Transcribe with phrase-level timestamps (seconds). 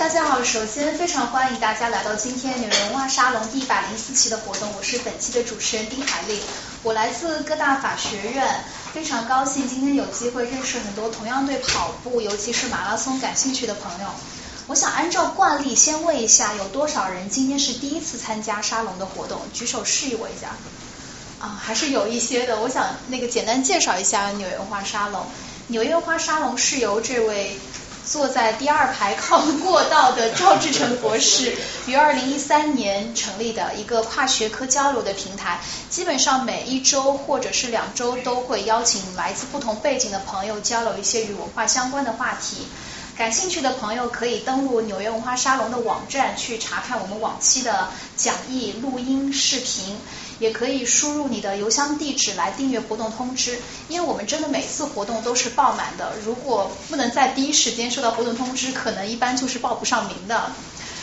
[0.00, 6.40] 大家好，首先非常欢迎大家来到今天纽约文化沙龙第一百零四期的活动，我是本期的主持人丁海丽，
[6.82, 14.06] 我来自各大法学院，非常高兴今天有机会认识很多同样对跑步，尤其是马拉松感兴趣的朋友。
[14.68, 19.42] 我想按照惯例先问一下，有多少人今天是第一次参加沙龙的活动？
[19.52, 20.48] 举手示意我一下。
[21.46, 22.58] 啊，还是有一些的。
[22.60, 25.26] 我想那个简单介绍一下纽约文化沙龙。
[25.66, 27.58] 纽约文化沙龙是由这位
[28.10, 31.56] 坐在第二排靠过道的赵志成博士
[31.86, 35.60] 于二零一三年成立的一个跨学科交流的平台。
[35.88, 42.66] 基本上每一周或者是两周都会邀请来自不同背景的朋友交流一些与文化相关的话题。
[43.16, 49.96] 感兴趣的朋友可以登录纽约文化沙龙的网站去查看我们往期的讲义、录音、视频，
[50.40, 53.60] 也可以输入你的邮箱地址来订阅活动通知。
[53.86, 60.50] 因为我们真的每次活动都是爆满的，如果不能在第一时间收到活动通知，可能一般就是报不上名的。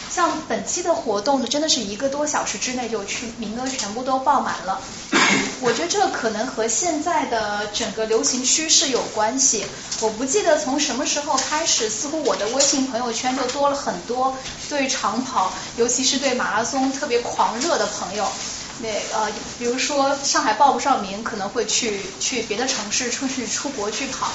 [0.10, 4.82] 像本期的活动呢，真的是一个多小时之内就去名额全部都爆满了。
[5.62, 9.66] 我觉得这可能和现在的整个流行趋势有关系。
[10.00, 14.36] 我不记得从什么时候开始，似乎我的微信朋友圈就多了很多
[14.70, 18.26] 对长跑，尤其是对马拉松特别狂热的朋友。
[18.80, 24.28] 那呃，比如说上海报不上名，可能会去去别的城市出去出国去跑。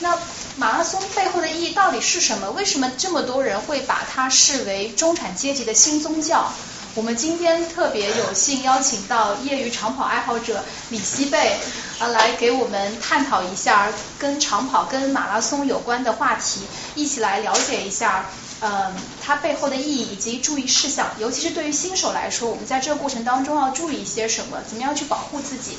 [0.00, 0.16] 那
[0.56, 2.50] 马拉松背后的意义到底是什么？
[2.50, 6.52] 为什么这么多人会把它视为中产阶级的新宗教？
[6.94, 11.56] 我们今天特别有幸邀请到业余长跑爱好者李希贝
[11.98, 18.28] 啊，来给我们探讨一下跟长跑、跟马拉松有关的话题，一起来了解一下，
[18.60, 18.92] 嗯，
[19.24, 24.58] 它背后的意义以及注意事项，尤其是对于新手来说，我们在这个过程当中要注意一些什么？
[24.68, 25.76] 怎么样去保护自己？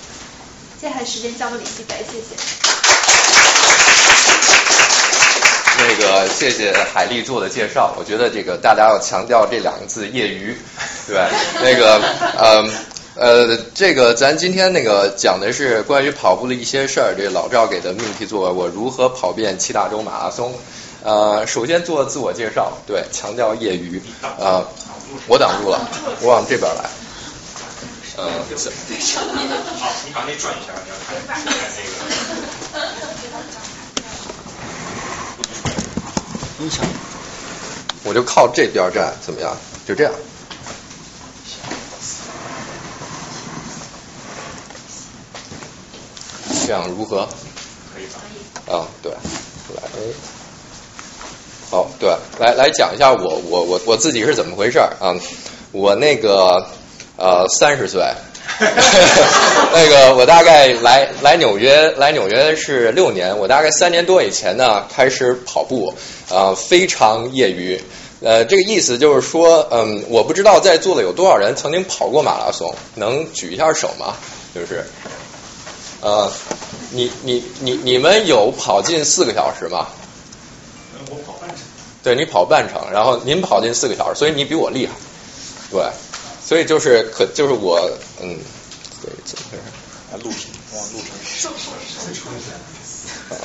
[0.79, 2.35] 接下来时间交给李希贝，谢谢。
[5.77, 7.93] 那个，谢谢海丽做的介绍。
[7.97, 10.57] 我觉得这个大家要强调这两个字“业余”，
[11.07, 11.17] 对
[11.61, 12.01] 那个，
[12.37, 12.69] 呃
[13.15, 17.13] 呃，这个咱今天那个讲的是关于跑步的一些事儿。
[17.17, 20.53] 这老赵给的命题作文，我如何跑遍七大洲马拉松？
[21.03, 24.01] 呃，首先做自我介绍，对，强调业余。
[24.21, 24.65] 啊，
[25.27, 25.79] 我挡住了，
[26.21, 26.89] 我往这边来。
[28.17, 28.35] 呃，好，
[30.05, 31.57] 你把那转一下，你要看看那个。
[38.03, 39.55] 我就靠这边站，怎么样？
[39.87, 40.11] 就这样。
[46.65, 47.27] 这样如何？
[47.93, 48.19] 可以吧？
[48.75, 49.81] 啊，对，来，
[51.69, 52.09] 好，对，
[52.39, 55.13] 来来讲一下我我我我自己是怎么回事啊？
[55.71, 56.65] 我那个
[57.17, 58.01] 呃三十岁。
[59.71, 63.37] 那个，我大概来来纽约，来纽约是六年。
[63.37, 65.93] 我大概三年多以前呢，开始跑步，
[66.29, 67.79] 啊，非常业余。
[68.21, 74.15] 呃，这个意思就是说，嗯，我不知道在座的有多少人曾经跑过马拉松，能举一下手吗？
[74.53, 74.83] 就是，
[76.01, 76.29] 呃，
[76.91, 79.87] 你你你你们有跑进四个小时吗？
[82.03, 84.93] 对你跑半程，然后您跑进四个小时，所以你比我厉害，
[85.71, 85.83] 对。
[86.41, 87.79] 所以就是可就是我
[88.19, 88.35] 嗯，
[89.03, 89.63] 对怎么回事？
[90.11, 91.13] 啊，录屏，哇，录屏，
[93.29, 93.37] 啊，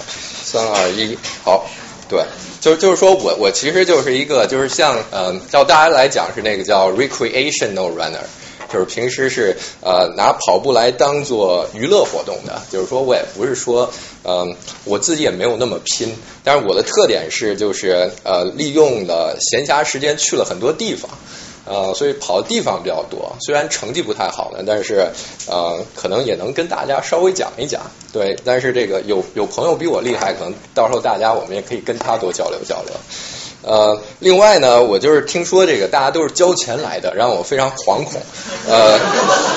[0.42, 1.66] 三二一，好，
[2.08, 2.24] 对，
[2.62, 8.24] 就就是说我我其实就是一个就是像嗯，照大家来讲是那个叫 recreational runner，
[8.74, 13.88] 就是平时是呃拿跑步来当做娱乐活动的，就是说我也不是说
[14.24, 16.12] 嗯我自己也没有那么拼，
[16.42, 21.08] 但是我的特点是就是呃利用了闲暇时间去了很多地方。
[21.66, 25.08] 呃，所以跑的地方比较多，虽然成绩不太好呢，但是
[25.46, 27.80] 呃，可能也能跟大家稍微讲一讲。
[28.12, 32.92] 对，但是这个有有朋友比我厉害，可能到时候大家我们也可以跟他多交流交流。
[33.66, 38.20] 呃，另外呢，我就是听说这个大家都是交钱来的，让我非常惶恐。
[38.68, 38.98] 呃，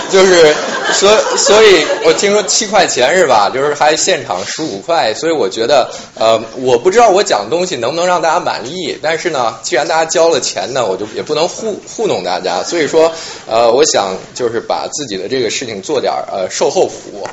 [0.10, 0.54] 就是
[0.94, 3.50] 所所以，我听说七块钱是吧？
[3.54, 8.98] 就是还现场十五块，所以我觉得呃，我不知道我讲的东西能不能让大家满意。
[9.02, 12.64] 但是呢，既然大家交了钱呢，我就也不能糊糊弄大家。
[12.64, 13.12] 所以说
[13.46, 17.28] 呃，我想就是把自己的这个事情做点呃售后服务。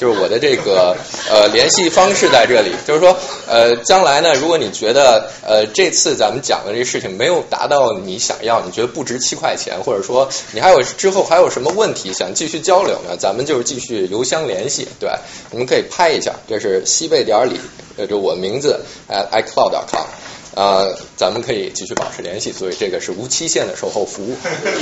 [0.00, 0.96] 就是我的这个
[1.28, 3.14] 呃联系方式在这里，就是说
[3.46, 15.10] 呃将来呢，如果你觉得呃这次咱们讲的这事情没有达到你想要，你觉得不值七块钱，或者说你还有之后还有什么问题想继续交流呢，咱们就是继续邮箱联系，对，
[15.50, 17.60] 你们可以拍一下，这是西贝点儿里，
[17.98, 18.80] 呃就我名字
[19.10, 20.06] at icloud.com。
[20.54, 20.84] 啊，
[21.16, 24.36] 咱们可以继续保持联系，所以这个是无期限的售后服务。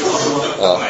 [0.61, 0.81] 呃，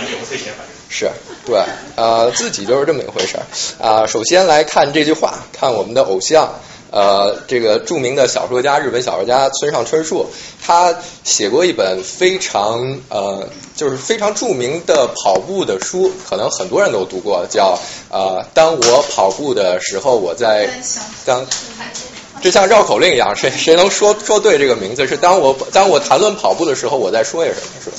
[0.88, 1.10] 是，
[1.44, 1.60] 对，
[1.96, 3.44] 呃，自己就是这么一回事儿。
[3.84, 6.54] 啊，首先来看这句话，看我们的偶像
[6.90, 10.26] 呃，这个著名的小说家，日本小说家村上春树，
[10.64, 10.94] 他
[11.24, 17.78] 写过一本非常呃，就是非常著名的跑步的书，可能很多人都读过，叫
[18.10, 20.70] 呃，当我跑步的时候，我在
[21.26, 21.44] 当。
[22.40, 25.06] 就像绕口令一样，谁谁能说说对这个名字？
[25.06, 27.66] 是当我当我谈论跑步的时候，我在说些什么？
[27.82, 27.96] 是吧？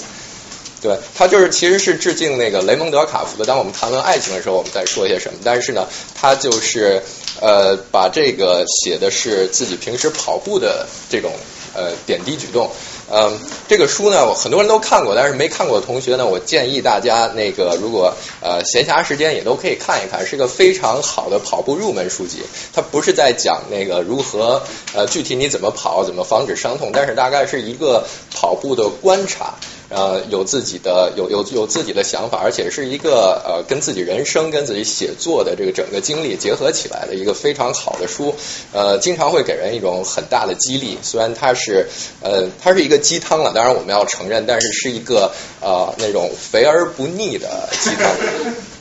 [0.81, 3.45] 对，他就是其实是致敬那个雷蒙德·卡夫的。
[3.45, 5.39] 当我们谈论爱情的时候，我们在说些什么？
[5.43, 7.03] 但是呢，他就是
[7.41, 11.31] 呃，把这个写的是自己平时跑步的这种
[11.73, 12.71] 呃点滴举动。
[13.11, 22.43] 嗯，这个书呢，很多人都看过，但是没看过的同学呢，我建议大家那个如果呃闲暇时间也都可以看一看，是个非常好的跑步入门书籍。
[22.73, 24.61] 它不是在讲那个如何
[24.93, 29.55] 呃具体你怎么跑，怎么防止伤痛，但是大概是一个跑步的观察。
[29.89, 38.35] 呃，有自己的有有有自己的想法，而且是一个呃跟自己人生、跟自己写作的这个整个经历结合起来的一个非常好的书。
[38.71, 40.97] 呃，经常会给人一种很大的激励。
[41.01, 41.87] 虽然它是
[42.21, 48.15] 呃它是一个鸡汤了，当然我们要承认，但是是一个呃那种肥而不腻的鸡汤，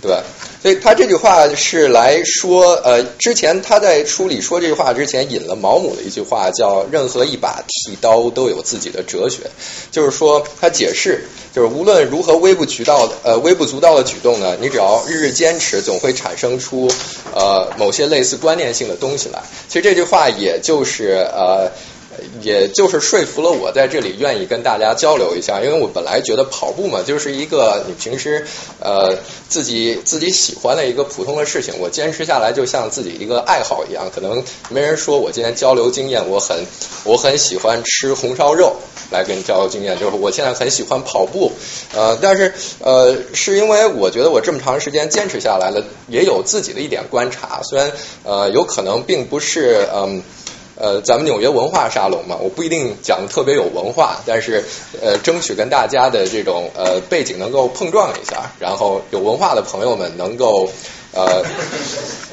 [0.02, 0.18] 对。
[0.60, 9.42] 所以他这句话是来说，呃，之前他在书里说这句话之前引了毛姆的一句话，叫“任何一把剃刀都有自己的哲学”，
[9.92, 11.24] 就是说他解释，
[11.54, 16.90] 就是无论如何微不足道的，呃，微不足道的举动呢，你只要日日坚持，总会产生出
[17.32, 19.40] 呃某些类似观念性的东西来。
[19.68, 21.70] 其实这句话也就是呃。
[22.42, 28.46] 也就是说服了我在这里愿意跟大家交流一下，因为我本来觉得跑步嘛，就是一个你平时
[28.80, 29.16] 呃
[29.48, 34.10] 自己自己喜欢的一个普通的事情，我坚持下来就像自己一个爱好一样。
[34.14, 36.56] 可能没人说我今天交流经验，我很
[37.04, 38.76] 我很喜欢吃红烧肉
[39.10, 41.52] 来跟你交流经验，就是我现在很喜欢跑步，
[41.94, 47.92] 呃，但是呃是因为我觉得我这么长时间坚持下来了，也有自己的一点观察，虽然
[48.24, 50.22] 呃有可能并不是嗯。
[50.80, 54.64] 呃咱们纽约文化沙龙嘛，我不一定讲的特别有文化，但是
[55.02, 60.70] 呃，争取跟大家的这种呃背景能够碰撞一下，然后有文化的朋友们能够
[61.12, 61.42] 呃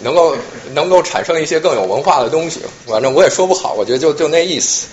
[0.04, 0.36] 能够
[0.74, 2.62] 能够产生一些更有文化的东西。
[2.86, 4.88] 反正我也说不好，我觉得就就那意思。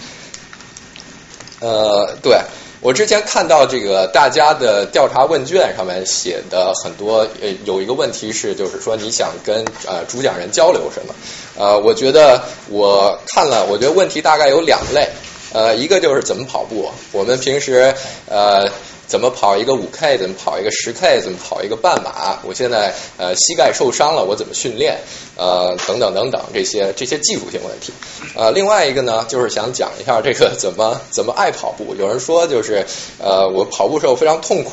[1.61, 2.41] 呃，对。
[2.83, 11.15] 我之前看到这个大家的调查问卷上面写的很多，呃，有一个问题是，就是说你想跟呃主讲人交流什么？
[11.57, 15.09] 呃，我觉得我看了，我觉得问题大概有两类，
[15.53, 17.95] 呃，一个就是怎么跑步，我们平时
[18.29, 18.69] 呃。
[19.13, 20.17] 怎么跑一个五 K？
[20.17, 21.21] 怎么跑一个十 K？
[21.21, 22.39] 怎么跑一个半马？
[22.45, 24.97] 我现在呃膝盖受伤了，我怎么训练？
[25.37, 27.93] 呃，等等等等这些这些技术性问题。
[28.35, 31.95] 呃，另外一个呢，就是想讲一下这个 怎么怎么爱跑步。
[31.99, 32.87] 有人说就是
[33.19, 34.71] 呃我跑步时候非常痛苦。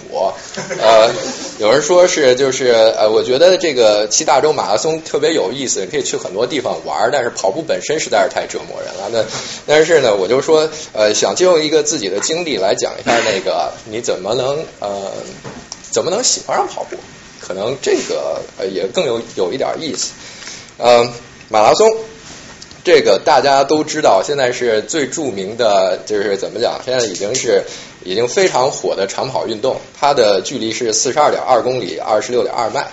[0.80, 1.10] 呃，
[1.60, 9.10] 有人说是就是呃我觉得这个骑大洲马拉松特别有意思，可以去很多地方玩，但是跑步本身实在是太折磨人了。
[9.12, 9.26] 那
[9.66, 14.29] 但是呢，我就说呃想借用一个自己的经历来讲一下那个你怎么。
[14.30, 15.12] 怎么能呃，
[15.90, 16.96] 怎么能喜欢上跑步？
[17.40, 18.40] 可能这个
[18.72, 20.12] 也更有有一点意思。
[20.78, 21.12] 嗯，
[21.50, 21.90] 马拉松
[22.84, 26.80] 这个大家都知道，现在是最著名的，就是怎么讲？
[26.86, 27.64] 现在已经是
[28.04, 32.88] 已经非常火的长跑运动，它的距离是四十二点二公里，二十六点二迈。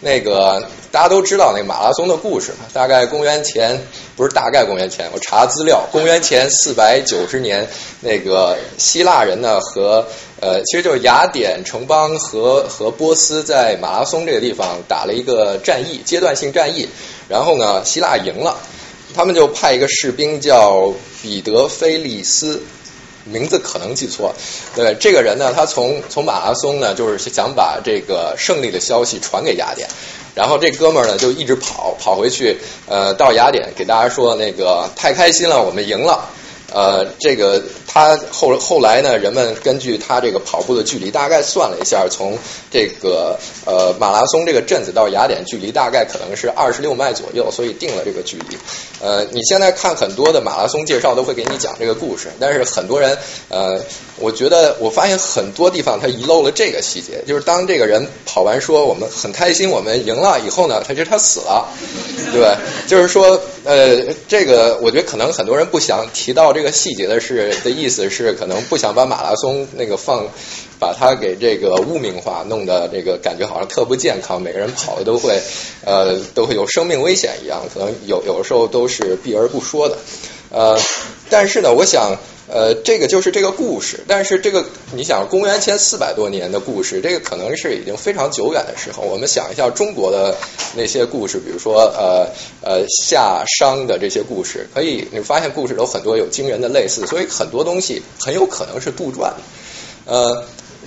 [0.00, 2.64] 那个大家都知道那个马拉松的故事嘛？
[2.72, 3.78] 大概公元前
[4.16, 7.68] 不是大概公元前，我查资料，公元前四百九十年，
[8.00, 10.06] 那个希腊人呢和
[10.40, 16.88] 呃，其实就是雅典城邦和和波斯在马拉松这个地方打了一个战役，阶段性战役，
[17.28, 18.56] 然后呢，希腊赢了，
[19.14, 22.62] 他们就派一个士兵叫彼得菲利斯。
[23.24, 24.34] 名字可能记错，
[24.74, 29.88] 对这个人呢，他从从马拉松呢，就是想把这个胜利的消息传给雅典，
[30.34, 32.56] 然后这哥们儿呢就一直跑跑回去，
[32.88, 36.24] 呃，到雅典给大家说那个太开心了，我们赢了。
[36.72, 42.38] 呃，这个他后后来呢，人们根据他这个跑步的距离，大概算了一下，从
[42.70, 43.36] 这个
[43.66, 48.56] 呃马拉松这个镇子到雅典距离大概可能是二十六迈左右，所以定了这个距离。
[49.00, 53.80] 呃，你现在看很多的马拉松介绍都会给你讲这个故事，但是很多人呃，
[54.18, 61.66] 我觉得我发现很多地方他遗漏了这个细节，就是当这个人跑完说我们很开心，我们赢了以后呢，他其实他死了，
[62.32, 66.59] 对，就是说呃，这个我觉得可能很多人不想提到这。
[66.60, 70.26] 这个细节的是的意思是，可能不想把马拉松那个放，
[70.78, 75.40] 把它给这个污名化，弄得这个感觉好像特不健康，每个人跑的都会
[75.86, 79.96] 呃都会有生命危险一样，可能有有时候都是避而不说的，
[80.50, 80.78] 呃，
[81.30, 82.14] 但是呢，我想
[82.52, 84.00] 呃，这个就是这个故事。
[84.08, 89.02] 但是这个你想，公元前四百多年的故事，这个可能是已经非常久远的时候。
[89.04, 90.36] 我们想一下中国的
[90.74, 92.26] 那些故事，比如说呃
[92.60, 99.30] 呃夏商的这些故事，可以你发现故事有很多有惊人的类似，所以很多东西很有可能是杜撰。
[100.06, 100.44] 呃，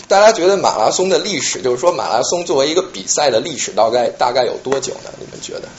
[0.09, 5.09] 大家觉得马拉松的历史，就是说马拉松作为一个比赛的历史，大概大概有多久呢？
[5.17, 5.69] 你们觉得？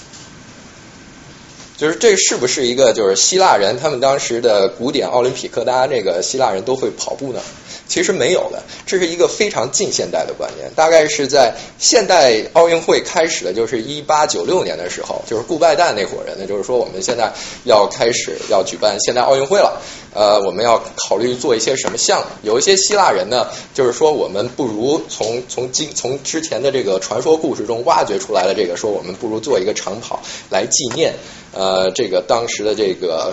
[1.76, 7.40] 就是这是不是一个就是希腊人他们当时的古典奥林匹克，大家这个希腊人都会跑步呢？
[7.86, 10.70] 其实没有的，这是一个非常近现代的观念。
[10.74, 17.30] 大概是在现代奥运会开始的，就是一八九六年的时候，就是顾拜旦那伙人呢，就是说我们现在
[17.64, 19.82] 要开始要举办现代奥运会了，
[20.14, 22.26] 呃，我们要考虑做一些什么项目。
[22.42, 31.12] 有一些希腊人呢，就是说我们不如从从今从之前的这个传说故事中挖掘出来的这个，说我们不如做一个长跑来纪念
[31.52, 33.32] 呃呃这个当时的这个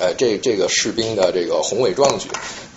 [0.00, 2.28] 呃这这个士兵的这个宏伟壮举。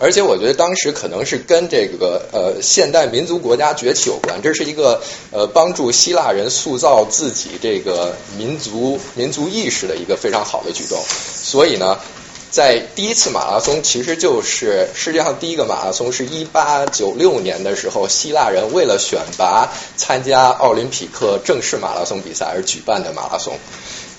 [0.01, 5.01] 而且我觉得当时可能是跟这个呃现代民族国家崛起有关，这是一个
[5.31, 10.97] 呃帮助希腊人塑造自己这个民族民族意识的一个非常好的举动。
[11.35, 11.99] 所以呢，
[12.49, 23.53] 在第一次马拉松其实就是世界上第一个马拉松，是一八九六年的时候，希腊人为了选拔参加奥林匹克正式马拉松比赛而举办的马拉松。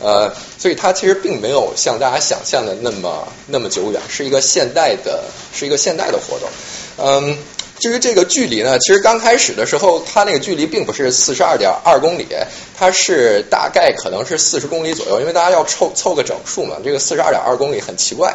[0.02, 6.48] 呃，所以它其实并没有像大家想象的那么那么久远，是一个现代的，是一个现代的活动。
[6.96, 7.36] 嗯，
[7.80, 12.26] 至于这个距离呢，其实刚开始的时候，它那个距离并不是四十二点二公里，
[12.78, 16.76] 它是大概可能是四十公里左右，因为大家要凑凑个整数嘛。
[16.84, 18.32] 这个四十二点二公里很奇怪。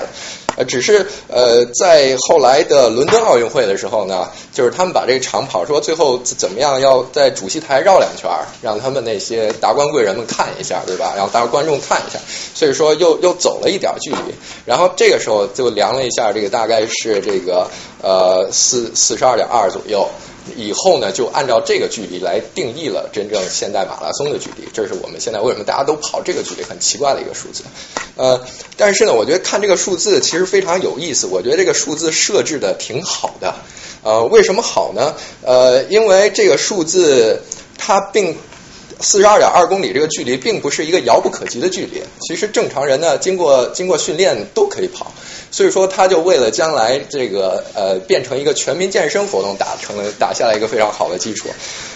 [0.58, 8.30] 呃，只是呃，在后来的伦敦奥运会的时候呢，就是他们把这个长跑说最后怎么样，要在主席台绕两圈，
[8.62, 11.14] 让他们那些达官贵人们看一下，对吧？
[11.18, 12.18] 让大家观众看一下，
[12.54, 14.34] 所以说又又走了一点距离。
[14.66, 17.70] 然后这个时候就量了一下，这个大概是这个
[18.02, 20.08] 呃四四十二二点二左右。
[20.56, 24.68] 以后呢，就按照这个距离来定义了真正现代马拉松的距离。
[24.72, 27.64] 这是我们现在为什么大家都跑这个距离很奇怪的一个数字。
[28.16, 28.40] 呃，
[28.78, 31.26] 但是呢，我觉得看这个数字其实非常有意思。
[31.26, 33.56] 我觉得这个数字设置的挺好的。
[34.04, 35.16] 呃，为什么好呢？
[35.42, 37.42] 呃，因为这个数字
[37.80, 38.38] 它并
[39.00, 42.02] 四十二点二公里这个距离并不是一个遥不可及的距离。
[42.22, 45.12] 其实正常人呢，经过经过训练都可以跑。
[45.52, 51.48] 所以说，他就为了将来这个呃变成一个全民健身活动，打成了打下来一个非常好的基础。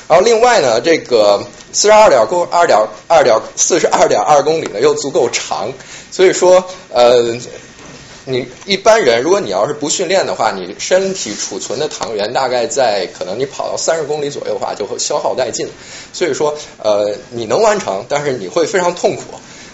[0.08, 5.74] 然后另外呢，这个四十二点公二点二点四十二点二公里呢又足够长，
[6.10, 7.36] 所以说呃
[8.30, 15.68] 你一般人如果你要是不训练的话，你身体储存的糖原大概在可能你跑到三十公里左右的话就会消耗殆尽。
[16.14, 19.24] 所以说呃你能完成，但是你会非常痛苦。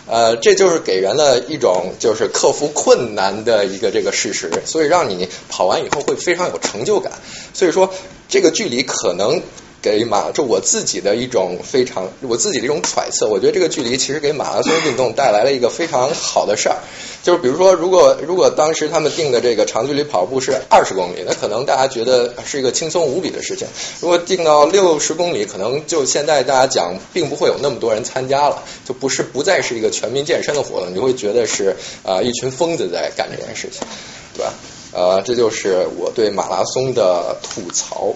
[0.07, 7.12] 呃，这就是给人了一种就是克服困难的一个这个事实，所以让你跑完以后会非常有成就感。
[7.53, 7.91] 所以说，
[8.29, 9.41] 这个距离可能。
[9.86, 16.77] 给马就我自己的一种非常我自己的一种揣测，我觉得这个距离其实给马拉松运动带来了一个非常好的事儿，
[17.22, 23.68] 就是比如说，如果如果当时他们定的这个长距离跑步是二十公里，那可能大家觉得是一个轻松无比的事情；
[24.01, 33.86] 如果定到六十公里，可能就现在大家讲，并不会有那么多人参加了，就不是不再是一个全民健身的活动，你会觉得是啊一群疯子在干这件事情，
[34.34, 34.51] 对吧？
[34.94, 38.15] 呃，这就是我对马拉松的吐槽。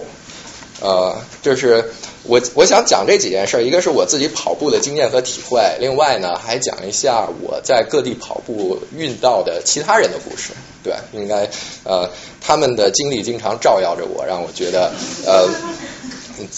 [0.80, 1.92] 呃，就是
[2.24, 10.52] 我我想讲这几件事，一个是我自己跑步的经验和体会，另外呢还讲一下我在各地跑步遇到的其他人的故事。
[10.82, 11.48] 对，应该
[11.84, 12.10] 呃
[12.40, 14.90] 他们的经历经常照耀着我，让我觉得
[15.26, 15.48] 呃。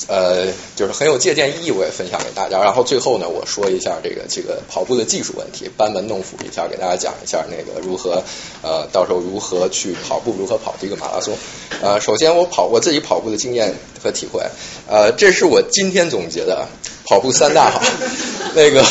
[0.08, 0.46] 呃，
[0.76, 2.58] 就是很有借鉴意义，我也分享给大家。
[2.58, 8.22] 然后最后呢，我说一下这个这个跑步的技术问题，班门弄斧一下，给大家讲一下那个如何
[8.62, 11.34] 呃，到时候如何去跑步，如何跑这个马拉松。
[11.80, 14.42] 呃，首先我跑我自己跑步的经验和体会，
[14.88, 16.66] 呃，这是我今天总结的
[17.06, 17.80] 跑步三大好。
[18.54, 18.84] 那个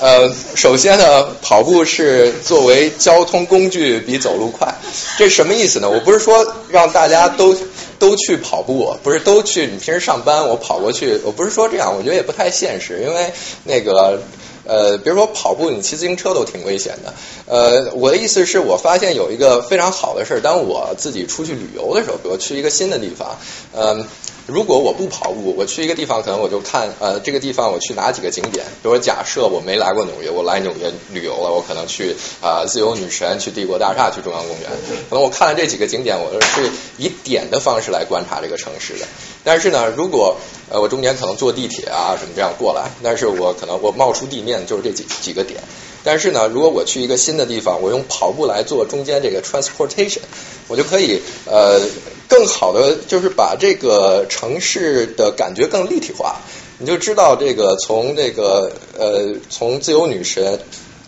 [0.00, 4.72] 呃，首先呢，跑步是作为交通工具比走路快，
[5.18, 5.90] 这什么意思呢？
[5.90, 7.56] 我不是说让大家都。
[7.98, 9.66] 都去跑步，不是都去？
[9.66, 13.32] 你平时上班，我跑过去，我不是说这样，我觉得也不太现实，因为
[13.64, 14.20] 那个
[14.64, 17.14] 呃，比如说跑步，你骑自行车都挺危险的。
[17.46, 23.36] 呃，我的意思是我发现有一个非常好的事儿，当我自己出去旅游的时候，比如去一个新的地方，
[23.74, 24.06] 嗯。
[24.48, 28.64] 如果我不跑步，我去一个地方，可能我就看呃这个地方我去哪几个景点。
[28.82, 34.70] 比如假设我没来过纽约，我来纽约旅游了，我可能去啊自由女神，去帝国大厦，去中央公园。
[35.10, 39.06] 可能我看了这几个景点，我是以点的方式来观察这个城市的。
[39.44, 40.38] 但是呢，如果
[40.70, 45.60] 呃我中间可能坐地铁啊什么这样过来，但是我可能我冒出地面就是这几几个点。
[46.04, 50.20] 但是呢，如果我去一个新的地方，我用跑步来做中间这个 transportation，
[50.68, 51.80] 我就可以呃
[52.28, 56.36] 更好的就是把这个城市的感觉更立体化。
[56.78, 60.58] 你就知道这个从这个呃从自由女神。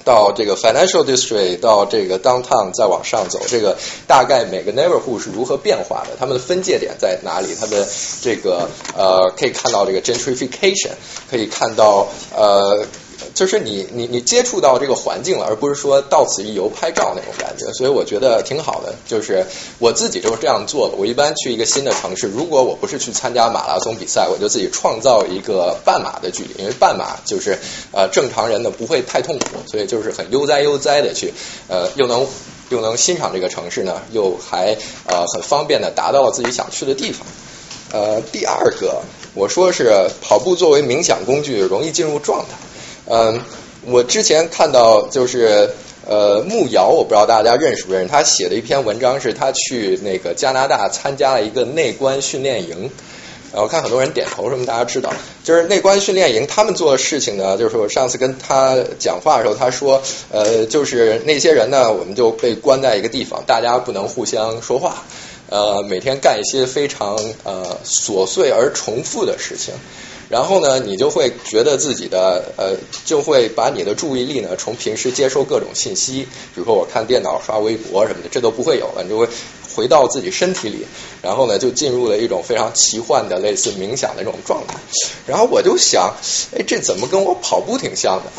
[0.03, 6.17] 到这个 financial district，到这个 downtown，再往上走，这个大概每个 neighborhood 是如何变化的？
[6.19, 7.49] 它们的分界点在哪里？
[7.61, 7.87] 它的
[8.23, 8.67] 这个
[8.97, 10.93] 呃，可以看到这个 gentrification，
[11.31, 12.87] 可以看到呃。
[13.41, 18.95] 就是你你你接触到这个环境了，而不是说到此一游拍照那种感觉，所以我觉得挺好的。
[19.07, 19.47] 就是
[19.79, 20.95] 我自己就是这样做的。
[20.95, 27.59] 我一般去一个新的城市，如果我不是去参加马拉松比赛，我就自己创造一个半马的距离，因为半马就是
[27.93, 31.33] 呃正常人呢不会太痛苦，所以就是很悠哉悠哉的去
[31.67, 32.27] 呃又能
[32.69, 37.27] 又能欣赏这个城市呢，又还呃很方便的达到了自己想去的地方。
[37.93, 39.01] 呃，第二个
[39.33, 42.59] 我说是跑步作为冥想工具，容易进入状态。
[43.13, 43.41] 嗯，
[43.87, 45.69] 我之前看到就是
[46.07, 52.89] 呃木瑶，我不知道大家认识不认识，他写的一篇文章是他去那个加拿大参加了一个内观训练营，
[53.53, 55.13] 然后看很多人点头，什么大家知道，
[55.43, 60.01] 就是内观训练营他们做的事情呢，就是我上次跟他讲话的时候，他说
[60.31, 65.03] 呃就是那些人呢，我们就被关在一个地方，大家不能互相说话，
[65.49, 69.75] 呃每天干一些非常呃琐碎而重复的事情。
[70.31, 76.23] 然后呢，你就会觉得自己的呃，就会把你的注意力呢，从平时接收各种信息，
[76.55, 79.29] 比如说我看电脑、刷微博什么的，这都不会有了，你就会
[79.75, 80.87] 回到自己身体里，
[81.21, 84.77] 然后呢，就进入了一种非常奇幻的类似冥想的这种状态。
[85.27, 86.15] 然后我就想，
[86.57, 88.31] 哎，这怎么跟我跑步挺像的？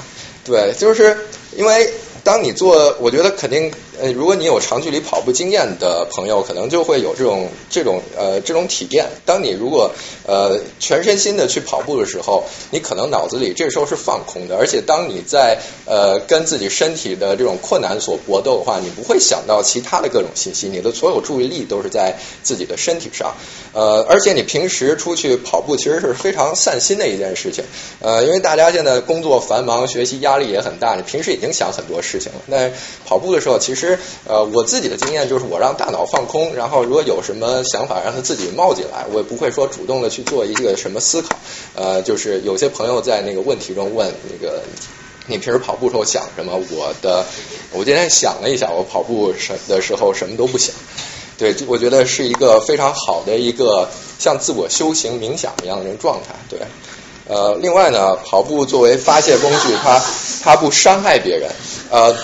[0.45, 1.91] 对，就是因为
[2.23, 3.69] 当你做，我觉得肯定。
[4.01, 9.05] 呃，如果你有长距离跑步经验的朋友，可能就会有这种这种呃这种体验。
[9.27, 9.91] 当你如果
[10.25, 23.35] 呃全身心的去跑步的时候，你可能脑子里这时候是放空的，而且当你在呃跟自己身体的这种困难所搏斗的话，你不会想到其他的各种信息，你的所有注意力都是在自己的身体上。
[23.73, 27.63] 呃，而且你平时出去跑步其实是非常散心的一件事情。
[27.99, 32.41] 呃，因为大家现在工作繁忙，学习压力也很大，你平时已经想很多事情了。
[32.47, 32.71] 那
[33.05, 33.90] 跑步的时候，其实
[34.27, 41.29] 呃，我自己的经验就是，我让大脑放空，然后如果有什么想法，让它自己冒进来，我也不会说主动的去做一个什么思考。
[41.75, 44.61] 呃，就是有些朋友在那个问题中问那个，
[45.27, 46.53] 你平时跑步时候想什么？
[46.71, 47.25] 我的，
[47.71, 50.75] 我今天想了一下，我跑步时的时候什么都不想。
[51.37, 56.35] 对，我觉得是一个非常好的一个像自我修行冥想一样的状态。
[56.49, 56.59] 对，
[57.27, 60.01] 呃，另外呢，跑步作为发泄工具，它
[60.43, 61.49] 它不伤害别人。
[61.89, 62.15] 呃。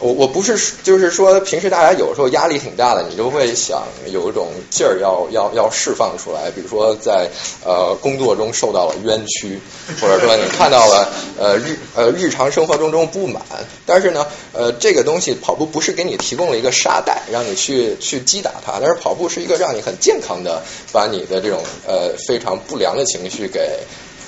[0.00, 6.50] 我我不是就是说，平时大家有时候压力挺大的，你就会想有一种劲儿要要要释放出来。
[6.52, 7.28] 比如说在
[7.64, 9.58] 呃工作中受到了冤屈，
[10.00, 13.42] 或者说你看到了呃日呃日常生活中中不满，
[13.84, 23.80] 但是呢呃这个东西跑步不是给你提供了一个沙袋让你去去击打它，但是跑步是一个让你很健康的把你的这种呃非常不良的情绪给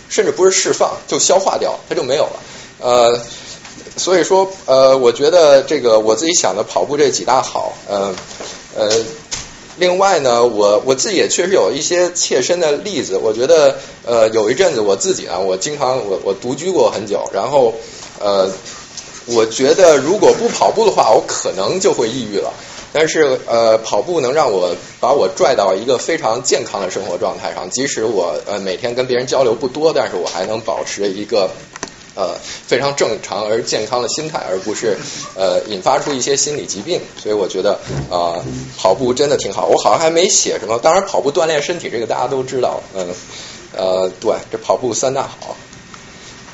[0.09, 2.40] 甚至不是释放就消化掉，它就没有了
[2.80, 3.20] 呃。
[4.01, 8.15] 所以说，呃，我觉得这个我自己想的跑步这几大好，呃，
[8.75, 8.91] 呃，
[9.77, 13.19] 另外呢，我我自己也确实有一些切身的例子。
[13.19, 17.75] 我觉得，呃，有一阵子我自己啊，我经常我我独居过很久，然后，
[18.19, 18.49] 呃，
[19.27, 22.51] 我觉得如果不跑步的话，我可能就会抑郁了。
[22.95, 31.51] 但是，呃，跑步能让我把我拽到一个非常健康的生活状态上，即使我呃每天跟别人交流不多，但是我还能保持一个。
[32.20, 34.98] 呃，非常正常而健康的心态，而不是
[35.35, 37.00] 呃引发出一些心理疾病。
[37.16, 37.80] 所以我觉得
[38.11, 38.37] 啊，
[38.76, 39.66] 跑步真的挺好。
[39.66, 42.83] 我好像还没写什么，当然跑步锻炼身体这个大家都知道。
[42.94, 43.09] 嗯，
[43.74, 45.56] 呃，对，这跑步三大好。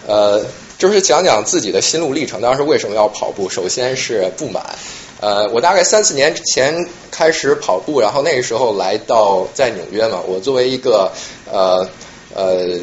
[0.07, 0.45] 呃，
[0.79, 2.41] 就是讲讲自己的心路历程。
[2.41, 3.49] 当时为什么要跑步？
[3.51, 4.65] 首先是不满。
[5.21, 10.21] 呃，我大概三四年前开始跑步，然后那个时候来到在纽约嘛。
[10.29, 11.11] 我作为一个
[11.51, 11.89] 呃
[12.37, 12.79] 呃。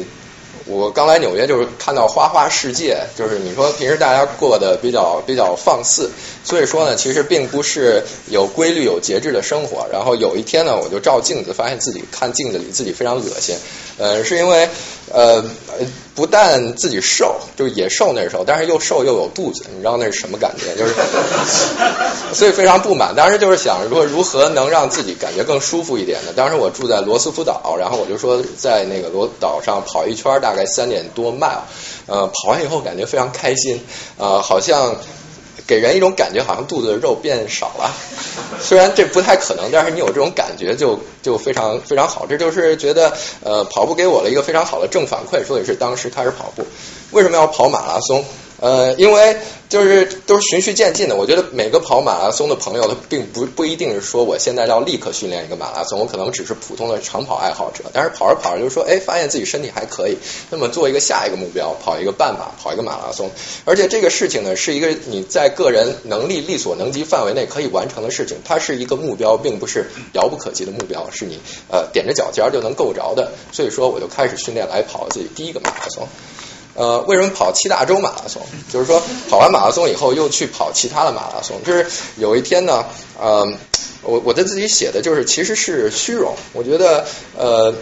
[0.66, 6.10] 我刚来纽约，就是看到花花世界，就是你说平时大家过得比较比较放肆，
[6.42, 9.86] 所以说呢，其实并不是有规律、有节制的生活。
[9.92, 13.56] 然后有一天呢，我就照镜子，发现自己看镜子里自己非常恶心，
[13.98, 14.68] 呃，是因为
[15.12, 15.44] 呃。
[16.14, 20.74] 不但自己瘦，就是也瘦那时候，但是又瘦又有肚子，你知道那是什么感觉？
[20.76, 20.94] 就是，
[22.32, 23.14] 所以非常不满。
[23.14, 26.32] 当时就是想说，如何能让自己感觉更舒服一点呢？
[26.36, 31.58] 当时我住在罗斯福岛，然后我就说在那个罗岛上跑一圈，大概三点多迈
[32.06, 33.80] 呃，跑完以后感觉非常开心，
[34.16, 34.96] 呃，好像。
[35.66, 37.94] 给人一种感觉，好像肚子的肉变少了。
[38.60, 42.26] 虽然这不太可能，但是你有这种感觉就就非常非常好。
[42.26, 46.66] 这就是觉得呃跑步给我了一个非常好的正反馈，说的是当时开始跑步。
[47.10, 48.24] 为什么要跑马拉松？
[48.60, 49.36] 呃，因为
[49.68, 51.16] 就是都是循序渐进的。
[51.16, 57.84] 我觉得每个跑马拉松的朋友，他并不不一定是说我现在要立刻训练一个马拉松，我可能只是普通的长跑爱好者。
[57.92, 60.16] 但是跑着跑着就是说，哎，发现自己身体还可以，
[60.50, 63.30] 那么做一个下一个目标，跑一个半马，跑一个马拉松。
[63.64, 71.40] 而且这个事情呢，是一个你在个人能力力所能及范围内可以完成的事情，它是一个目标，并不是遥不可及的目标，是你
[71.70, 73.32] 呃踮着脚尖就能够着的。
[73.52, 76.06] 所以说，我就开始训练来跑自己第一个马拉松。
[76.74, 78.42] 呃，为什么跑七大洲马拉松？
[78.72, 81.62] 就是说，跑完马拉松以后又去跑其他的马拉松。
[81.64, 82.84] 就是有一天呢，
[83.20, 83.46] 呃，
[84.02, 86.34] 我我在自己写的就是其实是虚荣。
[86.52, 87.06] 我觉得，
[87.36, 87.74] 呃。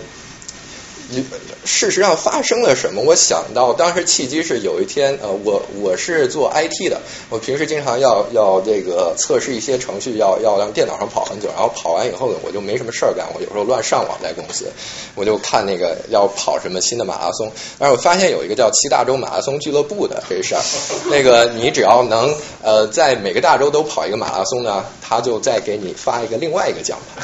[1.64, 3.02] 事实上发生了什么？
[3.02, 14.66] 我想到当时契机是有一天，呃，我我是做 IT 的，我平时经常要要这个测试一些程序，要要让电脑上跑很久，然后跑完以后呢，我就没什么事儿干，我有时候乱上网在公司，
[15.14, 20.62] 我就看那个要跑什么新的马拉松，但是我发现有一个叫七大洲马拉松俱乐部的这事儿，
[21.10, 27.22] 那个你只要能呃在每个大洲都跑一个马拉松呢，他就再给你发一个另外一个奖牌，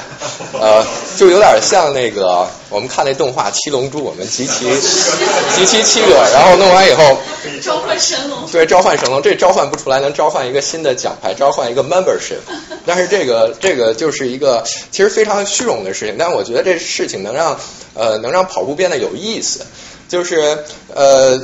[0.60, 0.84] 呃，
[1.16, 3.77] 就有点像那个我们看那动画《七龙》。
[3.78, 4.64] 龙珠，我们集齐
[5.54, 7.16] 集齐七个，然后弄完以后
[7.62, 8.50] 召唤神龙。
[8.50, 12.40] 对，召唤神龙，这召唤不出来，能召唤一个新的奖牌，召唤一个 membership。
[12.84, 17.56] 但是这个这个就是一个其实非常虚荣的事情，但我觉得这事情能让
[17.94, 19.64] 呃能让跑步变得有意思，
[20.08, 21.40] 就是呃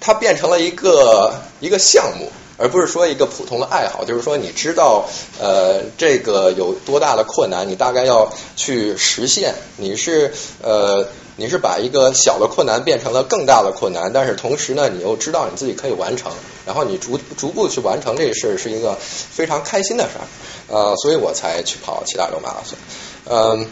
[0.00, 2.30] 它变成了一个一个项目。
[2.58, 5.08] 而不是说一个普通的爱好，就是说你知道
[5.40, 9.54] 呃这个有多大的困难，你大概要去实现。
[9.76, 16.32] 你是呃你是把一个小的困难变成了更大的困难，但是同时呢，你又知道你自己可以完成，
[16.66, 20.26] 然后你逐逐步去完成这个事儿是一个非常开心的事儿，
[20.74, 22.76] 呃，所以我才去跑七大洲马拉松，
[23.30, 23.66] 嗯，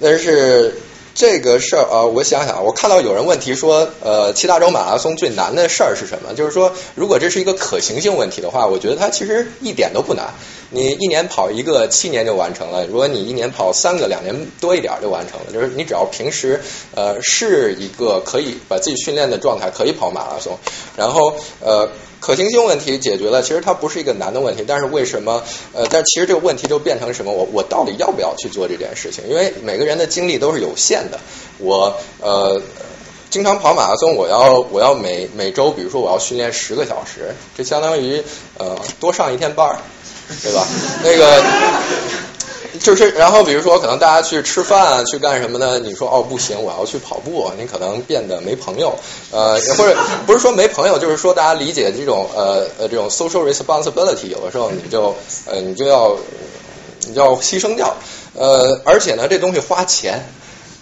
[0.00, 0.78] 但是。
[1.18, 6.32] 这个事儿啊，我想想，我看到有人问题说，呃，七大洲马拉松最难的事儿是什么？
[6.32, 10.32] 就是说，如果这是一个可行性问题的话，我觉得它其实一点都不难。
[10.70, 15.52] 你一年跑一个，七年就完成了；如果你一年跑三个，两年多一点就完成了。
[15.52, 16.60] 就是你只要平时
[16.94, 20.58] 呃是一个可以把自己训练的状态，可以跑马拉松，
[20.96, 21.88] 然后呃。
[22.20, 25.40] 可行性问题解决了，其实它不是一个难的问题，但是为什么？
[25.72, 27.32] 呃，但其实这个问题就变成什么？
[27.32, 29.22] 我我到底要不要去做这件事情？
[29.28, 31.20] 因为每个人的精力都是有限的。
[31.58, 32.60] 我呃，
[33.30, 38.20] 经常跑马拉松，我要我要每每周，比如说我要训练十个小时，这相当于
[38.58, 39.78] 呃多上一天班儿，
[40.42, 40.66] 对吧？
[41.02, 41.42] 那个。
[42.80, 45.80] 就是，然后比如说，可能大家去吃饭啊去干什么呢？
[45.80, 48.96] 你说哦不行，我要去跑步，你可能变得没朋友，
[49.32, 56.16] 呃，或者不是说没朋友，就是说大家理解这种呃呃这种 social responsibility，有的时候你就呃你就要
[57.08, 57.96] 你就要牺牲掉，
[58.34, 60.24] 呃，而且呢这东西花钱。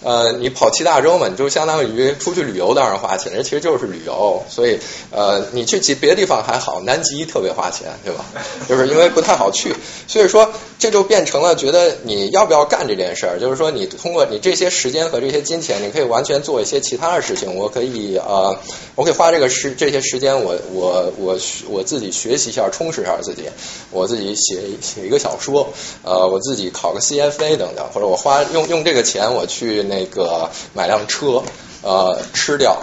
[0.03, 4.43] 呃，你跑七大洲嘛，你就相当于出去旅游，当然花钱，这其实就是旅游。
[4.47, 4.77] 所以，
[5.11, 8.23] 呃，你去其别的地方还好，南极特别花钱，对吧？
[8.69, 9.73] 就是因为不太好去，
[10.07, 13.39] 所以说这就变成了觉得你要不要干这件事儿？
[13.39, 17.55] 就是说，你通过你这些时间和这些金钱，你可以完全做一些其他的事情。
[17.55, 18.55] 我可以呃，
[18.93, 21.37] 我可以花这个时这些时间，我我我
[21.69, 23.45] 我自己学习一下，充实一下自己，
[23.89, 29.86] 我自己写写一个小说，呃，我自己考个 CFA 等等，或者我花用用这个钱我去。
[29.87, 31.41] 那个买辆车，
[31.81, 32.77] 呃，吃掉，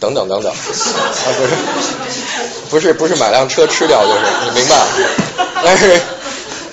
[0.00, 0.56] 等等等等，啊，
[1.36, 1.54] 不是，
[2.70, 4.86] 不是，不是买辆车吃掉，就是你明白。
[5.64, 6.00] 但是，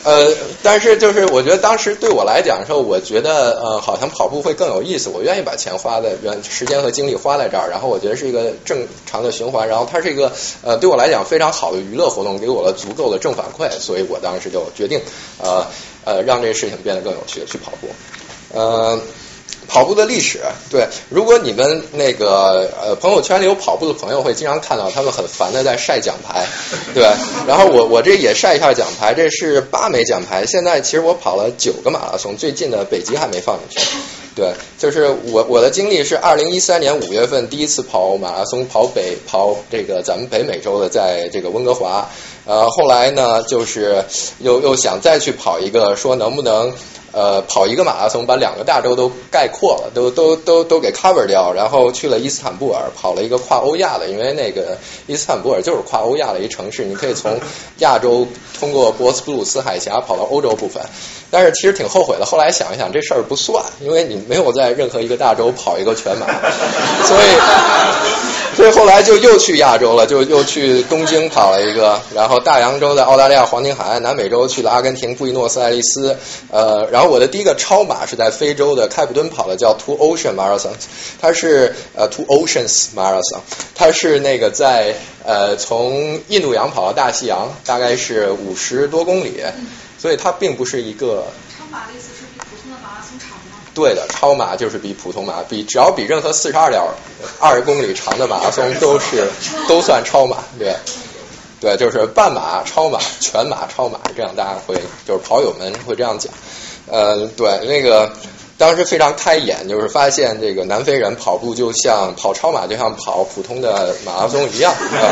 [0.04, 15.02] 呃，但是就是我觉得当时对我来讲的时候，我觉得呃，好像跑步会更有意思，我愿意把钱花在原时间和精力花在这儿，然后我觉得是一个正常的循环，然后它是一个呃，对我来讲非常好的娱乐活动，给我了足够的正反馈，所以我当时就决定
[15.40, 15.66] 呃
[16.04, 17.88] 呃，让这个事情变得更有趣，去跑步，
[18.54, 19.00] 呃。
[19.68, 26.46] 跑步的历史，对，如果你们那个呃朋友圈里有跑步的朋友，会经常看到他们很烦的在晒奖牌，
[26.94, 27.04] 对。
[27.48, 30.46] 然后我我这也晒一下奖牌，这是八枚奖牌。
[30.46, 33.90] 现在其实我跑了九个马拉松，最近的北极还没放进去。
[34.36, 42.10] 对，就是我我的经历是二零一三年五月份第一次跑马拉松，跑北跑这个咱们北美洲的，在这个温哥华。
[42.46, 44.04] 呃，后来呢，就是
[44.40, 46.74] 又又想再去跑一个，说能不能。
[47.16, 57.40] 呃，跑一个马拉松，把两个大洲都概括了，都都都都给 cover 掉，然后去了伊斯坦布尔，跑了一个跨欧亚的，因为那个伊斯坦布尔就是跨欧亚的一城市，你可以从
[57.78, 58.28] 亚洲
[58.60, 60.84] 通过博斯普鲁斯海峡跑到欧洲部分。
[61.32, 66.28] 但是其实挺后悔的，后来想一想，这事儿不算，因为你没有在任何一个大洲跑一个全马，
[67.08, 68.26] 所以。
[68.56, 76.16] 所以后来就又去亚洲了，就又去东京跑了一个，然后大洋洲在澳大利亚黄金海岸，南美洲去了阿根廷布宜诺斯艾利斯，
[76.50, 80.74] 呃，然后我的第一个超马是在非洲的开普敦跑的，叫 Two Ocean Marathon，
[81.22, 83.40] 它是呃 Two Oceans Marathon，
[83.76, 89.42] 它是那个在呃从印度洋跑到大西洋，大概是五十多公里，
[89.98, 91.26] 所以它并不是一个。
[91.58, 93.58] 超马的意思是比普通的马拉松长吗？
[93.74, 96.82] 对的，超马就是比普通马比，只要比任何四十二点
[97.40, 99.28] 二十公里长的马拉松都是
[99.68, 100.76] 都算超马，对，
[101.60, 106.32] 对，就是半马、超马、全马、超马，这样大家会就是跑友们会这样讲，
[106.90, 108.12] 呃，对，那个
[108.58, 115.12] 当时非常开眼，就是发现这个南非人跑步就像跑超马，就像跑普通的马拉松一样，啊，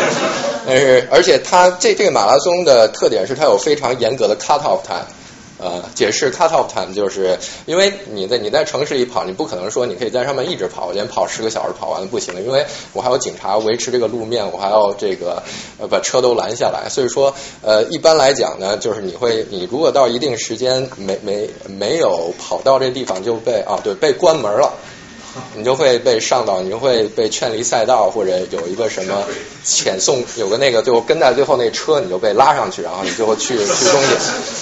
[0.67, 5.05] 但是而且它这这个马拉松的特点是它有非常严格的 cut off time。
[5.63, 15.41] 呃，解释 cut off time 就是因为你在你在城市里跑，你不可能说你可以在上面一直跑，我今天跑十个小时跑完不行，因为我还有警察维持这个路面，我还要这个
[15.80, 24.73] 呃把车都拦下来，所以说呃一般来讲呢，就是你会你如果到一定时间没没没有跑到这地方就被啊对被关门了。
[25.57, 29.23] 你就会被上到，你就会被劝离赛道，或者有一个什么
[29.65, 34.19] 遣送，有个那个最后跟在最后那车，你就被拉上去，然后你最后去去终点，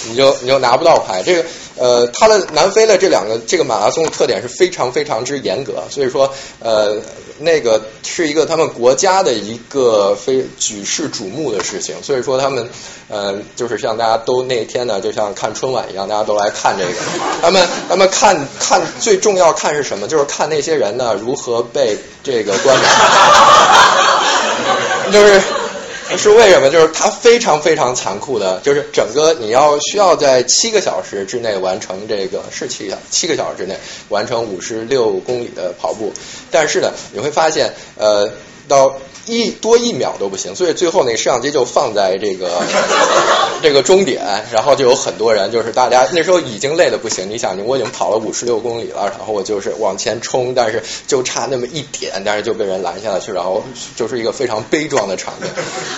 [0.10, 1.22] 你就你就拿不到牌。
[1.24, 1.46] 这个
[1.82, 6.96] 呃，它的南非的这两个这个马拉松的特点是非常非常之严格，所以说呃
[7.40, 12.70] 那个是一个他们国家的一个非举世瞩目的事情，所以说他们
[13.10, 16.94] 呃就是像大家都那天呢，就像看春晚一样，大家都来看这个，
[17.42, 20.62] 他们他们看看最重要看是什么，就是看那。
[20.62, 22.78] 些人呢，如何被这个关？
[25.12, 25.42] 就是
[26.18, 26.70] 是为什么？
[26.70, 33.78] 就是它非常非常残酷的，就是整个你要需要在七个小时之内完成这个是七个七个小时之内
[34.10, 36.14] 完成五十六公里的跑步，
[36.50, 38.30] 但是呢，你会发现呃
[38.68, 38.96] 到。
[39.32, 42.62] 一多一秒都不行，所以最后那个摄像机就放在这个
[43.64, 47.30] 这个终点，然后就有很多人，就是大家那时候已经累得不行。
[47.30, 53.64] 你想，我已经跑了五十六公里了，然后我就是往前冲，但是就差那么一点，但是就被人拦下了去，然后
[53.96, 55.50] 就是一个非常悲壮的场面，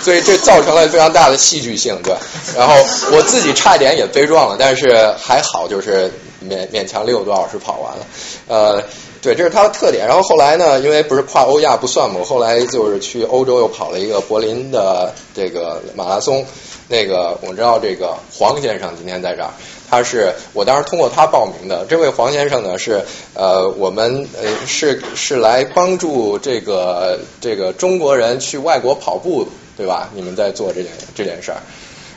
[0.04, 2.14] 所以这造成了非常大的戏剧性，对。
[2.56, 2.76] 然后
[3.12, 6.12] 我自己差一点也悲壮了，但是还好，就是
[6.48, 8.06] 勉勉强六个多小时跑完了，
[8.48, 8.84] 呃。
[9.24, 10.06] 对，这是它的特点。
[10.06, 16.46] 然后后来呢，因为不是跨欧亚不算嘛，后来就是去欧洲又跑了一个柏林的这个马拉松。
[16.90, 19.50] 那个我知道这个黄先生今天在这儿，
[19.90, 21.86] 他是我当时通过他报名的。
[21.88, 23.02] 这位黄先生呢是
[23.34, 30.10] 呃我们呃是是来帮助这个这个中国人去外国跑步，对吧？
[30.14, 31.58] 你们在做这件这件事儿。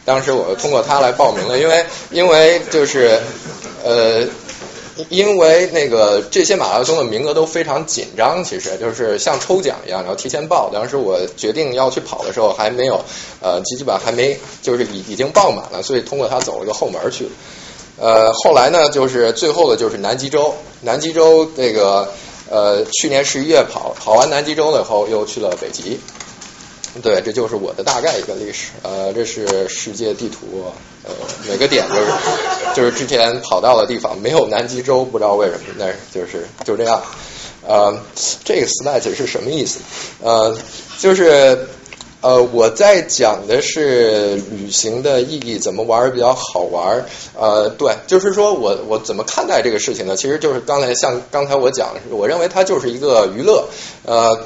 [0.05, 3.21] 当时我通过他来报名的，因为因为就是
[3.85, 4.27] 呃。
[5.09, 10.71] 因为那个这些马拉松的名额都非常紧张，其实就是像抽奖一样，然后提前报。
[10.73, 13.01] 当时我决定要去跑的时候，还没有
[13.41, 17.29] 呃，基本还没就是已已经报满了，所以通过他走了个后门去。
[17.99, 22.13] 呃，后来呢，就是最后的就是南极洲，南极洲那个
[22.51, 25.99] 呃，去年十一月跑跑完南极洲了以后，又去了北极。
[27.03, 28.71] 对，这就是我的大概一个历史。
[28.83, 30.73] 呃，这是世界地图，
[31.05, 31.11] 呃，
[31.49, 32.07] 每个点就是
[32.75, 37.03] 就是之前跑到的地方，没有南极洲，不知道为什么，那就是就这样。
[37.67, 37.97] 呃，
[38.45, 39.81] 这个 slide 是什么意思？
[40.23, 40.57] 呃，
[40.99, 41.67] 就是
[42.21, 47.05] 呃，我在讲的是旅行的意义，怎么玩比较好玩。
[47.35, 50.17] 呃，对，就是说我我怎么看待这个事情呢？
[50.17, 53.69] 其实就是刚才像刚才我讲的，我认为它就是一个娱乐。
[54.05, 54.39] 呃。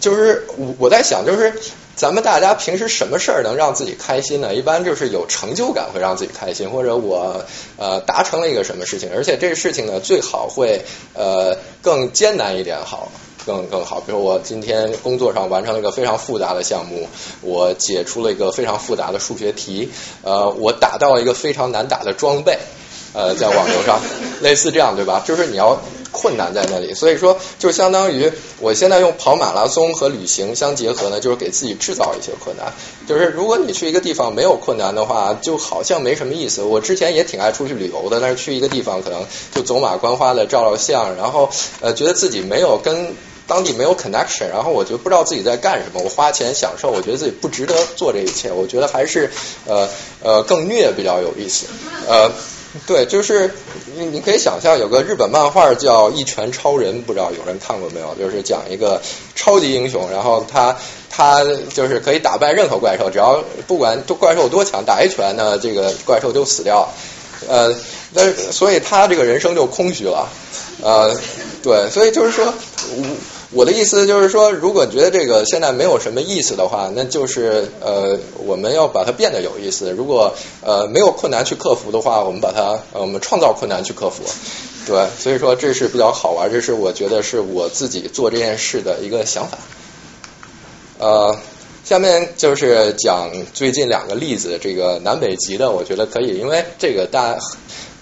[0.00, 1.52] 就是我我在想，就是
[1.94, 4.54] 咱们大家平时什么事儿能让自己开心呢？
[4.54, 7.44] 一般就是有成就感会让自己开心，或者我
[7.76, 10.80] 呃达成了一个什么事情，而且这个事情呢最好会
[11.14, 13.12] 呃更艰难一点好，
[13.44, 14.00] 更更好。
[14.00, 17.06] 比如我今天工作上完成了一个非常复杂的项目，
[17.42, 19.90] 我解出了一个非常复杂的数学题，
[20.22, 22.58] 呃，我打到了一个非常难打的装备，
[23.12, 24.00] 呃，在网游上，
[24.40, 25.22] 类似这样对吧？
[25.26, 25.78] 就是你要。
[26.12, 32.72] 困难在那里，所以说就相当于我现在用跑马拉松和旅行相结合呢，就是给自己制造一些困难。
[33.08, 36.62] 就是如果你去一个地方没有困难的话，就好像没什么意思。
[36.62, 41.48] 我之前也挺爱出去旅游的，但是去一个地方可能就走马观花的照照相，然后
[41.80, 43.14] 呃觉得自己没有跟
[43.46, 46.00] 当地没有 connection，然后我就不知道自己在干什么。
[46.02, 48.52] 我花钱享受，我觉得自己不值得做这一切。
[48.52, 49.30] 我觉得还是
[49.66, 49.88] 呃
[50.22, 51.66] 呃更虐比较有意思，
[52.08, 52.30] 呃。
[52.86, 53.52] 对，就是
[53.96, 58.14] 你你可以想象有个日本漫画叫《一拳超人》，不知道有人看过没有？
[58.14, 59.02] 就是讲一个
[59.34, 60.76] 超级英雄，然后他
[61.10, 61.42] 他
[61.74, 66.88] 就是可以打败任何怪兽，只要不管怪兽多强，打一拳呢，这个怪兽就死掉。
[67.48, 67.74] 呃，
[68.12, 70.28] 那所以他这个人生就空虚了。
[70.82, 71.14] 呃，
[71.62, 72.54] 对，所以就是说，
[73.52, 79.90] 我的意思就是说，如果你觉得这个现在没有什么意思的话，那就是呃，我们要把它变得有意思。
[79.90, 80.32] 如果
[80.62, 84.22] 呃没有困难去克服的话，我们把它呃我们创造困难去克服。
[84.86, 89.58] 对，所以说这是比较好玩，这是我觉得是我自己做这件事的一个想法。
[90.98, 91.36] 呃，
[91.84, 97.36] 下面就是讲最近两个例子，这个南北极的，我觉得可以，因为这个大。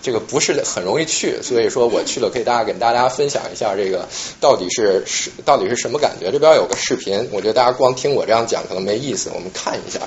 [0.00, 4.08] 这个不是很容易去，所以说我去了，可以大家给大家分享一下这个
[4.40, 6.30] 到底是是到底是什么感觉。
[6.30, 10.00] 这边有个视频，我觉得大家光听我这样讲可能没意思，我们看一下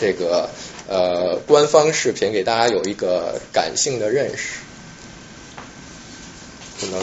[0.00, 0.50] 这个
[0.88, 4.58] 呃官方视频，给大家有一个感性的认识。
[6.80, 7.00] 可能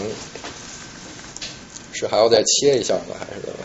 [1.94, 3.16] 是还要再切一下吗？
[3.20, 3.56] 还是怎么？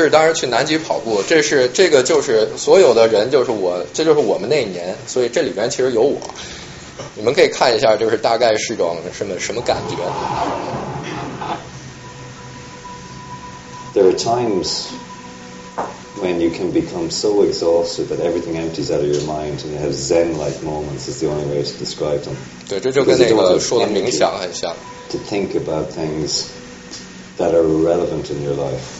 [0.00, 6.18] 这是当时去南极跑步，这是这个就是所有的人，就是我，这就是我们那一年，所以这里边其实有我，
[7.14, 9.96] 你们可以看一下，就是大概是种什么什么感觉。
[13.92, 14.86] There are times
[16.22, 19.78] when you can become so exhausted that everything empties out of your mind and you
[19.80, 22.36] have zen-like moments is the only way to describe them.
[22.70, 24.74] 对，这就跟那个说的冥想很像。
[25.10, 26.44] To think about things
[27.36, 28.99] that are relevant in your life.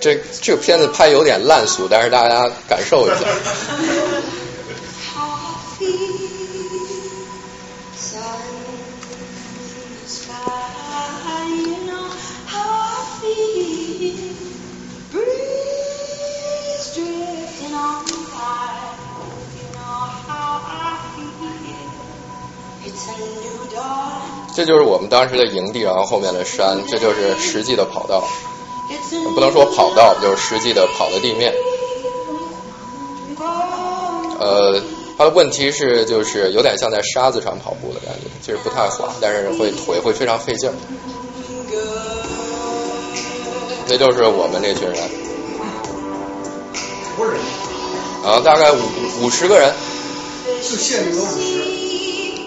[0.00, 3.16] 这这个片子拍有点烂俗，但是大家感受一下。
[24.54, 28.24] 这就是我们当时的营地，然后后面的山，这就是实际的跑道。
[29.34, 31.52] 不能说跑道，就是实际的跑的地面。
[34.40, 34.80] 呃，
[35.16, 40.74] 它的问题是，就是有点像在沙子上跑步的感觉，其实不太滑，但是会腿会非常费劲儿。
[43.86, 44.96] 这就是我们这群人。
[47.16, 47.40] 多少人？
[48.24, 48.78] 啊，大概五
[49.22, 49.72] 五十个人。
[50.62, 51.62] 是限额五十。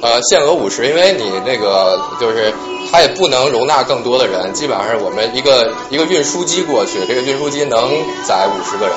[0.02, 2.54] 呃，限额五十，因为你那个就是。
[2.92, 7.90] 它也不能容纳更多的人，基本上是我们一个一个运输机过去，这个运输机能
[8.28, 8.96] 载五十个人。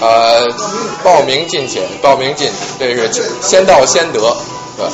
[0.00, 0.48] 呃，
[1.04, 4.18] 报名进去，报名进去，这是先到先得，
[4.78, 4.86] 对。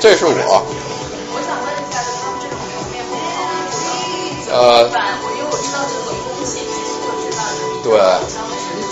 [0.00, 0.62] 这是我。
[4.52, 4.88] 呃，
[7.82, 7.92] 对，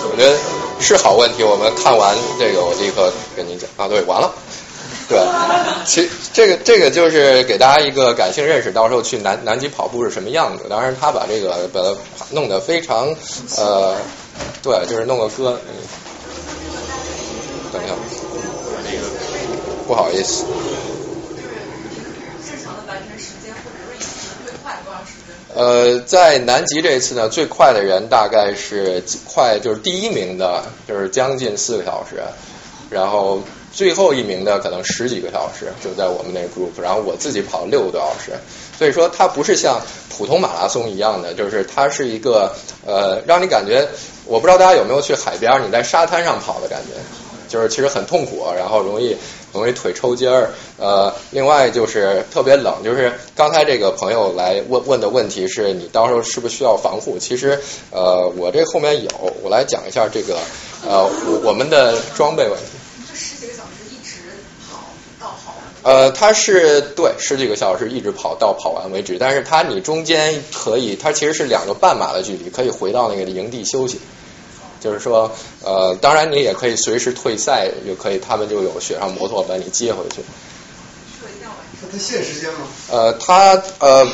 [0.03, 0.35] 我觉得
[0.81, 1.43] 是好问题。
[1.45, 3.87] 我们看完这个，我立刻跟你讲啊。
[3.87, 4.33] 对，完了。
[5.09, 5.21] 对，
[5.85, 10.65] 其这个这个就是给大家一个感性认识，到时候去南南极跑步是什么样子。
[10.71, 11.95] 当然，他把这个把它
[12.31, 13.15] 弄得非常
[13.59, 13.97] 呃，
[14.63, 15.61] 对，就是弄个歌。
[17.73, 17.95] 等一下，
[19.87, 20.45] 不好意思。
[25.53, 32.23] 呃，在南极这一次呢，最快的人大概是快，就是第一名的，就是将近四个小时，
[32.89, 38.33] 然后最后一名的可能十几个小时，就在我们那 group，然后我自己跑了六个多小时，
[38.79, 42.55] 所以说它不是像普通马拉松一样的，就是它是一个
[42.87, 43.89] 呃，让你感觉，
[44.27, 46.95] 我不知道大家有没有去海边，你在沙滩上跑的感觉，
[47.49, 49.17] 就是其实很痛苦，然后容易。
[49.53, 57.19] 容易腿抽筋儿，呃，另外就是特别冷，就是刚才这个朋友来问问的问题是你到时候是不是需要防护？
[57.19, 57.61] 其实，
[57.91, 59.11] 呃，我这后面有，
[59.43, 60.39] 我来讲一下这个，
[60.87, 62.65] 呃，我我们的装备问题。
[63.09, 64.21] 这十几个小时一直
[64.71, 64.79] 跑
[65.21, 65.95] 到跑完？
[65.95, 74.01] 呃，它是对十几个小时一直跑到跑完为止，但是它你中间可以，它其实是两个半马的距离，可以回到那个营地休息。
[74.81, 75.31] 就是说，
[75.63, 80.23] 呃，当然你也可以随时退赛，就可以，他们就有雪上摩托把你接回去。
[81.93, 82.67] 他限时间吗？
[82.91, 84.07] 呃，他呃。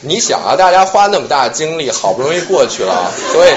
[0.00, 3.50] 你想啊，大家花那么大精力，好不容易过去了，所以，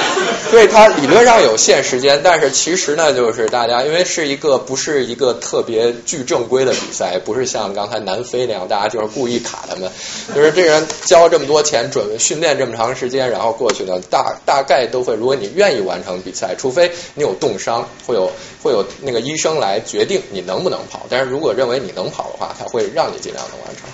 [0.49, 9.91] 所以它理论上有限时间，但是其实呢，就是大家因为是一个不是一个特别具正规的比赛，不是像刚才南非那样，大家就是故意卡他们，
[10.33, 18.31] 就是这人交这么多钱，准备训练这么长时间，然后过去呢，大大概都会，如果你愿意完成比赛，除非你有冻伤，会有
[18.63, 23.85] 会有那个医生来决定你能不能跑，但是如果认为你能跑的话，他会让你尽量能完成。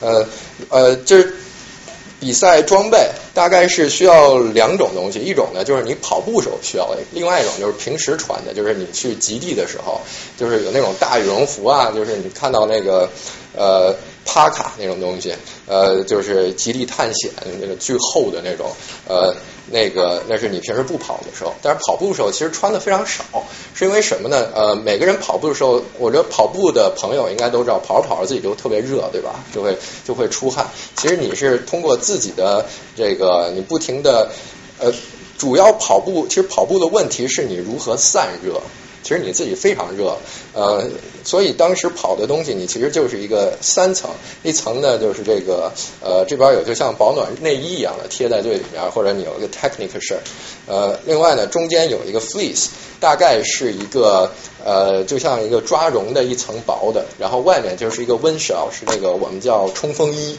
[0.00, 0.26] 呃
[0.70, 1.36] 呃，就是。
[2.24, 10.00] 比赛装备，大概是需要两种东西，一种呢就是你跑步时候需要的，另外一种就是平时穿的，就是你去极地的时候，
[10.38, 13.10] 就是有那种大羽绒服啊，就是你看到那个
[13.56, 13.94] 呃。
[14.26, 15.34] 帕卡那种东西，
[15.66, 17.30] 呃，就是极地探险
[17.60, 18.72] 那个巨厚的那种，
[19.06, 19.34] 呃，
[19.70, 23.22] 那个那是你平时不跑的时候，但是跑步的时候其实穿的非常少，
[23.74, 24.48] 是因为什么呢？
[24.54, 29.44] 呃，每个人跑步的时候，我觉得跑步的朋友应该都知道，跑着跑着自己就特别热，对吧？
[29.54, 29.76] 就会
[30.06, 30.66] 就会出汗。
[30.96, 32.64] 其实你是通过自己的
[32.96, 34.30] 这个，你不停的，
[34.80, 34.90] 呃，
[35.36, 38.62] 主要跑步，其实跑步的问题是你如何散热。
[39.04, 40.16] 其实你自己非常热，
[40.54, 40.82] 呃，
[41.22, 44.10] 所以当时跑的东西，你其实就是一个三层，
[44.42, 45.70] 一层呢就是这个，
[46.02, 50.24] 呃，这边有就像保暖内衣一样的贴在最里面，或者你有一个 technical shirt，
[50.66, 54.32] 呃，另外呢中间有一个 fleece，大概是一个
[54.64, 60.38] 呃就像一个抓绒的一层薄的，然后外面就是一个 wind shell，是那个我们叫冲锋衣。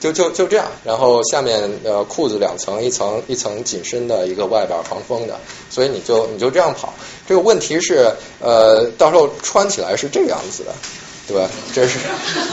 [0.00, 5.40] 就就就这样，然后下面呃裤子两层，一层一层紧身的一个外边防风的，
[5.70, 6.94] 所以你就你就这样跑。
[7.28, 8.10] 这个问题是
[8.40, 10.72] 呃到时候穿起来是这个样子的，
[11.28, 11.50] 对吧？
[11.74, 11.98] 这是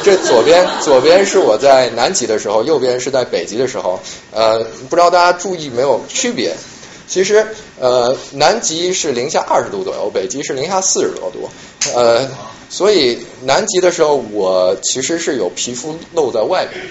[0.04, 3.98] 这左边左边是我在南极的时候，右边是在北极的时候。
[4.32, 6.54] 呃，不知道大家注意没有区别？
[7.08, 7.48] 其实
[7.80, 11.50] 呃南极是零下二十度左右，北极是零下四十多度。
[11.96, 12.28] 呃，
[12.70, 16.86] 所以南极的时候我其实是有皮肤露在外面。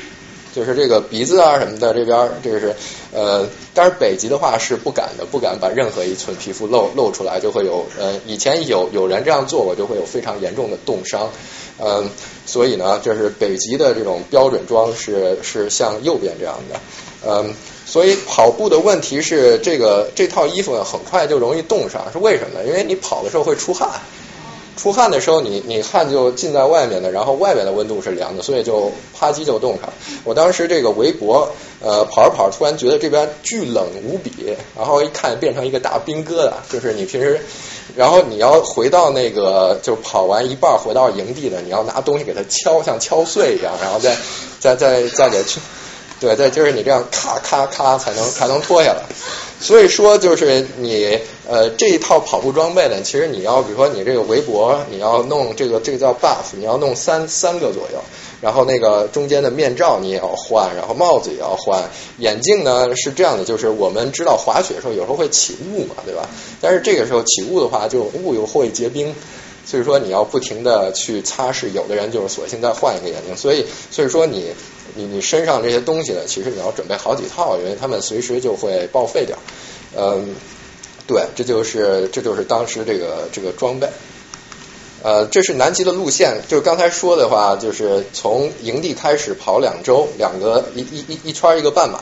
[0.54, 2.74] 就是这个鼻子啊什么的，这边这个是
[3.12, 11.30] 呃，但是北极的话是不敢的，不敢把任何一寸皮肤露露出来，就会有呃，以前有有人这样做过，就会有非常严重的冻伤，
[11.78, 12.08] 嗯，
[12.46, 16.80] 所以呢，就是北极的这种标准装是是像右边这样的，
[17.26, 22.66] 嗯，所以跑步的问题是这个这套衣服很快就容易冻上，是为什么呢？
[22.66, 23.90] 因为你跑的时候会出汗。
[24.76, 29.92] 出汗的时候，你你汗就浸在外面的，然后外面的温度是凉的，所以就啪叽就冻上。
[30.24, 31.48] 我当时这个围脖，
[31.80, 37.40] 呃，跑着跑着，突然觉得这边巨冷无比，然后一看变成一个大冰疙瘩，就是你平时，
[37.94, 44.16] 然后你要回到那个，就跑完一半回到营地的，你要拿东西给它敲，像敲碎一样，然后再
[44.58, 45.60] 再再再给去，
[46.20, 49.02] 对，再就是你这样咔咔咔才能才能脱下来。
[49.60, 57.98] 所以说，就是你呃这一套跑步装备呢，其实你要比如说你这个围脖，你要弄这个这个叫 buff，你要弄三三个左右，
[58.40, 61.82] 然后那个中间的面罩你也要换，然后帽子也要换，
[62.18, 66.28] 眼镜呢是这样的，就是我们知道滑雪的时候有时候会起雾嘛，对吧？
[66.60, 69.14] 但是这个时候起雾的话，就雾又会结冰。
[69.66, 73.34] 所以说你要不停的去擦拭，有的人就是索性再换一个眼镜。
[73.34, 74.52] 所以所以说你
[74.94, 79.36] 你你身上这些东西呢，其实你要准备好几套，因为他们随时就会报废掉。
[79.96, 80.34] 嗯，
[81.06, 83.88] 对，这就是这就是当时这个这个装备。
[85.02, 92.00] 呃，这是南极的路线，就是刚才说的话，就是从营地开始跑两周，两个一一一一圈一个半马，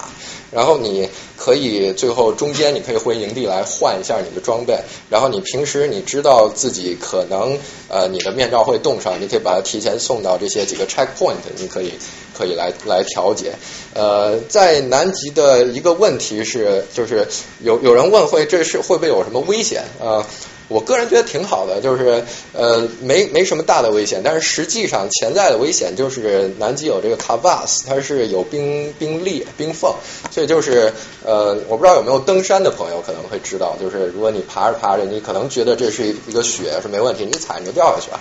[0.53, 4.79] 然后你可以最后中间你可以回营地来换一下你的装备，
[5.11, 11.95] 然后你平时你知道自己可能呃你的面罩会冻上，你可以把它提前送到这些几个 checkpoint，你可以
[12.37, 13.55] 可以来来调节。
[13.95, 17.27] 呃，在南极的一个问题是，就是
[17.61, 20.27] 有有人问会这是会不会有什么危险啊？
[20.73, 29.95] 我个人觉得挺好的，就是呃没没什么大的危险，但是实际上潜在的危险就是南极有这个 c a v a s 它是有冰冰裂冰缝，
[30.31, 30.93] 所以就是
[31.25, 38.21] 呃我不知道有没有登山的朋友可能会知道，就是如果你爬着爬着，你可能觉得这是一个雪是没问题，你踩你就掉下去了，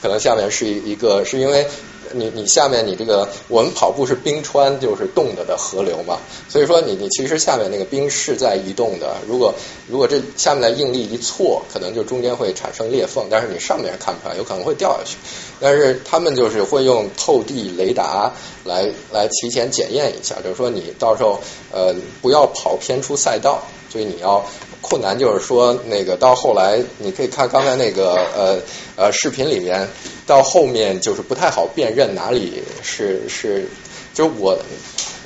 [0.00, 1.66] 可能下面是一一个是因为。
[2.14, 9.16] 你你下面你这个我们跑步是冰川就是冻的的河流嘛，所以说你你其实下面那个冰是在移动的。
[9.28, 9.54] 如果
[9.88, 15.16] 如果这下面的应力一错，可能就中间会产生裂缝，但是你上面看不出来，有可能会掉下去。
[15.60, 18.32] 但是他们就是会用透地雷达
[18.64, 21.40] 来来提前检验一下，就是说你到时候
[21.70, 24.44] 呃不要跑偏出赛道，所以你要。
[24.84, 28.58] 困难就是说，那个到后来，你可以看刚才那个呃
[28.96, 29.88] 呃视频里面，
[30.26, 33.68] 到后面就是不太好辨认哪里是是，
[34.14, 34.58] 就是我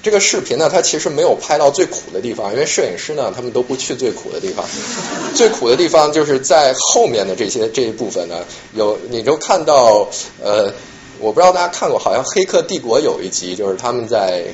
[0.02, 4.64] 这个视频呢，它其实没有拍到最苦的地方，因为摄影师呢，他们都不去最苦的地方，
[5.34, 8.44] 最苦的地方就是在后面的这些这一部分呢，
[8.74, 10.08] 有你就看到
[10.42, 10.72] 呃，
[11.18, 14.44] 我不知道大家看过，好像《黑客帝国》有一集，就是他们在。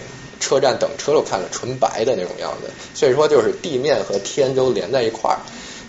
[0.42, 5.38] 车站等车都看着纯白的那种样子，所以说就是地面和天都连在一块儿，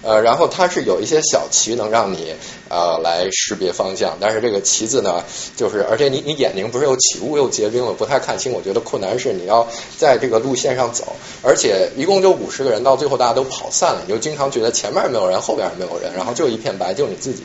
[0.04, 2.36] 呃，然后它是有一些小旗能让你
[2.70, 5.24] 呃来识别方向，但是这个旗子呢，
[5.56, 8.52] 就是而且你你眼睛不是又起雾又结冰了，不太看清。
[8.52, 17.44] 我觉得困难是你要在这个路线上走，而且一共就五十个人，到最后大家都跑散了，你就经常觉得前面没有人，后边也没有人，然后就一片白，就你自己，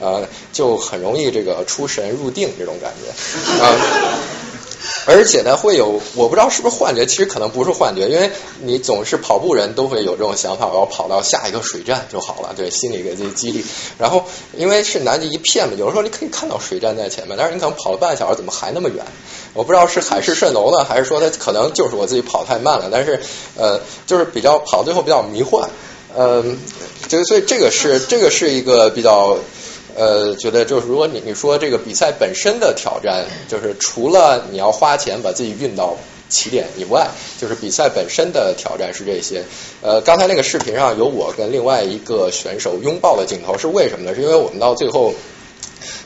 [0.00, 3.76] 呃，就很容易这个出神入定这种感觉，啊。
[5.06, 8.30] 而且呢，会有我不知道是不是幻觉，其实可能不是幻觉，因为
[8.62, 13.64] 你总是跑步人都会有这种想法，我要跑到下一个水站就好了，对，心里给自己激励。
[13.98, 14.24] 然后
[14.56, 19.04] 因为是南极一片嘛，有的时候你可以看到水站在前面，但是你可能跑了半小时，怎么还那么远？
[19.52, 23.20] 我不知道是海市蜃楼呢，还是说它可能就是我自己跑太慢了，但是
[23.56, 25.68] 呃，就是比较跑最后比较迷幻，
[26.16, 26.58] 嗯，
[27.08, 29.38] 就所以这个是这个是一个比较。
[29.96, 35.96] 呃，觉得就是如果你你说这个比赛本身的挑战，就是除了你要花钱把自己运到
[36.28, 37.08] 起点以外，
[37.40, 39.42] 就是比赛本身的挑战是这些。
[39.82, 44.14] 呃，刚才那个视频上有我跟另外一个选手拥抱的镜头，是为什么呢？
[44.14, 45.14] 是因为我们到最后。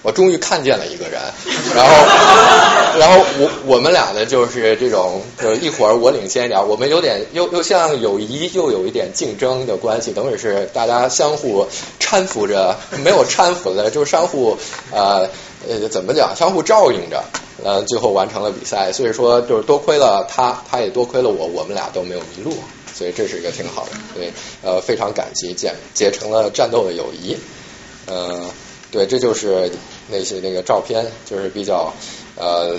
[0.02, 1.20] 我终于看见了一个人，
[1.74, 11.66] 然后，然后我我们俩呢就是这种，就是一会儿我领先一点，我们有点又又像友谊又有一点竞争的关系，等于是大家相互
[11.98, 14.56] 搀扶着，没有搀扶的，就是相互
[14.92, 15.28] 呃
[15.66, 17.24] 呃怎么讲，相互照应着，
[17.64, 18.92] 呃最后完成了比赛。
[18.92, 22.54] 所以说就是多亏了他，他也多亏了我，我们俩都没有迷路，
[22.94, 24.30] 所以这是一个挺好的，对，
[24.62, 27.36] 呃非常感激结结成了战斗的友谊，
[28.06, 28.42] 呃。
[28.95, 29.68] 对，这就是
[30.07, 31.92] 那些那个照片，就是比较
[32.36, 32.78] 呃，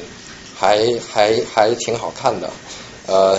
[0.56, 2.50] 还还还挺好看的，
[3.06, 3.38] 呃，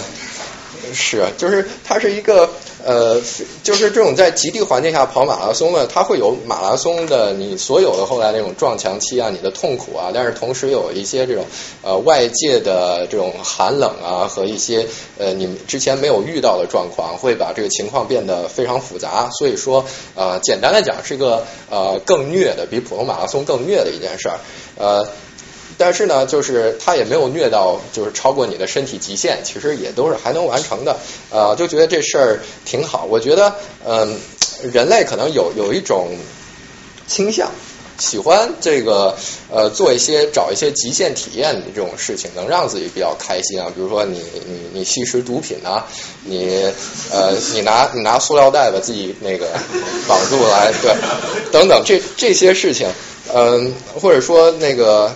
[0.93, 2.51] 是，就是它是一个。
[2.87, 3.21] 呃，
[3.65, 11.45] 就是这种在极地环境下跑马拉松呢，它会有马拉松的你所有的后来那种撞墙期啊，你的痛苦啊，但是同时有一些这种
[11.83, 14.87] 呃外界的这种寒冷啊和一些
[15.19, 19.29] 呃你之前没有遇到的状况，会把这个情况变得非常复杂。
[19.37, 19.85] 所以说
[20.15, 24.39] 呃，简单来讲是一个呃更虐的，比普通马拉松更虐的一件事儿，
[24.77, 25.09] 呃。
[25.79, 30.97] 但是呢，就是他也没有虐到，就是超过你的身体极限，其实也都是还能完成的。
[31.31, 33.05] 呃，就觉得这事儿挺好。
[33.05, 33.55] 我觉得，
[33.87, 34.19] 嗯，
[34.73, 36.17] 人类可能有有一种
[37.07, 37.51] 倾向，
[37.99, 39.15] 喜欢这个
[39.51, 43.71] 呃做一些找一些极限体验的这种事情，能让自己比较开心啊。
[43.75, 45.87] 比如说你你你吸食毒品啊，
[46.25, 46.73] 你
[47.13, 49.47] 呃你拿你拿塑料袋把自己那个
[50.09, 50.95] 绑住来，对，
[51.53, 52.89] 等等这这些事情，
[53.35, 55.15] 嗯，或者说那个。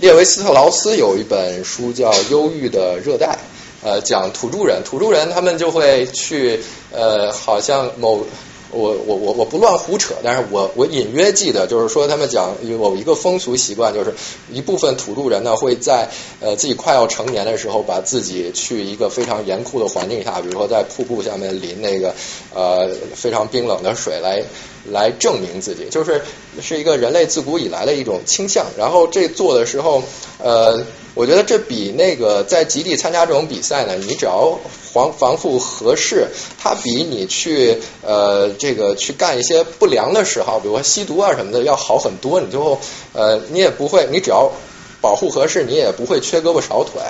[0.00, 3.38] 列维斯特劳斯有一本书叫《忧郁的热带》，
[3.86, 6.60] 呃，讲土著人，土著人他们就会去，
[6.92, 8.26] 呃，好像某。
[8.70, 14.12] 我我我我不乱胡扯，但是我我隐约记得，就是说他们讲有一个风俗习惯，就是
[14.52, 16.08] 一部分土著人呢会在
[16.40, 22.14] 呃自己快要成年的时候，把自己去一个非常严酷的环境下，比如说在瀑布下面淋那个
[22.54, 24.42] 呃非常冰冷的水来
[24.90, 26.22] 来证明自己，就是
[26.60, 28.66] 是一个人类自古以来的一种倾向。
[28.76, 30.02] 然后这做的时候，
[30.42, 30.84] 呃。
[31.16, 34.58] 我觉得这比那个在极地参加这种比赛呢，你只要
[34.92, 36.28] 防防护合适，
[36.62, 42.38] 它比你去呃这个去干一些不良的时候，比如说吸毒啊什么的要好很多。
[42.42, 42.78] 你最后
[43.14, 44.52] 呃你也不会，你只要
[45.00, 47.00] 保护合适，你也不会缺胳膊少腿。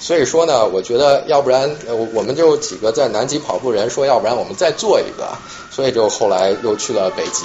[0.00, 5.28] 所以说呢，我觉得要不然我我们就几个在南极跑步人说，要不然我们再做一个。
[5.70, 7.44] 所以就后来又去了北极，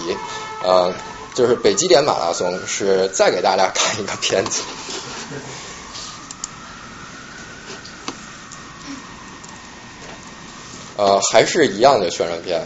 [0.63, 0.93] 呃，
[1.33, 4.61] 就是北极点马拉松是再给大家 看一个片子。
[10.97, 12.65] 呃，还是一样的宣传片。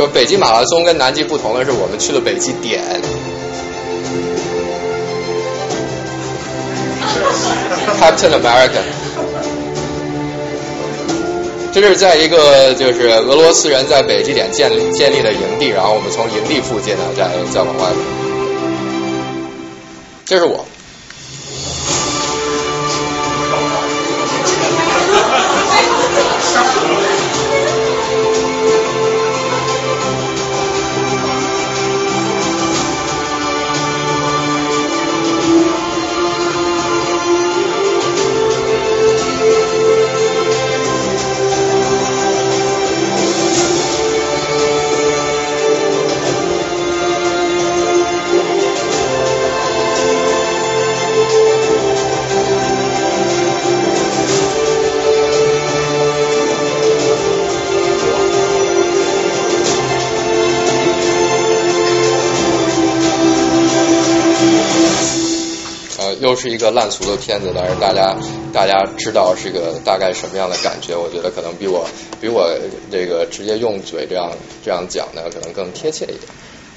[0.00, 2.82] 就北极马拉松跟南极不同的是，我们去了北极点。
[8.00, 8.80] Captain America，
[11.70, 17.90] 这是在一个就是俄罗斯人在北极点建立建立的营地，然后我们从营地附近呢再再往外。
[20.24, 20.64] 这是我。
[66.30, 68.16] 都是一个烂俗的片子，但是大家
[68.52, 70.94] 大家知道是个大概什么样的感觉。
[70.96, 71.84] 我觉得可能比我
[72.20, 72.48] 比我
[72.88, 74.30] 这个直接用嘴这样
[74.64, 76.22] 这样讲呢，可能更贴切一点。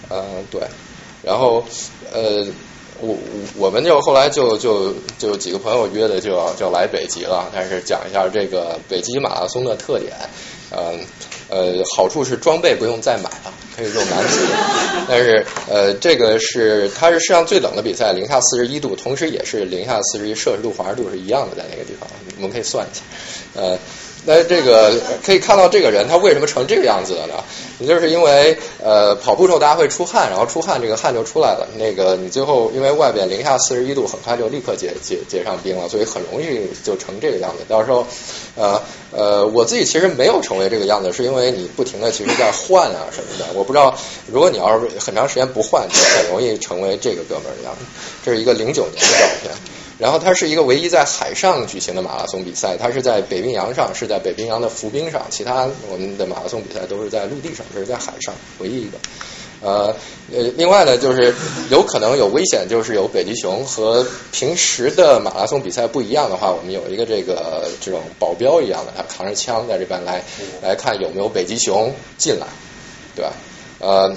[0.09, 0.59] 嗯，对。
[1.21, 1.63] 然后
[2.11, 2.43] 呃，
[3.05, 3.17] 我
[3.57, 10.13] 我们就后来就就就几个朋友约的就就来北极了，但是讲一下这个北极马拉松的特点。
[10.75, 10.99] 嗯
[11.49, 14.47] 呃，好处是装备不用再买了，可以用男子。
[15.07, 23.03] 但是呃，这个是它是世界上最冷的比赛，零下四十一度，同时也是零下四十一摄氏度、华氏度是一样的，在那个地方，我们可以算一下。
[23.53, 23.77] 呃，
[24.25, 24.93] 那这个
[25.23, 27.33] 可以看到这个人他为什么成这个样子的呢？
[27.79, 31.67] 也就是因为呃跑步时候大家会出汗，然后出汗这个汗就出来了。
[31.77, 37.65] 那个你最后因为外边零下四十一度，很快就立刻结结结上冰了，所以很容易就成这个样子。
[37.67, 38.07] 到时候
[38.55, 43.45] 呃呃我自己其实没有成为这个样子，是因为你不停的其实在换啊什么的。
[43.53, 43.93] 我不知道
[44.31, 47.83] 如果你要是很长时间不换，就很容易成为这个哥们儿的样子。
[48.23, 49.53] 这是一个零九年的照片。
[49.99, 58.97] 然后它是一个唯一在海上举行的马拉松比赛，它是在北冰洋上，是在北冰洋的浮冰上，其他我们的马拉松比赛都是在陆地上，这是在海上唯一一个。
[59.61, 59.95] 呃
[60.33, 61.33] 呃，另外呢，就是
[61.69, 70.23] 有可能有危险，就是有北极熊和平时的马拉松比赛不一样的话，我们有一个这个这种保镖一样的，他扛着枪在这边来
[70.61, 72.47] 来看有没有北极熊进来，
[73.15, 73.31] 对吧？
[73.79, 74.13] 呃。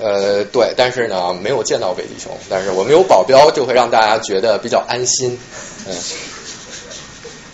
[0.00, 5.38] 呃，对，但是呢，没有见到北极熊，但是我们有保镖，就会让大家觉得比较安心。
[5.86, 5.94] 嗯，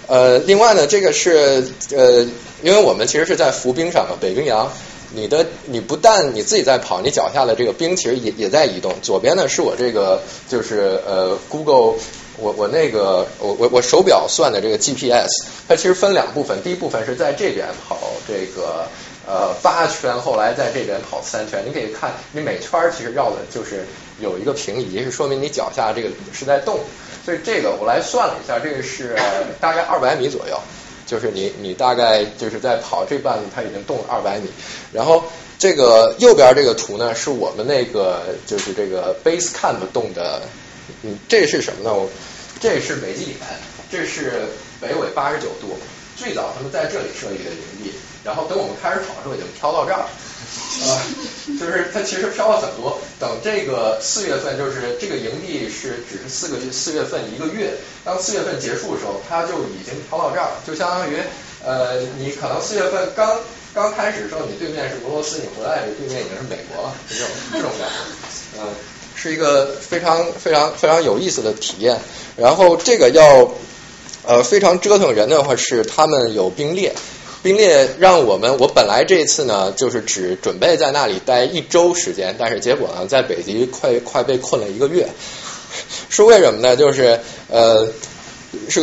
[0.07, 2.23] 呃，另外呢，这个是呃，
[2.63, 4.71] 因为我们其实是在浮冰上嘛北冰洋，
[5.15, 8.95] 你的你不但你自己在跑，你脚下的这个冰其实也也在移动。
[9.03, 11.99] 左边呢是我这个就是呃，Google，
[12.39, 15.29] 我我那个我我我手表算的这个 GPS，
[15.69, 18.87] 它其实分两部分，第一部分是在这边跑这个。
[19.29, 23.85] 呃，八圈，后来在这边跑三圈，你可以看，你每圈其实绕的就是
[24.19, 26.81] 有一个平移，是说明你脚下这个是在动。
[27.27, 29.15] 所以这个我来算了一下，这个是
[29.61, 30.59] 大概二百米左右，
[31.07, 34.49] 就是你你大概就是在跑这半，它已经动了二百米。
[34.95, 35.23] 然后
[35.59, 40.41] 这个右边这个图呢，是我们那个就是这个 base camp 动的，
[41.03, 41.95] 嗯，这是什么呢？
[41.95, 42.09] 我
[42.61, 43.37] 这是北极点，
[43.93, 44.41] 这是
[44.81, 45.77] 北纬八十九度，
[46.17, 47.93] 最早他们在这里设立的营地。
[48.29, 50.05] 然后等我们开始跑的时候，已经飘到这儿，
[50.85, 53.01] 呃，就是它其实飘了很多。
[53.19, 57.73] 等这个四月份，就是这个营地是只是四个月，四月份一个月。
[58.05, 61.17] 当四月份结束的时候，它就已经飘到这儿，就相当于
[61.65, 63.41] 呃，你可能四月份刚
[63.73, 68.69] 刚开始的时候，你对面是俄罗斯，你回来对面已经是美国了，这种这种感觉，嗯，
[69.15, 71.99] 是一个非常非常非常有意思的体验。
[72.37, 73.51] 然后这个要
[74.27, 76.95] 呃非常折腾人的话，是他们有冰裂。
[77.43, 85.09] 冰裂让我们，我本来这次呢就是只准备在那里待一周时间，但是结果呢在北极快快被困了一个月，
[86.11, 86.77] 是为什么呢？
[86.77, 87.87] 就是呃
[88.69, 88.83] 是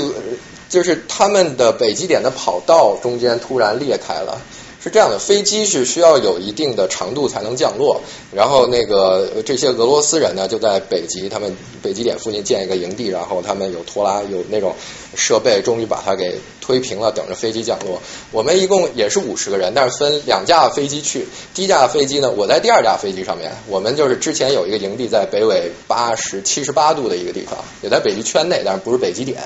[0.70, 4.42] 就是他们的北极点的跑道中间突然裂开了。
[4.82, 8.00] 是这样的，飞机是需要有一定的长度才能降落，
[8.32, 14.76] 然后那个这些俄罗斯人呢就在北极，他们北极点附近建一个营地，然后他们有拖拉，有那种
[15.16, 18.02] 设备，终于把它给推平了，等着飞机降落。
[18.32, 21.28] 我们一共也是五十个人，但是分两架飞机去。
[21.54, 29.40] 第一架飞机呢，我在第二架飞机上面，我们就是之前有一个营地在北纬八十七十八度的一个地方，也在北极圈内，但是不是北极点，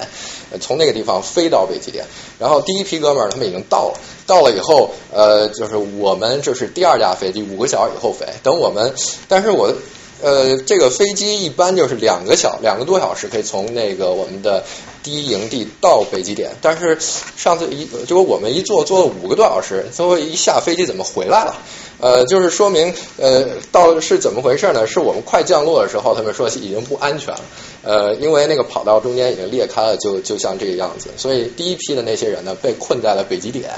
[0.61, 2.05] 从那个地方飞到北极点。
[2.39, 5.49] 然后第一批哥们儿他们已经到了，到了以后，呃。
[5.49, 8.25] 就是我们这是第二架飞机，五个小时以后飞。
[8.43, 8.93] 等我们，
[9.27, 9.73] 但是我
[10.21, 14.63] 呃，这个飞机一般就是两个小两个多小时可以从那个我们的
[15.03, 16.51] 第一营地到北极点。
[16.61, 16.97] 但是
[17.35, 21.55] 上次一，结果我们一坐坐了五个多小时，最后一下飞机怎么回来了？
[22.01, 24.87] 呃，就是说明呃，到是怎么回事呢？
[24.87, 27.41] 是我们快降落的时候，他们说已经不安全了。
[27.81, 31.09] 呃，因为那个跑道中间已经裂开了，就就像这个样子。
[31.17, 33.69] 所以第一批的那些人呢，被困在了北极点。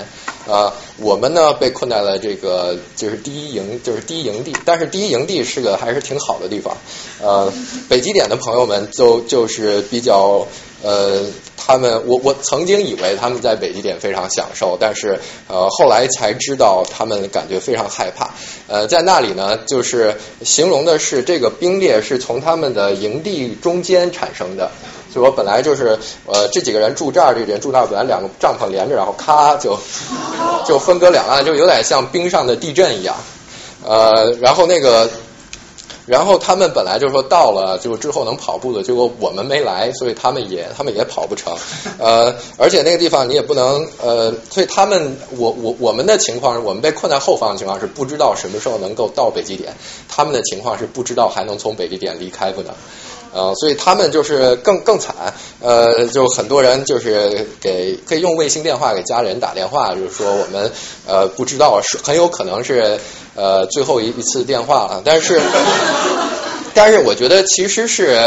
[0.47, 4.55] 啊，我们呢被困在了这个就是第一营，就是第一营地。
[4.65, 6.77] 但是第一营地是个还是挺好的地方。
[7.21, 7.51] 呃，
[7.89, 10.45] 北极点的朋友们就就是比较。
[10.83, 11.21] 呃，
[11.55, 18.31] 他们我我曾经以为他们在北极点非常享受，但是呃后来才知道他们感觉非常害怕。
[18.67, 24.71] 呃，在那里呢，就是形容的是这个冰裂是从他们的营地中间产生的。
[25.13, 29.77] 所以我本来就是呃这几个人住这儿，这人住那儿，本来两个帐篷连着，然后咔就
[30.65, 33.15] 就分隔两岸，就有点像冰上的地震一样。
[33.85, 35.09] 呃，然后那个。
[36.05, 41.55] 然后他们本来就说到了，就之后能跑步的，结果我们没来，所以他们也他们也跑不成。
[41.99, 49.73] 呃，而且那个地方你也不能呃，所以他们我我我们的情况，我们被困在后方的情况是不知道什么时候能够到北极点，
[50.09, 52.73] 他们的情况是不知道还能从北极点离开不能。
[53.33, 60.69] 呃，所以他们就是更更惨，呃，就很多人就是给可以用卫星电话给家人打电话，就是说我们
[61.07, 62.99] 呃不知道是很有可能是
[63.35, 65.41] 呃最后一一次电话了，但是。
[66.73, 68.17] 但是我觉得其实是，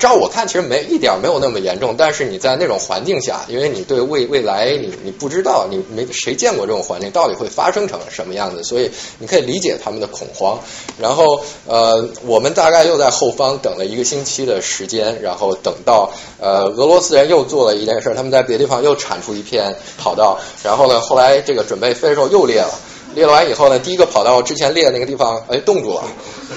[0.00, 1.94] 照我看，其实没一点没有那么严重。
[1.96, 8.90] 但是你在那种环境下，因为你对未未来你你不知道，你没谁见过这种环境到底会发生成什么样子，所以
[9.20, 10.58] 你可以理解他们的恐慌。
[10.98, 16.10] 然后呃，我们大概又在后方等了一个星期的时间，然后等到
[16.40, 22.74] 呃俄罗斯人又做了一件事，他们在别的地方又铲出一片跑道，然后呢，后来这个准备飞的时候又裂了。
[23.14, 26.04] 裂完以后呢，第一个跑道之前列的那个地方哎冻住了，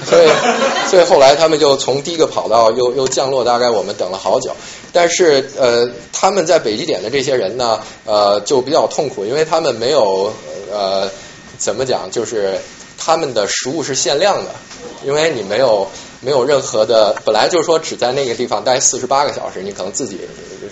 [0.04, 0.28] 所以
[0.90, 4.50] 所以后来他们就从第一个跑道又又降落，大概我们等了好久。
[4.92, 10.32] 但是呃，他们在北极点的这些人呢，呃，就比较痛苦，因为他们没有
[10.72, 11.10] 呃
[11.58, 12.58] 怎么讲，就是
[12.98, 14.50] 他们的食物是限量的，
[15.04, 15.88] 因为你没有。
[16.22, 20.18] 没有任何的，本来就是说只在那个地方待四十八个小时，你可能自己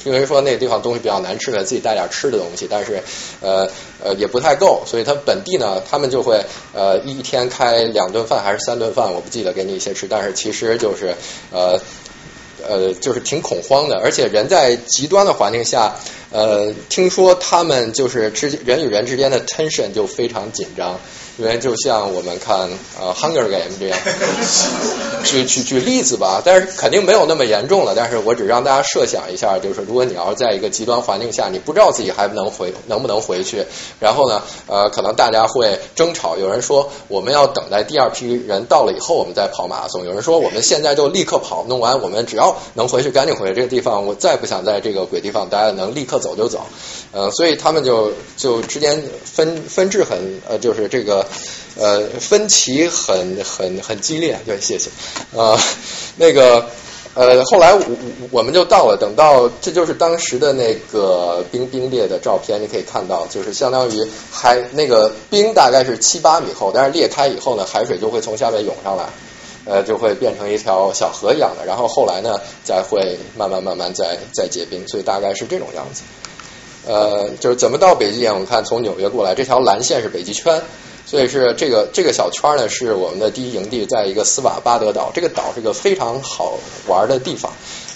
[0.02, 3.00] 因为说那个地方东西比较难吃的，自己带点吃的东西，但是
[3.42, 3.68] 呃
[4.02, 11.14] 呃也不太够，所以他本地呢，他们就会呃一天开两顿饭还是三顿饭，我不记得给你一些吃，但是其实就是
[11.52, 11.78] 呃
[12.66, 15.94] 呃就是挺恐慌的，而且人在极端的环境下，
[16.32, 20.98] 呃听说他们就是之人与人之间的 tension 就非常紧张。
[21.36, 22.70] 因为就像我们看
[23.00, 23.98] 呃《Hunger Game》这样，
[25.24, 27.92] 举举举例子吧，但是肯定没有那么严重了。
[27.96, 33.64] 但是我只让大家设想一下，就是如果你要是在一个极端环境下，你不知道自己还能回能不能回去，
[33.98, 36.36] 然后呢，呃，可能大家会争吵。
[36.36, 44.06] 有人说我们要等待第二批人到了以后，我们再跑马拉松；有人说我们现在就立刻跑，弄完我们只要能回去，赶紧回这个地方。
[44.06, 46.64] 我再不想在这个鬼地方待了，能立刻走就走。
[47.10, 51.23] 呃，所以他们就就之间分分制很呃，就是这个。
[51.76, 54.90] 呃，分歧很很很激烈，对，谢谢。
[55.36, 55.58] 啊，
[56.16, 56.66] 那个
[57.14, 57.80] 呃，后来我
[58.30, 69.04] 我们就到了，等到这就是当时的那个冰冰裂的照片，你可以看到，就是相当于海那个冰大概是七八米厚，但是裂开以后呢，海水就会从下面涌上来，
[69.64, 76.02] 呃，就会变成一条小河一样的，然后后来呢，再会慢慢慢慢再再结冰，所以大概是这种样子。
[76.86, 78.32] 呃，就是怎么到北极点？
[78.32, 80.62] 我们看从纽约过来，这条蓝线是北极圈。
[81.14, 85.12] 所以是这个这个小圈呢，是我们的第一营地，在一个斯瓦巴德岛。
[85.14, 86.58] 这个岛是个非常好
[86.88, 87.52] 玩的地方。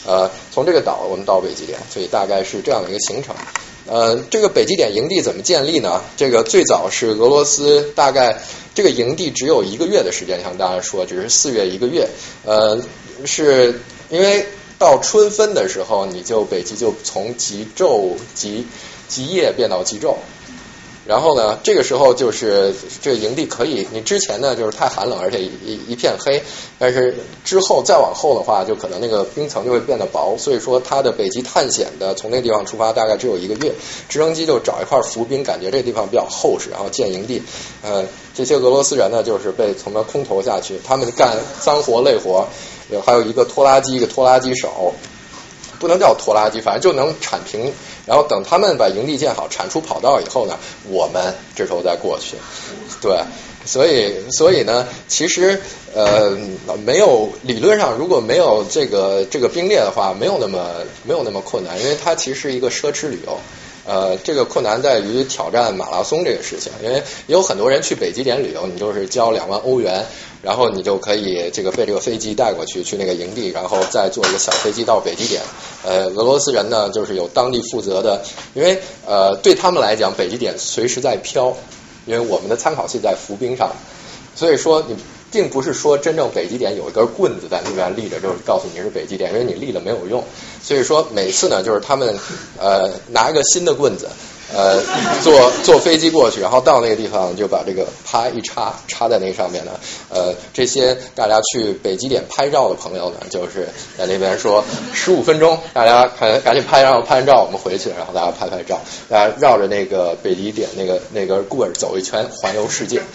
[0.07, 3.35] 呃，从这个岛我们到北极点，所以大概是这样的一个行程。
[3.89, 6.01] 呃，这个北极点营地怎么建立呢？
[6.17, 8.39] 这个最早是俄罗斯，大概
[8.73, 12.09] 这个营地只有一个月的时间，向大家说，只是四月一个月。
[12.45, 12.81] 呃，
[13.25, 14.47] 是因为
[14.79, 18.65] 到春分的时候，你就北极就从极昼极
[19.09, 20.15] 极夜变到极昼。
[21.09, 26.43] 然后呢，这个时候就是这个营地可以，你之前呢就是太寒冷，而且一一片黑。
[26.79, 30.37] 但是之后再往后的话，就可能那个冰层就会变得薄。
[30.37, 33.73] 所以说，它的北极探险的从那地方出发，大概只有一个月。
[34.11, 37.43] 直升机就找一块浮冰，感觉这地方比较厚实，然后建营地。
[37.83, 38.05] 呃，
[38.35, 42.47] 这些俄罗斯人呢，就是被从那空投下去，他们干脏活累活，
[43.07, 44.93] 还有一个拖拉机，一个拖拉机手。
[45.79, 47.73] 不能叫拖拉机，反正就能铲平。
[48.07, 50.59] 然后等他们把营地建好，铲出跑道以后呢，
[50.89, 52.37] 我们这时候再过去。
[53.01, 53.19] 对，
[53.67, 55.61] 所以所以呢，其实
[55.95, 56.37] 呃
[56.85, 63.39] 没有理论上如果没有这个这个冰裂的话，没有那么没有那么困难，因为它其实是一个奢侈旅游。
[63.89, 70.05] 呃，这个困难在于挑战马拉松这个事情，因为有很多人去北极点旅游，你就是交两万欧元。
[70.41, 75.43] 然后你就可以这个被这个飞机带过去，去那个营地，然后再坐一个小飞机到北极点。
[75.85, 78.23] 呃，俄罗斯人呢，就是有当地负责的，
[78.55, 81.53] 因为呃，对他们来讲，北极点随时在飘，
[82.07, 83.73] 因为我们的参考系在浮冰上，
[84.37, 84.95] 所以说你
[85.31, 90.23] 并不是说真正北极点有一根棍子在那边立着，就是告诉你是北极点，因为你立了没有用。
[90.63, 92.17] 所以说每次呢，就是他们
[92.59, 94.09] 呃拿一个新的棍子。
[94.55, 94.83] 呃，
[95.23, 99.73] 坐坐飞机过去，然后到那个地方就把这个啪一插，插在那上面呢。
[100.09, 103.69] 呃，这些大家去北极点拍照的朋友呢，就是
[103.99, 108.81] 在那边说十五分钟，大家赶赶紧拍，然后拍完照我们回去，然后大家拍拍照，
[109.11, 113.03] 大家绕着那个北极点那个那根棍走一圈，环游世界。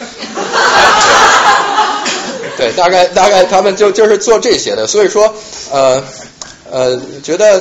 [2.58, 5.34] 对，大概大概他们就就是做这些的，所以说
[5.72, 6.04] 呃
[6.70, 7.60] 呃觉得。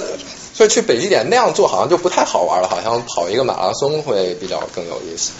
[0.54, 5.32] 所以去北极点那样做好像就不太好玩了，好像跑一个马拉松会比较更有意思。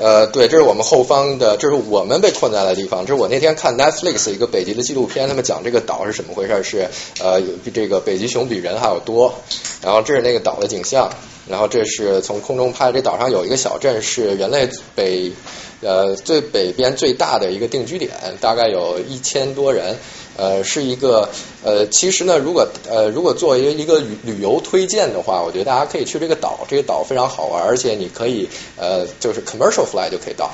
[0.00, 3.04] 呃，对，这是我们后方的，这是我们被困在的地方。
[3.04, 6.88] 这是我那天看 Netflix 一个北极的纪录片，他们讲这个岛是怎么回事，是
[7.22, 9.34] 呃，比这个北极熊比人还要多。
[9.82, 11.10] 然后这是那个岛的景象。
[11.48, 15.32] 然后这是从空中拍，这岛上有一个小镇，是人类北
[15.80, 19.98] 呃最北边最大的一个定居点，大概有一千多人。
[20.36, 21.28] 呃，是一个
[21.62, 30.50] 呃，其实呢，如果呃如果作为一个旅旅游推荐的话，我觉得大家可以去这个岛，这个岛非常好玩，而且你可以呃就是 commercial fly 就可以到，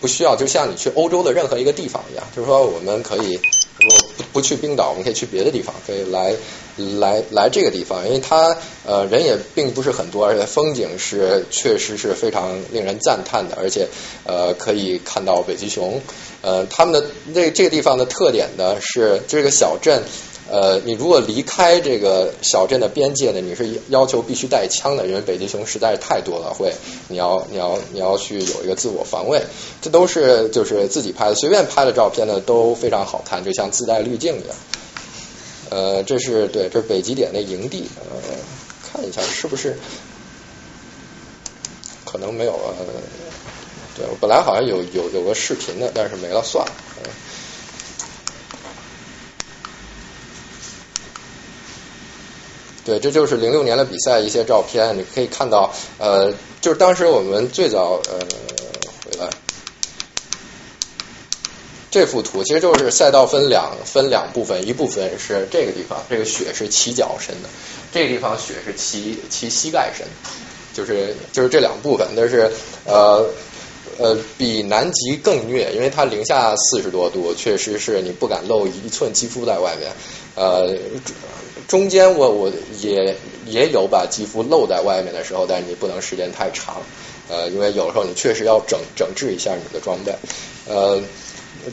[0.00, 3.38] 不需要就像你去欧洲的任何一个地方一样，就是说我们可以
[3.78, 6.34] 如果不不去冰岛，我们可以去别的地方，可以来
[6.98, 8.56] 来来这个地方，因为它
[8.86, 13.86] 呃人也并不是很多，而且风景是确实是非常令人赞叹的，而且
[14.24, 16.00] 呃可以看到北极熊。
[16.42, 20.02] 呃，他们的这这个地方的特点呢是这个小镇，
[20.50, 26.72] 呃，你如果离开这个小镇的边界呢，你是要求必须带枪的，因为北极熊实在是太多了，会
[27.08, 29.42] 你要你要你要去有一个自我防卫。
[29.82, 34.56] 这都是就是自己拍的，随便拍的照片呢都非常好看，就像自带滤镜一样。
[35.70, 38.20] 呃，这是对，这是北极点的营地，呃，
[38.92, 39.78] 看一下是不是
[42.04, 42.74] 可能没有呃。
[43.96, 46.72] 对，我本来好像有有有个视频的，但是没了，算了。
[52.84, 58.18] 对，这就是零六年的比赛一些照片，你可以看到，呃，就是当时我们最早呃
[59.04, 59.28] 回来，
[61.90, 67.48] 这幅图其实就是赛道分两分两部分，一部分是这个地方，这个雪是齐脚深的，
[67.92, 70.06] 这个地方雪是齐齐膝盖深，
[70.72, 72.50] 就是就是这两部分，但是
[72.84, 73.28] 呃。
[73.98, 79.90] 呃，比南极更虐，因为它零下四十多度，确实是你不敢露一寸肌肤在外面。
[80.36, 80.74] 呃，
[81.68, 83.14] 中间我我也
[83.44, 86.80] 也有把肌肤露在外面的时候，但是你不能时间太长。
[87.28, 90.14] 呃，因为有时候你确实要整整治一下你的装备。
[90.66, 90.98] 呃，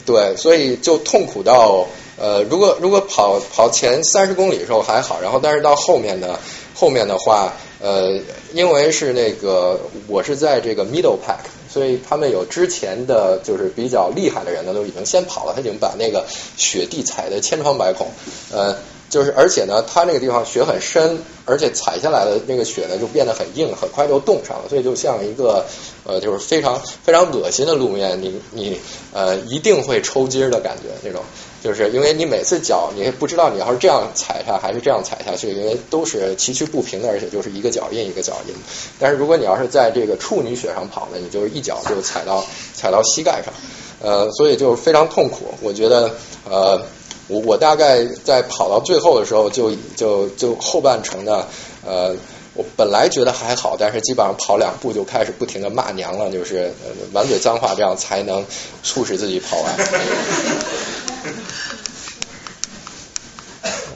[0.06, 1.86] 对，所以就痛苦到
[2.16, 6.38] 呃，如果如果跑跑前三十公里的时候还好，然后但是到后面呢，
[6.74, 8.18] 后面的话，呃，
[8.52, 11.46] 因为是那个我是在这个 middle pack。
[11.70, 16.24] 所以他们有之前的就是比较厉害的人呢，都已经先跑了，他已经把那个
[16.56, 18.08] 雪地踩得千疮百孔，
[18.50, 18.74] 呃，
[19.08, 25.64] 就是而且呢，它那个地方雪很深，而且踩下来的那个雪呢就变得很硬，很快就冻上了，所以就像一个
[26.04, 28.78] 呃，就是非常非常恶心的路面，你你
[29.12, 31.22] 呃一定会抽筋儿的感觉那种。
[31.60, 38.54] 就是因为你每次脚，你不知道你要是这样踩下还是这样踩下去，因为都是崎岖不平的，而且就是一个脚印一个脚印。
[38.96, 42.44] 但是如果你要是在这个处女雪上跑呢，你就一脚就踩到
[42.74, 43.52] 踩到膝盖上，
[44.00, 45.52] 呃，所以就非常痛苦。
[45.60, 46.14] 我觉得，
[46.48, 46.80] 呃，
[47.28, 51.46] 我我大概在跑到最后的时候，就就就后半程的，
[51.86, 52.16] 呃。
[52.54, 56.72] 我本来觉得还好，但是基本上跑两步就开始不停的骂娘了，就是
[57.12, 58.44] 满嘴脏话，这样才能
[58.82, 59.76] 促使自己跑完。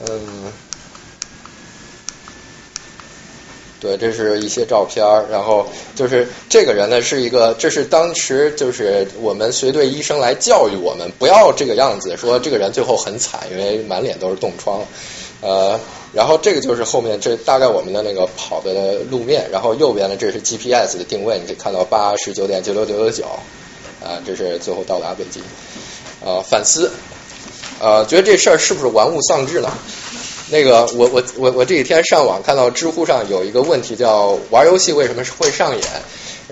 [0.08, 0.52] 嗯，
[3.82, 5.66] 对，这是一些照片然后
[5.96, 14.80] 就是这个人呢是一个，这是当时就是我们随队医生来教育我们不要这个样子，说这个人最后很惨，因为满脸都是冻疮，
[15.40, 15.80] 呃。
[16.14, 23.24] 然后这个就是后面这大概我们的那个跑的路面，然后右边呢这是 GPS 的定位，你可以看到八十九点九九九九九，
[24.04, 25.40] 啊，这是最后到达北极。
[26.22, 26.88] 啊，反思，
[27.80, 29.68] 呃，觉得这事儿是不是玩物丧志呢？
[30.52, 35.82] 那个我我我我这几天上网看到知乎上有一个问题叫玩游戏为什么会上瘾？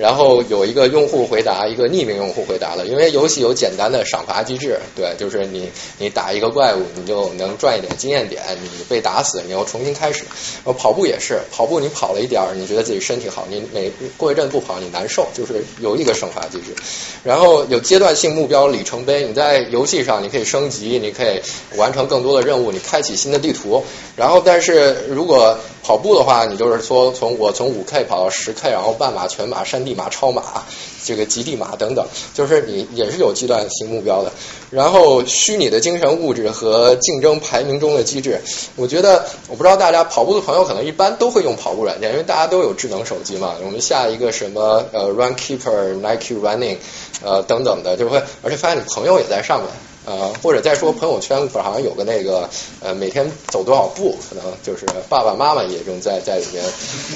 [0.00, 10.24] 然后有一个用户回答，一个匿名用户回答了，因为游戏有简单的赏罚机制，对，就是你你打一个怪物，你就能赚一点经验点，你被打死，你要重新开始。
[10.64, 16.74] 然后跑步也是，跑步你跑了一点儿，你觉得自己身体好，你每过一阵不跑你难受，就是有一个赏罚机制。
[17.22, 21.42] 然后有阶段性目标里程碑，你在游戏上你可以升级，你可以
[21.76, 23.84] 完成更多的任务，你开启新的地图。
[24.16, 30.62] 然后但是如果跑步的话，你就是说从我从五 K 跑到十 K，然后半马、全马、山地立马、超马，
[31.04, 34.30] 这个极地马等等，就是你也是有阶段性目标的。
[34.70, 38.40] 然后虚拟的精神物质和竞争排名中的机制，
[38.76, 43.56] 我觉得我不知道大家跑步的朋友可能一般都会用跑步软件，因为大家都有智能手机嘛。
[43.64, 46.76] 我们下一个什么呃 Runkeeper、Nike Running
[47.24, 49.68] 呃等等的，就会而且发现你朋友也在上面。
[50.06, 52.48] 呃，或者再说朋友圈好像有个那个
[52.80, 56.64] 呃，每天走多少步，可能就是爸爸妈妈也正在在里面，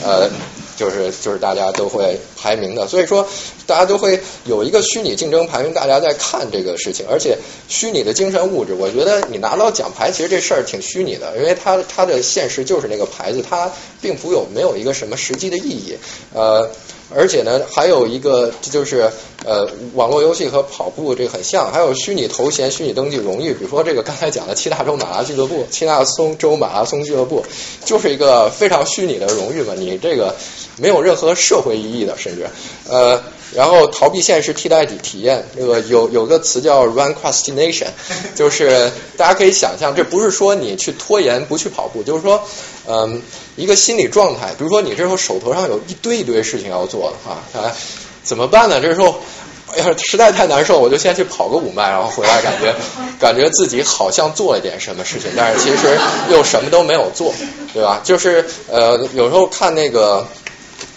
[0.05, 0.29] 呃，
[0.77, 3.27] 就是就是大家都会排名的，所以说
[3.67, 13.71] 大家都会有一个虚拟竞争排名，大家在看这个事情，而且虚拟的精神物质，我觉得你拿到奖牌，其实这事儿挺虚拟的，因为它它的现实就是那个牌子，它
[14.01, 15.97] 并不有没有一个什么实际的意义，
[16.33, 16.71] 呃。
[17.13, 19.11] 而且呢，还有一个就是
[19.45, 27.45] 呃，网络游戏和跑步这个很像，还有虚拟头衔、虚拟登记荣誉，比如说这个刚才讲的七大洲马拉俱乐部、七大松州马拉松俱乐部，
[27.85, 30.35] 就是一个非常虚拟的荣誉嘛，你这个
[30.79, 32.47] 没有任何社会意义的，甚至
[32.89, 33.21] 呃。
[33.55, 37.87] 然后逃避现实替代体体验，那个有有个词叫 run procrastination，
[38.35, 42.43] 就是大家可以想象，这不是说你去拖延不去跑步，就是说，
[42.87, 43.23] 嗯，
[43.57, 44.49] 一个心理状态。
[44.59, 47.73] 比如说你这时候手头上有一堆一堆事情要做的啊，
[48.25, 48.81] 怎么办呢？
[48.81, 49.15] 这时候，
[49.77, 52.75] 哎呀，实在太难受，我就先去跑个五迈，然后回来感觉
[53.21, 55.97] 感觉自己好像做了点什么事情，但是其实
[56.29, 57.33] 又什么都没有做，
[57.73, 58.01] 对吧？
[58.03, 60.27] 就是呃，有时候看那个。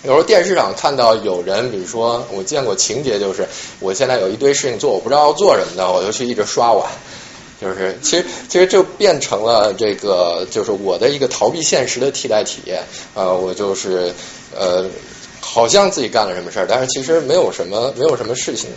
[0.08, 3.46] 有时候电视上看到有人，比如说我见过情节，就是
[3.82, 6.90] 我现在有一堆事情做，我不知道要做什么的，我就去一直刷碗，
[7.62, 12.84] 就是其实其实就变成了这个，就是我的一个逃避现实的替代体验
[13.16, 14.14] 啊，我就是
[14.58, 14.86] 呃，
[15.42, 18.70] 好像自己干了什么事儿，但是其实没有什么没有什么事情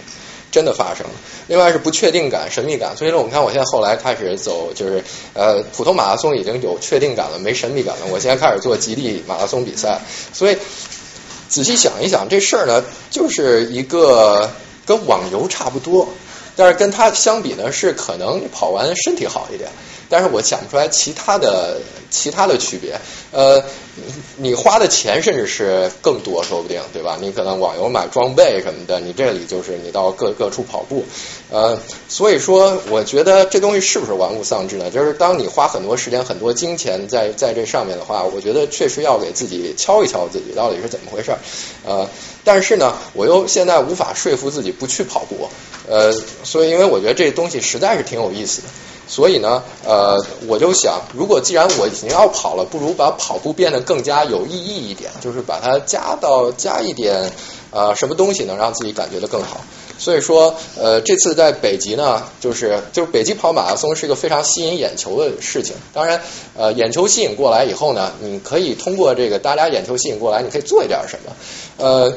[0.51, 1.07] 真的发生。
[1.47, 5.05] 另外是不确定感、神秘感，所以说我们看我现在后来开始走，就是
[5.35, 10.01] 呃，普通马拉松已经有确定感了，没神秘感了，我现在开始做极地马拉松比赛，
[10.33, 10.57] 所以。
[11.51, 14.49] 仔细想一想，这事儿呢，就是一个
[14.87, 16.09] 跟网游差不多，
[16.55, 19.69] 但是跟它相比呢，是可能跑完身体好一点。
[20.11, 21.81] 但是我想不出来其他的
[22.11, 23.01] 其他的区别，
[23.31, 23.63] 呃，
[24.37, 27.17] 你花的钱甚至是更多，说不定，对吧？
[27.21, 31.05] 你可能网游买装备什么的，你这里就是你到各各处跑步，
[31.51, 34.91] 呃，所以说，我觉得这东西是不是玩物丧志呢？
[34.91, 41.39] 就是当你花很多时间、很多金钱在在这上面的话，我觉得确实要给自己敲一敲自己到底是怎么回事儿，
[41.87, 42.09] 呃，
[42.43, 45.49] 但是呢，我又现在无法说服自己不去跑步，
[45.89, 48.69] 呃，所以因为我觉得这东西实在是挺有意思的。
[49.11, 57.33] 所以呢，呃，我就想，如果既然我已经要跑了，不如把跑步变得更加有意义一点，就是把它加到加一点，
[57.73, 59.63] 呃，什么东西能让自己感觉的更好。
[59.99, 65.75] 所以说，呃，这次在北极呢，就是就是北极跑马拉松是一个非常吸引眼球的事情。
[65.93, 66.23] 当然，
[66.57, 71.33] 呃，眼球吸引过来以后呢，你可以通过这个大家眼球吸引过来，你可以做一点什么，
[71.85, 72.15] 呃。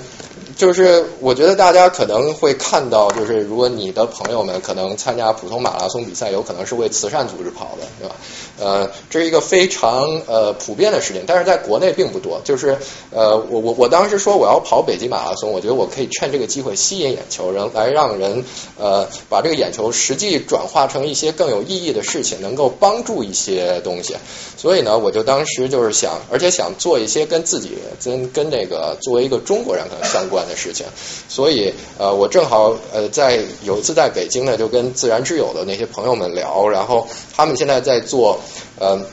[0.55, 8.15] 就是我觉得大家可能会看到，就是如果你的朋友们可能参加普通马拉松比赛，有可能是为慈善组织跑的，对吧？
[8.59, 12.39] 呃，这是一个非常呃普遍的事情，但是在国内并不多。
[12.43, 12.77] 就是
[13.11, 18.43] 呃，我我我当时说我要跑北京马拉松，我觉得我可以趁这个机会吸引眼球，让来让人
[18.77, 24.15] 呃把这个眼球实际转化成一些更有意义的事情，能够帮助一些东西。
[24.55, 27.71] 所以呢，我就当时就是想，而且想做一些跟自己
[28.03, 30.85] 跟跟那个作为一个中国人可能相关的事情。
[31.29, 38.39] 所以呃，我正好呃在有一次在北京呢，就跟自然之友的那些朋友们聊，然后他们现在在做。
[38.79, 39.05] 嗯，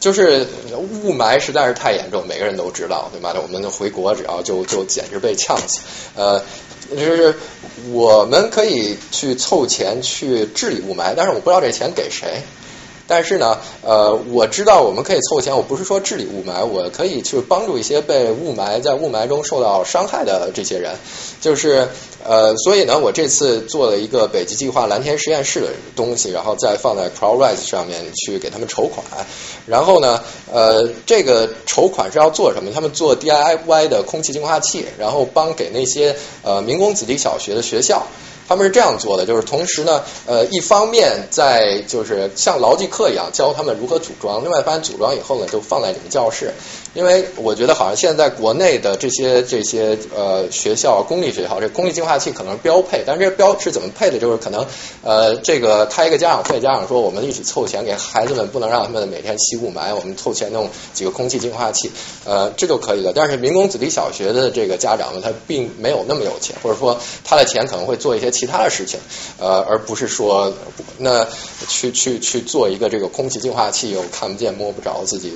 [0.00, 0.46] 就是
[1.02, 3.34] 雾霾实在是太严重，每个人都知道，对吧？
[3.40, 5.80] 我们回国只要就就简直被呛死。
[6.16, 6.42] 呃，
[6.90, 7.36] 就是
[7.92, 12.42] 我们可以去凑钱去治理雾霾，但是我不知道这钱给谁。
[13.12, 15.54] 但是呢，呃，我知道我们可以凑钱。
[15.54, 20.94] 我不是说治理雾霾，我可以去帮助一些被雾霾在雾霾中受到伤害的这些人。
[21.42, 21.88] 就是
[22.24, 29.04] 呃，所以呢，我这次做了一个北极计划蓝天实验室的东西，然后再放在 CrowdRise 上面去给他们筹款。
[29.66, 32.70] 然后呢，呃，这个筹款是要做什么？
[32.72, 38.06] 他们做 DIY 的空气净化器，然后帮给那些呃民工子弟小学的学校。
[38.48, 46.52] 他们是这样做的，就是同时呢，呃，一方面在就是像牢记课一样教他们如何组装，另外发现组装以后呢，就放在你们教室。
[46.94, 54.18] 因为我觉得好像现在国内的这些这些呃学校，公立学校这空气净化器可能是标配，但是这标是怎么配的？
[54.18, 54.66] 就是可能
[55.02, 61.90] 呃这个开一个家长会，家长说我们一起凑钱给孩子们，不能让他们每天吸雾霾，我们凑钱弄几个空气净化器，
[62.26, 63.12] 呃这就可以了。
[63.14, 68.98] 但是民工子弟小学的这个家长们，他并没有那么有钱，或者说他的钱可能会做一些其他的事情，
[69.38, 70.52] 呃而不是说
[70.98, 71.26] 那
[71.68, 75.32] 去去去做一个这个空气净化器又看不见摸不着自己。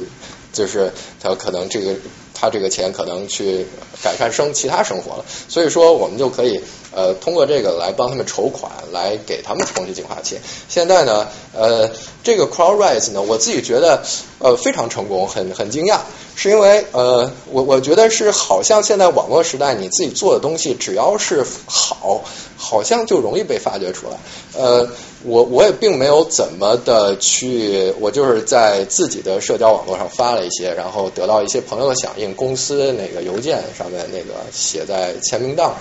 [0.52, 0.90] 就是
[1.22, 1.94] 他可能这个
[2.32, 3.66] 他这个钱可能去
[4.02, 6.58] 改善生其他生活了，所以说我们就可以
[6.94, 10.38] 呃通过这个来帮他们筹款，来给他们空气净化器。
[10.66, 11.90] 现在呢呃
[12.24, 14.02] 这个 CrowdRise 呢，我自己觉得
[14.38, 15.98] 呃非常成功，很很惊讶，
[16.36, 22.22] 是因为呃我我觉得是好像现在网络时代你自己做的东西只要是好，
[22.56, 24.16] 好像就容易被发掘出来
[24.56, 24.88] 呃。
[25.24, 35.78] 我我也并没有怎么的去，我就是在自己的社交网络上发了一些，然后得到一些朋友的响应，公司那个邮件上面那个写在签名档上，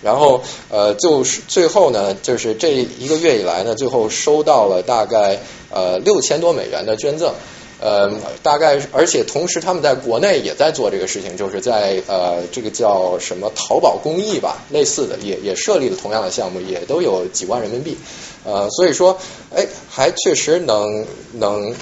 [0.00, 0.40] 然后
[0.70, 5.38] 呃就是最后呢，就是这一个月以来呢，最后收到了大概
[5.70, 7.34] 呃六千多美元的捐赠。
[7.80, 8.10] 呃，
[8.42, 17.96] 大概而且同时他们在国内也在做这个事情，就是在呃这个叫什么淘宝公益吧，类似的也也设立了同样的项目，也都有几万人民币，
[18.44, 19.18] 呃，所以说，
[19.54, 21.74] 哎，还确实能能。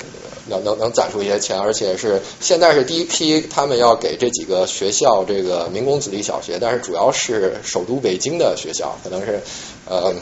[0.48, 9.40] 能能能攒出一些钱，而且是现在是第一批，他们要给这几个学校这个民工子弟小学，但是主要是首都北京的学校，可能是
[9.86, 10.14] 呃。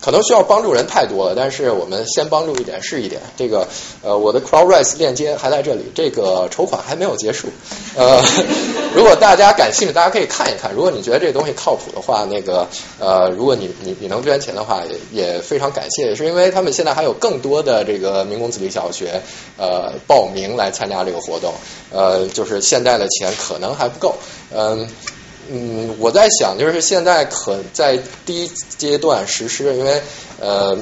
[0.00, 3.20] 可能需要帮助人太多了，但是我们先帮助一点是一点。
[3.36, 3.66] 这个
[4.02, 7.48] 呃，我的 CrowdRise 链接还在这里，这个筹款还没有结束。
[7.96, 8.22] 呃，
[8.94, 10.72] 如果大家感兴趣，大家可以看一看。
[10.72, 12.66] 如果你觉得这东西靠谱的话，那个
[12.98, 16.14] 呃，如果你你你能捐钱的话，也也非常感谢。
[16.14, 19.20] 是因为他们现在还有更多的这个民工子弟小学
[19.56, 21.54] 呃报名来参加这个活动，
[21.90, 24.14] 呃，就是现在的钱可能还不够，
[24.54, 24.88] 嗯。
[25.52, 30.00] 嗯，我在想，就是现在可在第一阶段实施，因为
[30.38, 30.78] 呃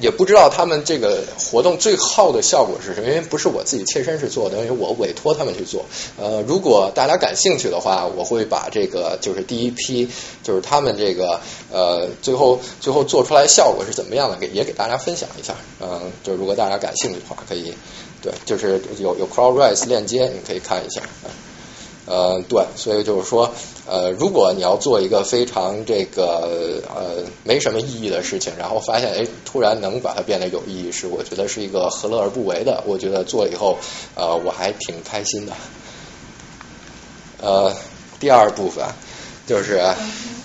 [0.00, 5.84] 也不知道他们这个活动最后的效果是什么，因为不是我自己切身是做的，因为我委托他们去做。
[6.18, 10.08] 呃，如果大家感兴趣的话，我会把这个就是第一批，
[10.42, 11.38] 就是他们这个
[11.70, 15.54] 呃最后最后做出来效果是怎么样的，给也给大家分享一下。
[15.80, 17.74] 嗯，就如果大家感兴趣的话，可以
[18.22, 21.02] 对，就是有有 CrowdRise 链接，你可以看一下。
[22.04, 23.54] 呃，对，所以就是说，
[23.86, 32.82] 呃，如果你要做一个非常这个呃没什么意义的事情，然后发现哎突然能把它变得有意义，是我觉得是一个何乐而不为的。
[32.86, 33.78] 我觉得做了以后，
[34.16, 35.52] 呃，我还挺开心的。
[37.40, 37.72] 呃，
[38.18, 38.84] 第二部分
[39.46, 39.80] 就是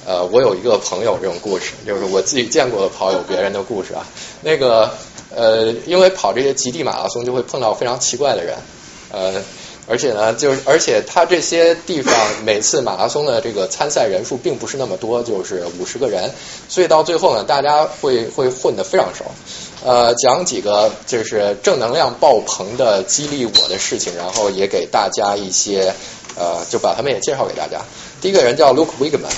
[0.05, 4.05] 呃，我有一个朋友这种故事，就是我自己见过的跑友别人的故事啊。
[4.43, 4.91] 那个
[5.36, 8.55] 呃，因为跑这些极地马拉松就会碰到非常奇怪的人，
[9.12, 9.41] 呃。
[9.90, 12.14] 而且呢，就是而且它这些地方
[12.44, 16.30] 每次马拉松的这个参赛人数并不是那么多，就是五十个人，
[16.68, 19.24] 所以到最后呢，大家会会混得非常熟。
[19.86, 25.94] 呃，讲几个就是正能量爆棚的激励我的事情，然后也给大家一些
[26.36, 27.80] 呃，就把他们也介绍给大家。
[28.20, 29.32] 第一个人叫 Luke Wigman，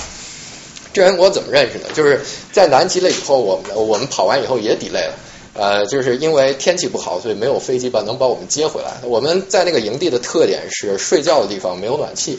[0.92, 1.84] 这人我怎么认识呢？
[1.94, 2.20] 就是
[2.52, 5.14] 在南极了以后，我们我们跑完以后也 delay 了。
[5.60, 8.92] 呃，就是因为天气不好，所以没有飞机把能把我们接回来。
[9.02, 12.38] 我们在那个营地的特点是睡觉的地方没有暖气，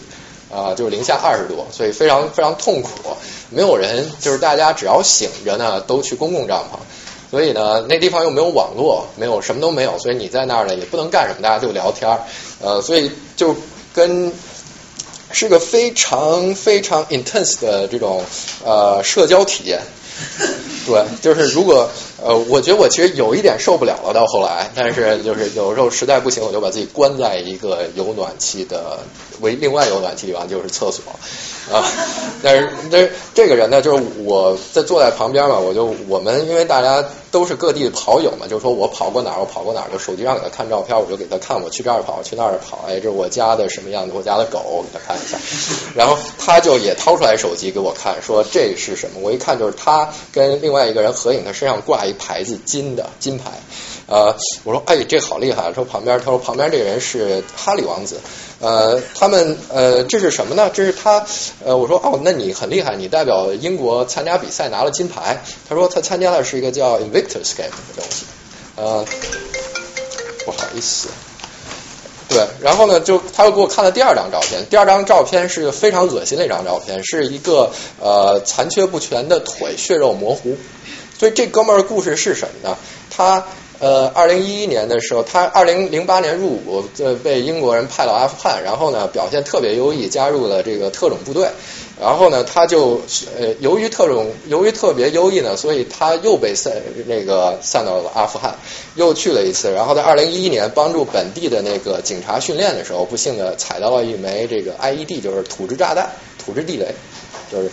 [0.49, 2.89] 啊，就是零下二十度，所以非常非常痛苦。
[3.51, 6.79] 没有人，就是大家只要醒着呢，都去公共帐篷。
[7.29, 12.19] 所以呢，那地方又没有网络，没有什么都没有，所以你在那儿呢也不能干什么，大家就聊天儿
[12.59, 13.55] 呃，所以就
[13.93, 14.33] 跟
[15.31, 18.23] 是个非常非常 intense 的这种
[18.65, 19.79] 呃社交体验。
[20.85, 21.89] 对，就是如果
[22.23, 28.99] 呃，我觉得我其实有一点受不了了，到后来，但是就是有时候实在不行，我就把自己关在一个有暖气的，
[29.39, 31.03] 为另外有暖气地方，就是厕所
[31.71, 31.83] 啊。
[32.43, 45.37] 但是但是这个人呢，就是我在坐在旁边嘛，我就我们因为大家都是各地的跑友嘛，就是说我跑过哪儿，我跑过哪儿，就手机上给他看照片，我就给他看我去这儿跑，去那儿跑，哎，这是我家的什么样子，我家的狗，我给他看一下。
[45.95, 49.19] 然后他就也掏出来手机给我看，说这是什么？
[49.21, 53.51] 我一看就是他跟另外一个人合影，他身上挂一牌子金的金牌。
[54.07, 55.71] 呃，我说哎，这好厉害。
[55.73, 58.19] 说旁边，他说旁边这个人是哈利王子。
[58.59, 60.69] 呃，他们呃，这是什么呢？
[60.73, 61.25] 这是他
[61.63, 65.41] 呃，我说哦，那你很厉害，你代表英国参加比赛拿了金牌。
[65.67, 68.25] 他说他参加的是一个叫 Invictus Game 的东西。
[68.75, 69.05] 呃，
[70.45, 71.07] 不好意思。
[72.27, 74.65] 对，然后呢，就他又给我看了第二张照片。
[74.69, 80.55] 第二张照片是非常恶心的一张照片，是一个呃残缺不全的腿，血肉模糊。
[81.21, 82.75] 所以这哥们儿的故事是什么呢？
[83.11, 83.45] 他
[83.77, 91.47] 呃，二零一一年的时候，他二零零八年入伍，呃，被英国人派到阿富汗，然后呢，表现特别优异，加入了这个特种部队。
[91.99, 92.99] 然后呢，他就
[93.39, 96.73] 呃，由于特种，由于特别优异呢，所以他又被散
[97.05, 98.55] 那个散到了阿富汗，
[98.95, 99.71] 又去了一次。
[99.71, 106.09] 然后在二零一一年帮助本地的那个警察训练的时候，不幸的踩到了一枚这个 IED，就是土制炸弹、
[106.43, 106.87] 土制地雷，
[107.51, 107.69] 就是。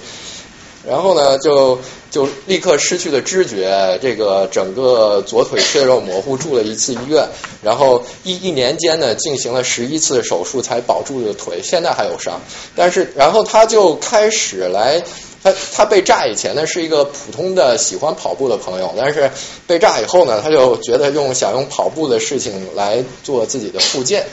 [0.87, 1.79] 然后呢，就
[2.11, 7.29] 就立刻失去了知觉，这个整个左腿血肉模糊，住了一次医院，
[7.63, 12.41] 然后一一年间呢，进行了十一次手术才保住了腿，现在还有伤。
[12.77, 15.03] 但是，然后他就开始来，
[15.43, 19.31] 他他被炸以前呢是一个普通的喜欢跑步的朋友，但是
[19.67, 24.25] 被炸以后呢，他就觉得用想用跑步的事情来做自己的复健，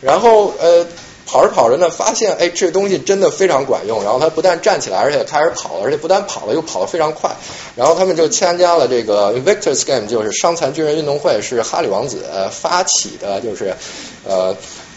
[0.00, 0.84] 然后呃。
[1.32, 4.04] 跑着跑着呢，发现哎，这东西真的非常管用。
[4.04, 7.30] 然后他不但站起来，而且开始跑了，而且不但跑了，又跑得非常快。
[7.74, 12.18] 然后他们就参加了这个 Victor's Game，就是伤残军人运动会，是哈里王子
[12.50, 13.74] 发起的，就是
[14.28, 14.54] 呃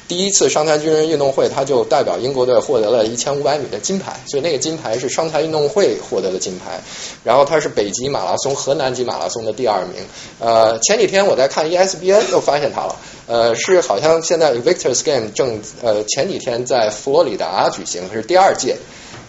[0.08, 6.80] 第一次伤残军人运动会，他就代表英国队获得了一千五百米的金牌，所以那个金牌是伤残运动会获得的金牌。
[7.24, 9.96] 然后他是北极马拉松和南极马拉松的第二名。
[10.40, 12.96] 呃，前几天我在看 ESPN 又发现他了，
[13.26, 18.78] 呃，是好像现在 Victor's Game 正呃前几天在佛罗里达举行，是第二届。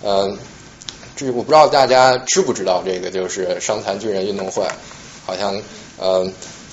[0.03, 0.37] 呃，
[1.17, 4.63] 这我不知道大家知不知道这个就是伤残军人运动会，
[5.25, 5.63] 好像
[5.99, 6.31] 呃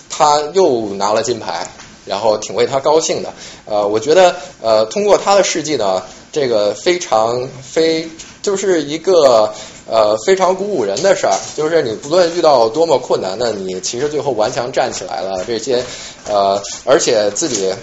[0.09, 1.65] 他又拿了金牌。
[2.05, 3.34] 然后挺为他高兴的，
[3.65, 8.09] 呃，我觉得呃，通过他的事迹呢，这个非常非
[8.41, 9.53] 就是一个
[9.89, 15.84] 呃非常鼓舞人的事儿，就是你不论遇到多么困难的，你其实最后顽强站起来了，这些
[16.27, 17.73] 呃，而且自己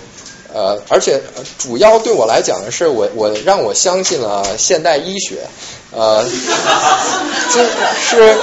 [0.52, 1.20] 呃，而且
[1.59, 5.38] 主要对我来讲的是，我我让我相信了现代医学，
[5.92, 6.24] 呃，
[7.55, 8.36] 就是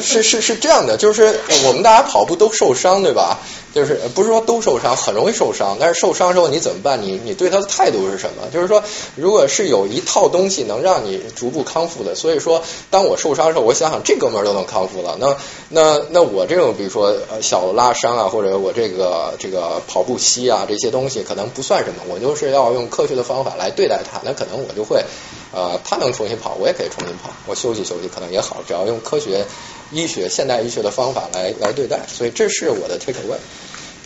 [0.00, 3.38] 是是是这样的，就是我们大家跑步都受伤，对吧？
[3.72, 7.00] 就是不是说都受伤，很容易受伤，但是受伤之后你怎么办？
[7.02, 8.48] 你你对他的态度是什么？
[8.52, 8.82] 就是说，
[9.14, 15.36] 如果是有一套东西能让你逐步康复的，所以说，当我受伤的时候，我想想这哥们儿都能康复了，那
[15.68, 25.04] 那那我这种比如说小拉伤啊，或者我这个这个跑步膝啊这些东西可能不算什么，我就是要用科学的方法来对待它，那可能我就会
[25.52, 29.44] 呃，他能重新跑，我也可以重新跑，我休息休息可能也好，只要用科学
[29.92, 33.38] 医学现代医学的方法来来对待，所以这是我的 take away。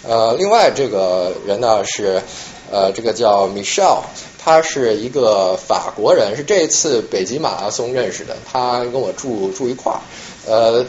[0.07, 2.23] 呃，另外这个人呢是
[2.71, 4.03] 呃，这个叫 Michelle，
[4.39, 10.01] 他是一个法国人，是这一次北极马拉松认识的，他跟我住住一块儿，
[10.47, 10.85] 呃，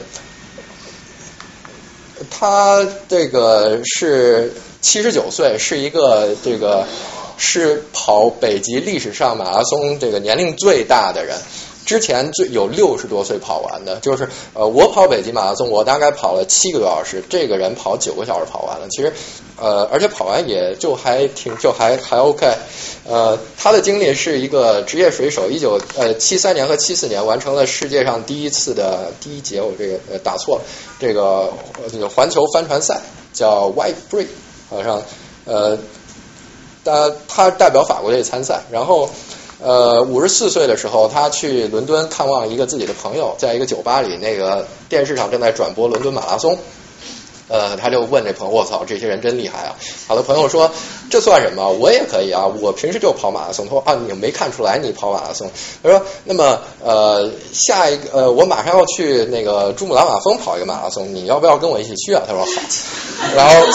[2.29, 6.85] 他这个是七十九岁，是一个这个
[7.37, 11.37] 是跑北极历史上马拉松这个年龄最大的人。
[11.85, 18.87] 之前最有六十多岁跑完的，就是呃，我跑北极马拉松，我大概跑了七个多小时，这个人跑九个小时跑完了。
[18.89, 19.13] 其实，
[19.55, 22.51] 呃，而且跑完也就还挺就还还 OK。
[23.07, 30.59] 呃，他的经历是一个职业水手，一九呃七三年和七四年完成了世界上第一次的第一节，我这个呃打错，
[30.99, 31.53] 这个
[31.91, 32.99] 这个环球帆船赛
[33.31, 34.25] 叫 White Free，
[34.69, 35.03] 好像
[35.45, 35.77] 呃，
[36.83, 39.07] 他他代表法国队参赛，然后。
[39.65, 46.55] 呃，五十四岁的时候，他去伦敦看望一个自己的朋友，在一个酒吧里，那个电视上正在转播伦敦马拉松。
[47.47, 49.75] 呃，他就问这朋友：“我操，这些人真厉害啊！”
[50.07, 50.69] 好的朋友说
[51.09, 51.69] ：“这算什么？
[51.69, 55.49] 我也可以啊，我平时就跑马拉松。”他说：“啊，你没看出来你跑马拉松？”
[55.83, 62.51] 他说：“那么，呃，下一个，呃，我马上要去那个珠穆朗玛峰跑一个马拉松，你要不要跟我一起去啊？”他说：“好。
[63.35, 63.67] ”然后，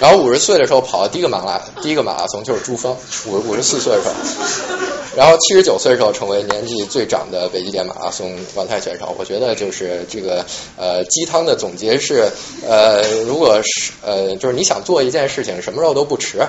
[0.00, 2.96] 然后五十岁的时候跑的第一个马拉第一个马拉松就是珠峰，
[3.26, 4.14] 五五十四岁的时候。
[5.16, 9.12] 然后七十九岁的时候成为年纪最长的北极点马拉松完赛选手。
[9.18, 10.46] 我觉得就是这个
[10.76, 12.30] 呃鸡汤的总结是
[12.64, 16.40] 呃如果是呃就是你想做一件事情，什么时候都不迟。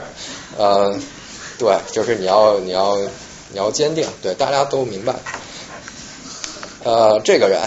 [0.57, 0.99] 呃，
[1.57, 4.05] 对，就是你要你要你要坚定。
[4.21, 5.15] 对，大家都明白。
[6.83, 7.61] 呃，这个人。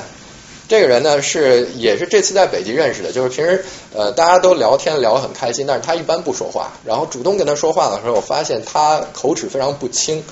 [0.68, 3.62] 这个人呢是也是这次在北极认识的，就是平时
[3.94, 6.72] 呃大家都聊天聊得很开心，但是他一般不说话。
[6.82, 10.24] 然后主动跟他说话的时候，我发现他口齿非常不清，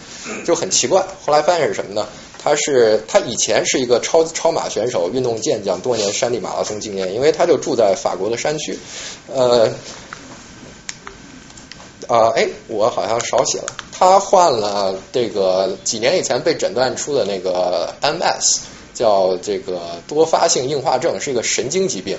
[0.47, 1.05] 就很奇怪。
[1.27, 2.07] 后来发现是什么呢？
[2.43, 7.13] 他是他以前是一个超超马选手，运动健将，多年山地马拉松经验。
[7.13, 8.79] 因为他就住在法国的山区，
[9.27, 9.71] 呃
[12.11, 18.63] 啊哎，我好像少写了，他患了这个几年以前被诊断出的那个 MS。
[18.93, 22.19] 叫这个多发性硬化症是一个神经疾病，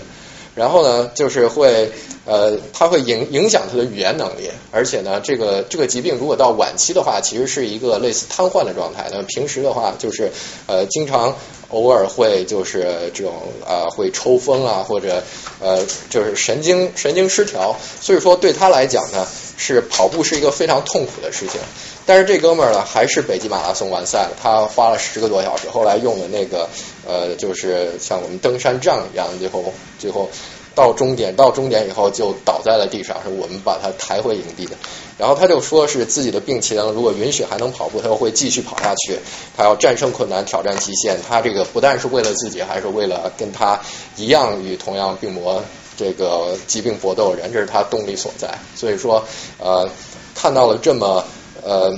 [0.56, 1.92] 然后呢，就是会
[2.26, 9.08] 呃，它会影影响他的语言能力，而且呢，这个这个疾病如果到晚期的话，其实是一个类似瘫痪的状态。
[9.12, 10.32] 那平时的话，就是
[10.68, 11.36] 呃，经常
[11.70, 13.34] 偶尔会就是这种
[13.66, 15.24] 啊，会抽风啊，或者
[15.60, 17.76] 呃，就是神经神经失调。
[18.00, 19.26] 所以说，对他来讲呢，
[19.58, 21.60] 是跑步是一个非常痛苦的事情。
[22.06, 24.38] 但是这哥们儿呢，还是北极马拉松完赛了。
[24.42, 26.68] 他花了十个多小时，后来用的那个
[27.08, 30.30] 呃，就是像我们登山杖一样，最后最后
[30.74, 34.76] 到终点，到终点以后就倒在了地上，是我们把他抬回营地的。
[35.18, 39.20] 然后他就说是自己的病情如果允许还能跑步，他又会继续跑下去。
[39.56, 41.18] 他要战胜困难，挑战极限。
[41.28, 43.80] 他这个不但是为了自己，还是为了跟他
[44.18, 45.64] 一样与同样病魔
[45.98, 48.58] 这个疾病搏斗的人，这是他动力所在。
[48.76, 49.24] 所以说
[49.60, 49.90] 呃，
[50.36, 51.24] 看到了这么。
[51.64, 51.96] 呃，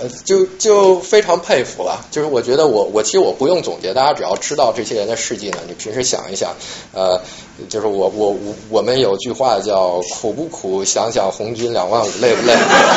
[0.00, 2.06] 呃，就就非常佩服了。
[2.10, 6.54] 就是我觉得我我其实我不用总结，大家只要知道这些人的事迹呢，你平时想一想，
[6.92, 7.20] 呃，
[7.68, 12.54] 就是我我我我们有句话叫苦不苦，想想红军两万五累不累，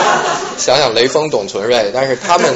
[0.57, 1.91] 想想雷锋董存瑞。
[1.93, 2.53] 但是他们，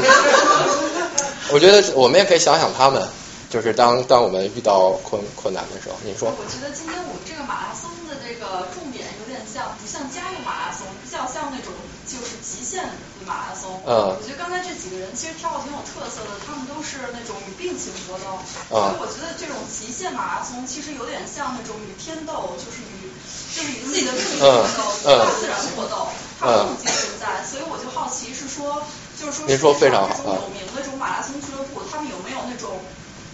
[1.51, 3.01] 我觉得我们也可以想想他们，
[3.49, 6.29] 就是当当我们遇到困困难的时候，你说。
[6.37, 9.14] 我觉得今天我们这个马拉松的这个重点有点
[9.55, 11.71] 像，不像家用马拉松，比较像那种
[12.03, 12.83] 就是极限
[13.23, 13.79] 马拉松。
[13.87, 14.11] 嗯。
[14.11, 18.35] 我觉得刚才这几个人其实跳的挺有特色的，他们都是那种与病情搏斗。
[18.75, 18.91] 啊。
[18.91, 23.07] 所以我觉得这种极限马拉松其实有点像那种与天斗，就是与
[23.55, 27.39] 就是与自己的命运搏斗，与大自然搏斗，它共济存在。
[27.47, 28.83] 所以我就好奇是说，
[29.15, 30.11] 就是说，您说非常好。
[30.11, 32.75] 这种有名的这种马拉松俱乐部，他们有没有那种？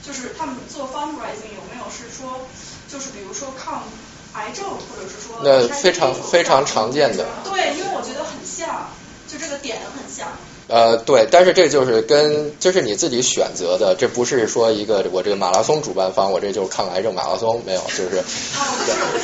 [0.01, 2.41] 就是他们做 fundraising 有没有是说，
[2.89, 3.83] 就是比如说抗
[4.33, 7.25] 癌症，或者是说那非常非常常见的。
[7.43, 8.89] 对，因为我觉得很像，
[9.27, 10.27] 就这个点很像。
[10.67, 18.19] 呃，对，但是这就是跟就是你自己选择的，这不是说一个我这个马拉松主办方，我这就是抗癌症马拉松，没有，就是。
[18.19, 18.61] 哦，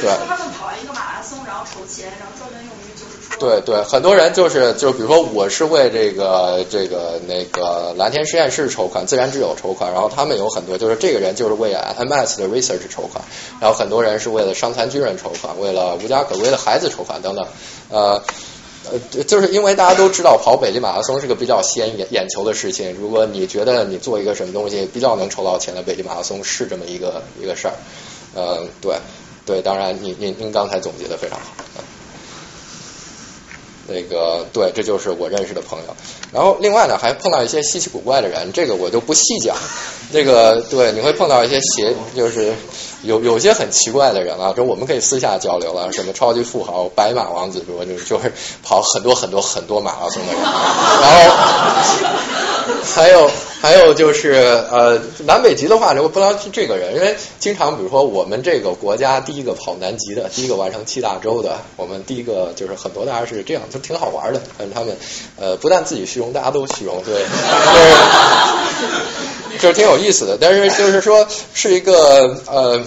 [0.02, 0.12] 对。
[0.28, 2.67] 他们跑完一个马拉松，然后筹钱，然后专门。
[3.40, 13.24] 对对，很多人就是就比如说我是为这个这个那个蓝天实验室筹款，自然之友筹款，然后他们有很多就是这个人就是为 MS 的 research 筹款，
[13.60, 17.48] 然后很多人是为了伤残军人筹款，为了无家可归的孩子筹款等等，
[17.90, 18.22] 呃。
[18.90, 22.94] 呃，就是因为大家都知道跑北京马拉松是个比较吸引眼眼球的事情。
[22.94, 27.74] 如果你觉得你做一个什么东西比较能筹到钱的，北京马拉松是这么一个一个事儿。
[28.34, 28.96] 呃，对，
[29.46, 31.52] 对，当然，您您您刚才总结的非常好。
[33.88, 35.96] 那个，对，这就是我认识的朋友。
[36.32, 39.56] 然后另外呢，还碰到一些稀奇古怪的人，这个我就不细讲。
[40.14, 42.54] 这个，对，你会碰到一些邪，就是。
[43.04, 48.34] 有有些很奇怪的人啊，就我们可以私下交流了，什么超级富豪、白马王子，比如就是就是
[48.64, 50.52] 跑很多很多很多马拉松的人，然
[51.14, 51.30] 后
[52.96, 53.30] 还有
[53.62, 54.32] 还有就是
[54.72, 64.98] 呃南北极的话，我不知道是这个人，因为经常比如说我们这个国家第一个跑南极的，第一个完成七大洲的，我们第一个就是很多大家是这样，就挺好玩的，但是他们
[65.38, 67.80] 呃不但自己虚荣，大家都虚荣，对，就
[68.80, 72.82] 是 就是挺有意思的，但是就是说是一个呃。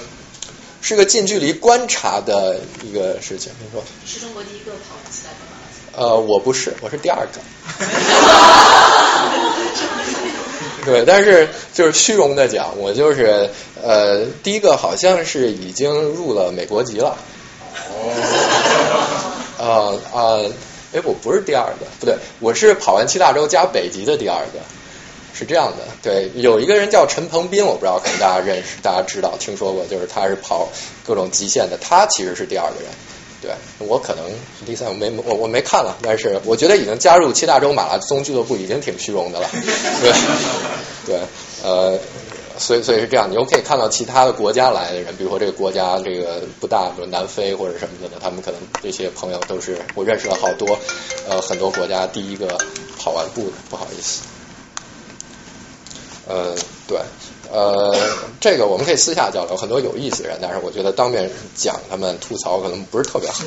[0.83, 3.85] 是个近距离观察的一个事情，你说？
[4.07, 5.93] 是中国第一个跑七大洲马拉松。
[5.95, 7.39] 呃，我不是，我是第二个。
[10.87, 13.49] 对，但是就是虚荣的讲，我就是
[13.83, 17.17] 呃第一个，好像是已经入了美国籍了。
[17.89, 18.11] 哦。
[19.59, 20.41] 啊 啊，
[20.93, 24.61] 哎，我不是第二个，不对，我是跑完七大洲加北极的第二个。
[25.33, 30.69] 是这样的，对，有一个人叫陈鹏斌，我不知道可能大家认识，大家知道，听说过，就是他是跑
[31.07, 32.91] 各种极限的，他其实是第二个人，
[33.43, 34.25] 对我可能
[34.67, 39.49] 第三，我没我我没看了，但是我觉得已经加入七大洲马拉松俱乐部已经挺虚荣的了，
[40.03, 40.13] 对
[41.07, 41.21] 对，
[41.63, 41.99] 呃，
[42.59, 50.79] 所以所以是这样，你又可以看到其他的国家来的人，比如说这个国家这个不大，比如南非或者什么的，他们可能这些朋友都是我认识了好多，
[51.27, 52.59] 呃，很多国家第一个
[52.99, 54.21] 跑完步的，不好意思。
[56.27, 56.55] 呃，
[56.87, 57.01] 对，
[57.53, 57.93] 呃，
[58.41, 63.43] 这个我们可以私下交流，很多有意思的人，但是我觉得当面讲他们吐槽可能不是特别好。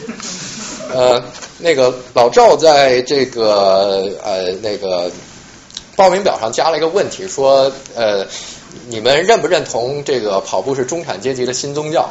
[0.93, 1.23] 呃，
[1.59, 5.09] 那个老赵在这个呃那个
[5.95, 8.25] 报名表上加了一个问题，说呃，
[8.87, 12.09] 你们认不认同这个跑步是中产阶级的新宗教？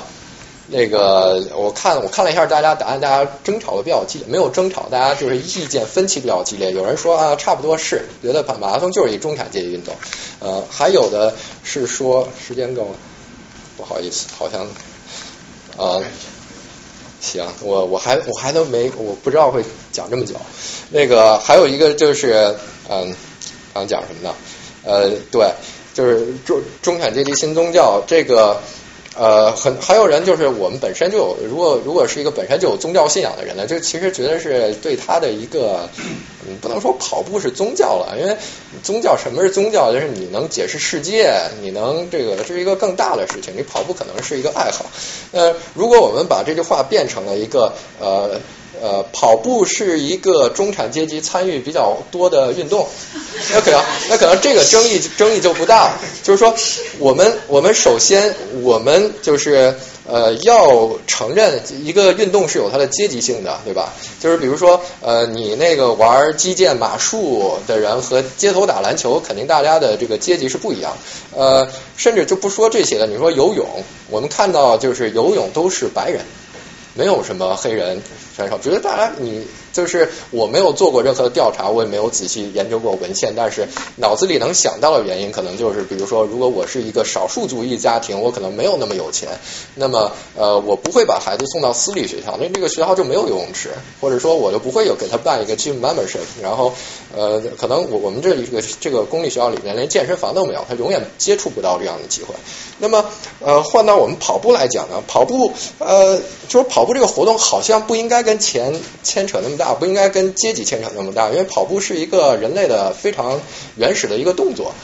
[0.73, 6.73] 那个我看我看了一下大家答案，大家争吵的比较激烈，没有争吵，大家就是意见分歧比较激烈。
[6.73, 9.94] 有人说啊，差不多是觉得跑马拉松就是一中产阶级运动，
[10.40, 12.97] 呃，还有的是说时间够了，
[13.77, 14.66] 不好意思，好像
[15.77, 16.03] 呃，
[17.20, 19.62] 行，我我还我还都没我不知道会
[19.93, 20.36] 讲这么久。
[20.89, 22.57] 那个还有一个就是
[22.89, 23.15] 嗯，
[23.74, 24.35] 刚讲什么呢？
[24.85, 25.53] 呃，对，
[25.93, 28.59] 就是中中产阶级新宗教这个。
[29.14, 35.89] 呃，很还有人就是我们本身就有，如果如果是一个本身就有宗教信仰的人呢，就其实觉得是对他的一个，
[36.47, 38.36] 嗯，不能说跑步是宗教了，因为
[38.82, 39.93] 宗教什么是宗教？
[39.93, 41.30] 就是你能解释世界，
[41.60, 44.86] 你能这个这是一个更大的事情，你跑步可能是一个爱好。
[45.32, 48.40] 呃，如果我们把这句话变成了一个呃。
[48.81, 52.89] 呃，跑步是一个中产阶级参与比较多的运动，
[53.53, 55.97] 那可能那可能这个争议争议就不大。
[56.23, 56.55] 就是说，
[56.99, 59.77] 我们我们首先我们就是
[60.09, 63.93] 呃要承认一个运动是有它的阶级性的，对吧？
[64.20, 70.97] 就是比如说呃你那个玩击剑马术的人和街头打篮球，肯定大家的这个阶级是不一样。
[71.36, 73.66] 呃，甚至就不说这些了，你说游泳，
[74.11, 76.24] 我们看到就是游泳都是白人。
[76.94, 78.59] 没有什么黑人选手。
[78.59, 83.66] 觉得大家你就是我没有做过任何的调查，我也没有仔细研究过文献，但是
[83.97, 89.28] 脑子里能想到的原因，可能就是比如说，如果我是一个少数族裔家庭，我可能没有那么有钱，
[89.74, 93.70] 那么呃，我不会把孩子送到私立学校，那这个学校就没有游泳池，
[94.01, 96.73] 或者说我就不会有给他办一个 gym membership，然后
[97.15, 102.35] 呃，可能我我们这里这个这个公立学校里面连健身房都没有，他永远接触不到这样的机会。
[102.78, 103.05] 那么
[103.40, 106.19] 呃，换到我们跑步来讲呢，跑步呃，
[106.49, 113.40] 就是跑步这个活动好像不应该跟钱牵扯那么大大，不应该跟阶级牵扯那么大，因为跑步是一个人类的非常
[113.76, 114.74] 原始的一个动作，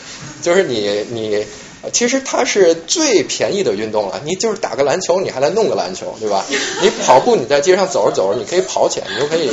[0.43, 1.45] 就是你你。
[1.93, 6.45] 其实它是最便宜的运动了，你就是打个篮球，你还得弄个篮球，对吧？
[6.83, 9.49] 你跑步，你在街上走着走着，你可以跑起来，你就可以。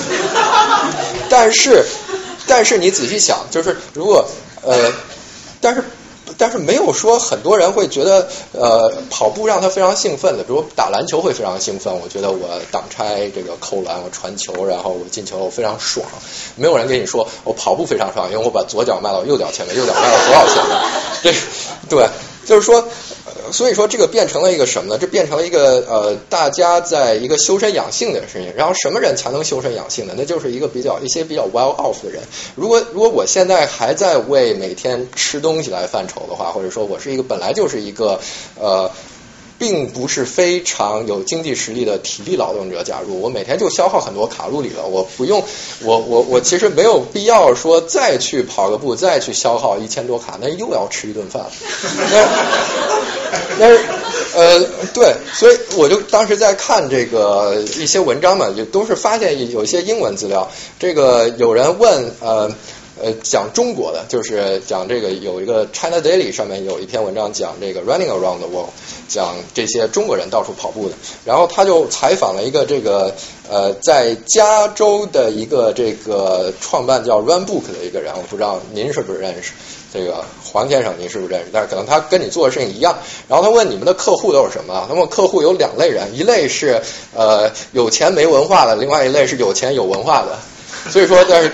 [1.30, 1.86] 但是，
[2.48, 4.28] 但是你仔细想，就是如果
[4.64, 4.92] 呃，
[5.62, 5.84] 但是
[6.38, 11.94] 但是没有说很多人会觉得呃跑步让他非常兴奋的，比如打篮球会非常兴奋。
[12.02, 16.06] 我觉得我挡拆这个扣篮，我传球，然后我进球，我非常爽。
[16.56, 20.78] 没有人跟你说我跑步非常爽，因为我把左脚迈到右脚前面，右脚迈到左脚前面。
[21.24, 21.34] 对
[21.90, 22.10] 对，
[22.46, 22.84] 就是说。
[23.52, 24.98] 所以说这个变成了一个什么呢？
[25.00, 28.54] 这变成了一个呃，大家在一个修身养性的事情。
[28.56, 30.14] 然后什么人才能修身养性呢？
[30.18, 32.22] 那就是一个比较一些比较 well off 的人。
[32.56, 38.20] 如果如果我现在还在为每天吃东西来犯愁的话，或者说我是一个本来就是一个
[38.60, 38.92] 呃。
[39.58, 42.84] 并不是非常有经济实力的体力劳动者。
[42.84, 45.44] 假如我每天就消耗很多卡路里了，我不用，
[45.82, 51.46] 我我我其实没有必要说再去跑个步，再去消耗一千多卡，那又要吃一顿饭。
[52.12, 52.26] 那
[53.58, 53.78] 那
[54.36, 54.64] 呃
[54.94, 60.50] 对，所以我就当时在看这个一些文章嘛，就都是发现有一些英文资料。
[60.80, 62.52] 这个有人问呃。
[63.02, 68.70] 呃，讲中国的就是讲这个有一个 China Daily 上面有一篇文章讲这个 Running Around the World，
[69.10, 70.96] 讲这些中国人到处跑步的。
[71.26, 73.14] 然后他就采访了一个这个
[73.50, 79.52] 呃在加州的一个这个创办叫 Run Book 的一个人，我不知道您是不是认识
[79.94, 81.48] 这个黄先生，您是不是认识？
[81.52, 82.98] 但是可能他跟你做的事情一样。
[83.28, 84.86] 然后他问你们的客户都是什么？
[84.88, 86.82] 他问客户有两类人，一类是
[87.14, 90.40] 呃有钱没文化的，另外一类是有钱有文化的。
[90.92, 91.52] 所以说，但是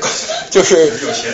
[0.50, 1.34] 就是有钱，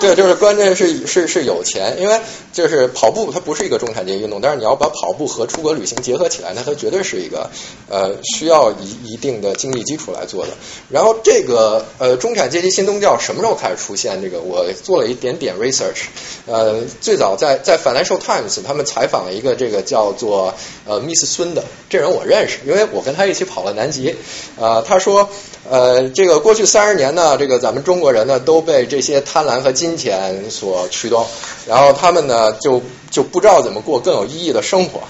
[0.00, 2.20] 对，就是关键是是是有钱，因为
[2.52, 7.48] 就是跑步它不是一个中产阶级运动，但是你要把跑步和出国旅行结合起来，那它绝对是一个
[7.88, 10.52] 呃需要一一定的经济基础来做的。
[10.90, 14.20] 然后这个呃中产阶级新宗教什么时候开始出现？
[14.20, 16.06] 这个我做了一点点 research，
[16.46, 20.52] 呃，最早在在 Financial Times 他们采访了一个这个叫做
[20.84, 24.16] 呃 Miss 孙的这人我认识，因为我跟他一起跑了南极，
[24.60, 25.28] 啊，他说
[25.70, 27.35] 呃这个过去三十年呢。
[27.36, 31.26] 这个咱们中国人呢都被这些贪婪和金钱所驱动，
[31.66, 35.00] 然后他们呢就就不知道怎么过更有意义的生活，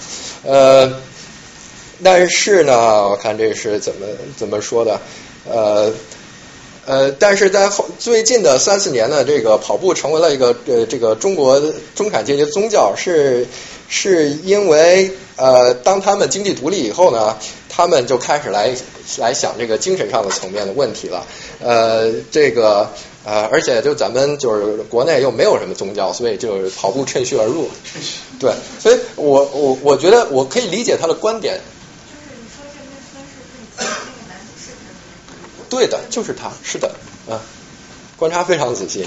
[0.43, 1.01] 呃，
[2.03, 4.05] 但是呢，我看这是怎么
[4.37, 4.99] 怎么说的，
[5.49, 5.91] 呃
[6.85, 11.61] 呃，但是在后最近的三四年呢，这个跑步成为了一个呃这个中国
[11.95, 13.45] 中产阶级宗教，是
[13.89, 17.37] 是因为呃当他们经济独立以后呢，
[17.69, 18.75] 他们就开始来
[19.17, 21.25] 来想这个精神上的层面的问题了。
[21.59, 22.89] 呃，这个
[23.23, 27.69] 呃，而且就咱们就是国内又没有什么宗教，所以就是跑步趁虚而入。
[28.39, 31.59] 对，所以我我我觉得我可以理解他的观点。
[32.09, 33.89] 就是你说这个孙是跟你那个
[34.27, 35.69] 男主是不是？
[35.69, 36.91] 对的，就是他，是的，
[37.29, 37.41] 啊，
[38.17, 39.05] 观察非常仔细。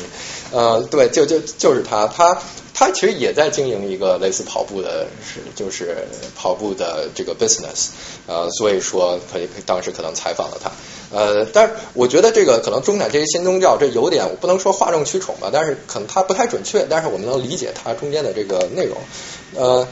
[0.53, 2.41] 呃，对，就就就是他，他
[2.75, 6.07] 他其实也在经营一个类似跑步的，是就是
[6.37, 7.89] 跑步的这个 business。
[8.27, 10.71] 呃，所以说可以当时可能采访了他。
[11.13, 18.97] 呃，但是我觉得这个可能中产这些新宗教，这有点我不能说哗众取宠吧，但是可能他不太准确，但是我们能理解他中间的这个内容。
[19.57, 19.87] 呃，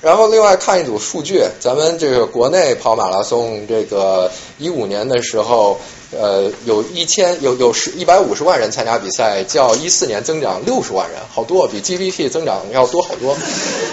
[0.00, 5.80] 然后另外看一组数据，咱们这个国内跑马拉松，这个一五年的时候，
[6.16, 13.36] 呃，有一千有有十一百五十万人参加比赛，较一四年增长六十万人，好多，比 GDP 增长要多好多。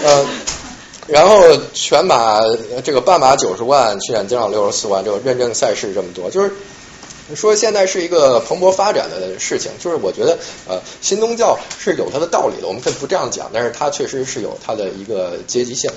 [0.04, 0.26] 呃。
[1.08, 1.40] 然后
[1.72, 2.40] 全马
[2.82, 6.50] 这个半马九十万，去年增长六十四万，这个认证赛事这么多，就是
[7.34, 9.72] 说现在是一个蓬勃发展的事情。
[9.80, 10.38] 就是我觉得
[10.68, 15.90] 呃新宗教是有它的道理的，我们可以不这样讲，但是它确实是有它的一个阶级性。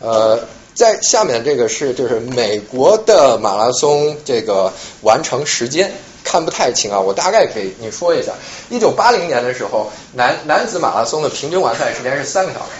[0.00, 0.38] 呃，
[0.74, 4.72] 在下面这个是就是美国的马拉松这个
[5.02, 5.92] 完成时间
[6.22, 8.32] 看不太清啊，我大概可以你说一下，
[8.68, 12.72] 一九八零年的时候男男子马拉松的平均完赛时间是三个小时。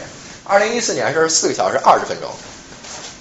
[0.48, 2.30] 二零一四年是四个小时二十分钟，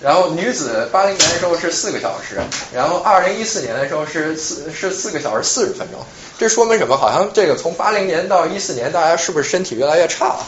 [0.05, 2.37] 然后女子八零年的时候是四个小时，
[2.71, 5.99] 然后二零一四年的时候是四是四个小时四十分钟。
[6.37, 6.95] 这说明什么？
[6.95, 10.45] 好像这个从八零年到一四年，大家是不是身体越来越差了？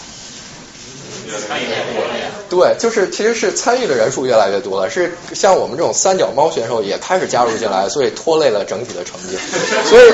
[2.48, 9.40] 对，就是其实是参与的人数越来越多了，是像我们这种三脚猫选手也开始加入进来，所以拖累了整体的成绩。
[9.90, 10.14] 所以，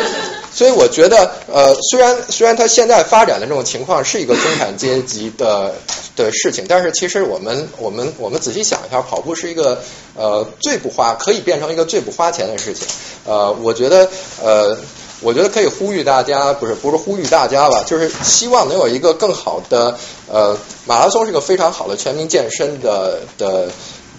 [0.53, 5.73] 所以我觉得，呃，虽然虽然它现在发展的这种情况是一个中产阶级的
[6.15, 9.81] 的事情，但是其实我们我们我们仔细想一下，跑步是一个
[10.15, 12.87] 呃最不花可以变成一个最不花钱的事情。
[13.25, 14.07] 呃，我觉得
[14.41, 14.77] 呃。
[15.21, 19.97] 我觉得可以呼吁大家，不是不是呼吁大家吧，就是希望能有一个更好的
[20.29, 23.69] 呃，马拉松是个非常好的全民健身的的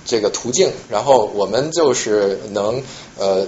[0.05, 0.71] 这个途径。
[0.89, 2.83] 然后我们就是能
[3.19, 3.47] 呃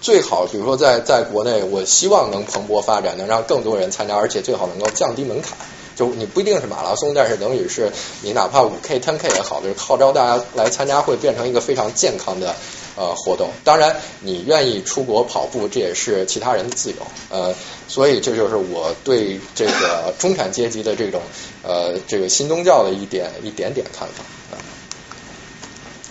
[0.00, 5.56] 最好，比如说在在国内，我希望能蓬勃发展，能让更多人参加，而且最好能够降低门槛。
[5.96, 7.90] 就你不一定是马拉松，但是等于是
[8.22, 12.54] 你哪怕五 K、ten K 也好，就是号召大家来参加，会变成一个非常健康的。
[13.00, 16.96] 呃，活动当然，你愿意出国跑步，这也是其他人的自由。
[17.30, 17.54] 呃，
[17.86, 21.20] 所以这就是我对这个中产阶级的这种
[21.62, 24.24] 呃这个新宗教的一点一点点看法。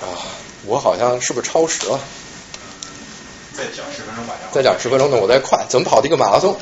[0.02, 0.06] 啊，
[0.66, 2.00] 我好像是不是超时了？
[3.58, 4.36] 再讲十分钟吧。
[4.52, 5.66] 再讲十分钟，那我再快。
[5.68, 6.56] 怎么跑的一个马拉松？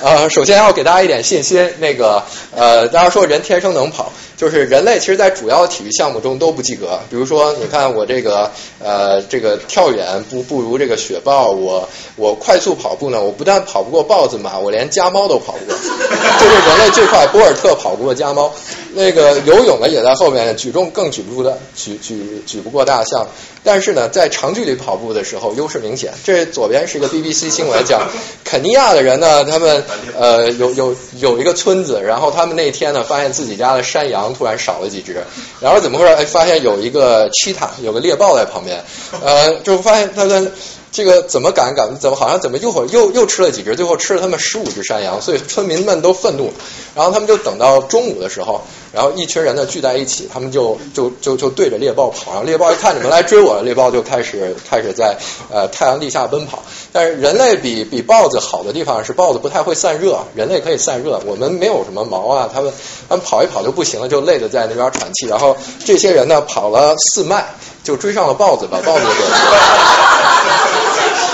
[0.00, 1.68] 呃，首先要给大家一点信心。
[1.80, 2.22] 那个
[2.54, 4.12] 呃，大家说人天生能跑。
[4.36, 7.00] 就是人类其实，在主要的体育项目中都不及格。
[7.10, 11.48] 比如说，你看我这个呃，这个跳远不不如这个雪豹。
[11.48, 15.74] 我我快速跑步呢，我不但跑不过豹子马，我连家猫都跑不过。
[15.74, 18.52] 就是人类最快，博尔特跑不过家猫。
[18.96, 23.28] 那个游泳呢，也在后面，举重更举不住的，举举举不过大象。
[23.62, 26.14] 但是呢，在长距离跑步的时候，优势明显。
[26.24, 28.08] 这左边是一个 BBC 新闻，讲
[28.42, 29.84] 肯尼亚的人呢， 他们
[30.18, 35.22] 呃有有有一个村子，然后他们那天呢，发现自己家的山羊突然少了几只，
[35.60, 36.12] 然后怎么回事？
[36.14, 38.82] 哎，发现有一个 cheetah，有个猎豹在旁边，
[39.22, 40.50] 呃，就发现他们。
[40.96, 41.94] 这个怎么赶赶？
[42.00, 43.76] 怎么好像怎么又又又吃了几只？
[43.76, 46.50] 最后吃了他们十五只山羊，所以村民们都愤怒。
[46.94, 48.62] 然后他们就等到中午的时候，
[48.94, 52.30] 然后一群人呢聚在一起，他们就就就就对着猎豹跑。
[52.30, 55.14] 然后猎豹一看你们来追我，猎豹就开始开始在
[55.52, 56.62] 呃太阳地下奔跑。
[56.92, 62.48] 但是人类比比豹子好的地方是豹子不太会散热，人类可以散热，我们没有什么毛啊。
[62.50, 62.72] 他们
[63.06, 65.26] 他们跑一跑就不行了，就累得在那边喘气。
[65.26, 65.54] 然后
[65.84, 67.44] 这些人呢跑了四迈，
[67.84, 70.85] 就追上了豹子，把豹子给。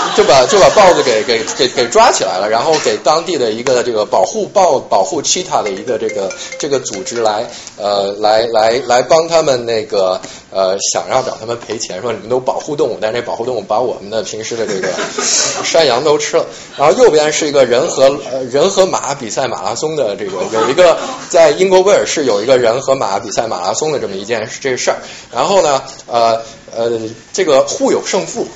[0.15, 10.21] 就把就把豹子给给给给抓起来了，然后给当地的一个这个保护豹保护 cheetah 的一个这个这个组织来呃来来来帮他们那个
[10.51, 14.89] 呃想要找他们赔钱，说你们都保护动物，但是这保护动物把我们的平时的这个
[15.65, 16.45] 山羊都吃了。
[16.77, 20.97] 然后右边是一个人和呃人和马比赛马拉松的这个有一个
[21.29, 24.97] 在英国威尔士有一个人和马比赛马拉松的这么一件这事儿。
[25.31, 26.41] 然后呢呃
[26.75, 26.99] 呃
[27.31, 28.47] 这个互有胜负。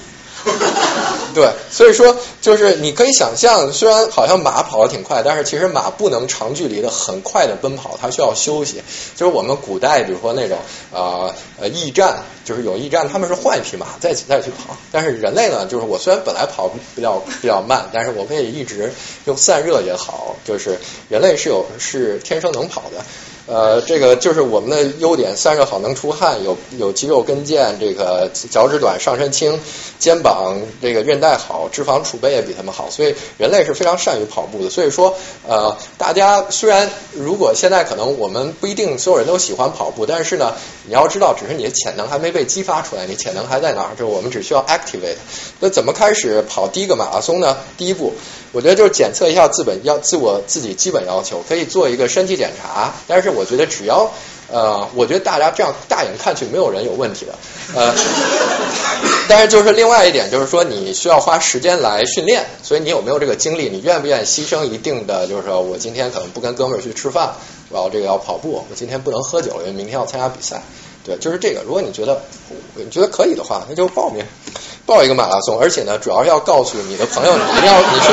[1.36, 8.82] 对，所以说就是你可以想象，虽然好像马跑得挺快，但是其实马不能长距离的很快的奔跑，它需要休息。
[9.16, 10.58] 就是我们古代，比如说那种
[10.92, 11.30] 啊
[11.60, 14.76] 呃驿站，就是有驿站，他们是换一匹马再再去跑。
[14.92, 18.92] 但是人类呢，就是我虽然本来跑比较比较慢，但是我可以一直
[19.26, 20.80] 用散热也好，就是
[21.10, 23.06] 人类是有是天生能跑的。
[23.48, 29.58] 呃，这个就是我们的优点，散热好，能出汗，有有肌肉跟腱，这个脚趾短，上身轻，
[29.98, 34.70] 肩膀这个韧带好，脂肪储备也比他们好，所以人类是非常善于跑步的。
[34.70, 35.16] 所以说，
[35.48, 40.54] 呃，大家虽然如果现在可能我们不一定所有人都喜欢跑步，但是呢，
[40.86, 43.96] 你要知道，只是你的潜能还没被激发出来，你潜能还在哪儿？
[43.98, 45.16] 就我们只需要 activate。
[45.62, 47.56] 那怎么开始跑第一个马拉松呢？
[47.78, 48.14] 第一步。
[48.58, 52.92] 我觉得就是检测一下自本要自我自己基本要求，可以做一个身体检查。
[53.06, 54.12] 但是我觉得只要
[54.52, 57.36] 呃，我觉得大家这样大眼看去没有人有问题的。
[57.76, 57.94] 呃，
[59.30, 63.70] 但是就是另外一点就是说你需要花时间来训练，所以你有没有这个精力？
[63.70, 65.28] 你愿不愿意牺牲一定的？
[65.28, 67.36] 就是说我今天可能不跟哥们儿去吃饭，
[67.72, 70.64] 然后这个要跑步，我今天不能喝酒，因为明天要参加比赛。
[71.06, 71.62] 对，就是这个。
[71.62, 72.20] 如果你觉得
[72.74, 74.26] 你觉得可以的话，那就报名。
[74.88, 78.08] 报一个马拉松，而且呢，主要要告诉你的朋友，你一定要 你去，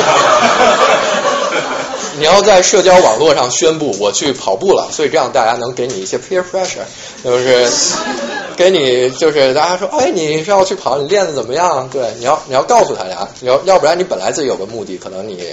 [2.19, 6.83] 你要在社交网络上宣布我去跑步了，所以这样大家能给你一些 peer pressure，
[7.23, 7.67] 就是
[8.57, 11.89] 给你就是大家说，哎，你是要去跑，你练的怎么样？
[11.89, 15.43] 对，你要你要告诉大家，要要不然你本来自己有个目的，可能你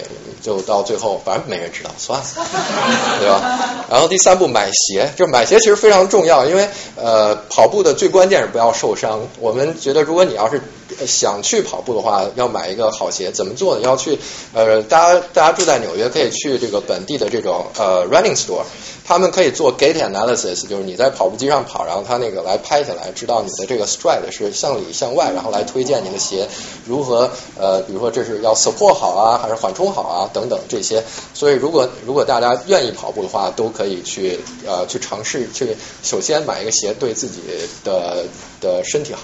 [0.43, 2.27] 就到最后反正没人知道，算了，
[3.21, 3.87] 对吧？
[3.89, 9.21] 然后第三步买鞋，就买鞋其实非常重要，因为呃跑步的最关键是不要受伤。
[9.41, 10.61] 我们觉得如果你要是
[11.07, 13.83] 想去跑步的话，要买一个好鞋，怎么做呢？
[13.83, 14.19] 要去
[14.53, 18.63] 呃，大家大家住在纽约，可以去这个本地的这种呃 running store，
[19.05, 26.49] 他们可以做 gait analysis，就是你在跑步机上跑，然后他那个来拍下来，知道你的这个 stride 是向里向外，然后来推荐你的鞋
[26.87, 31.03] 如何呃，比如说这是要 support 好啊，还是缓冲好啊等等这些。
[31.35, 37.41] 所以如果如果大家愿意跑步的话，都可以去呃去尝试去首先买一个鞋对自己
[37.85, 38.25] 的
[38.61, 39.21] 的身体好。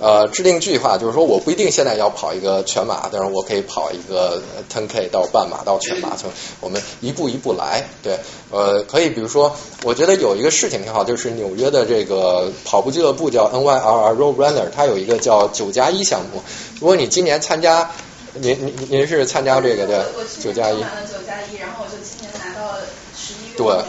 [0.00, 4.40] 呃，制定计划就是说，我不一定现在要跑一个全马，但是我可以跑一个
[4.72, 6.30] 10K 到半马到全马，从
[6.60, 7.84] 我们一步一步来。
[8.00, 8.16] 对，
[8.50, 16.42] 呃，可以比如说，我觉得有一个事情挺好，就是纽约的这个跑步俱乐部叫 NYRR Road Runner，它有一个叫九加一项目。
[16.78, 17.90] 如果你今年参加，
[18.34, 20.06] 您您您是参加这个的
[20.40, 20.78] 九加一？
[20.78, 22.76] 九加一，然后我就今年拿到
[23.16, 23.84] 十一月对。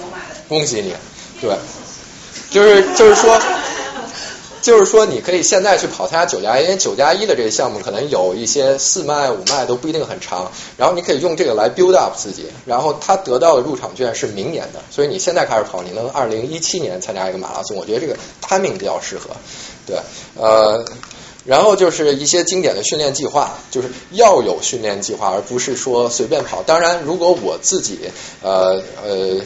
[0.48, 0.96] 恭喜你，
[1.40, 1.56] 对，
[2.50, 3.40] 就是就是说。
[4.62, 19.30] 就是说，你可以现在去跑参加九加一，因为九加一的这个项目可能有一些四迈、五迈都不一定很长，然后你可以用这个来 build up 自己，然后他得到的入场券是明年的，所以你现在开始跑，你能二零一七年参加一个马拉松，我觉得这个 timing 比较适合，
[19.88, 19.98] 对，
[20.36, 20.84] 呃，
[21.46, 26.62] 然后就是一些经典的训练计划，就是要有训练计划，而不是说随便跑。
[26.64, 27.98] 当然，如果我自己，
[28.42, 29.40] 呃呃。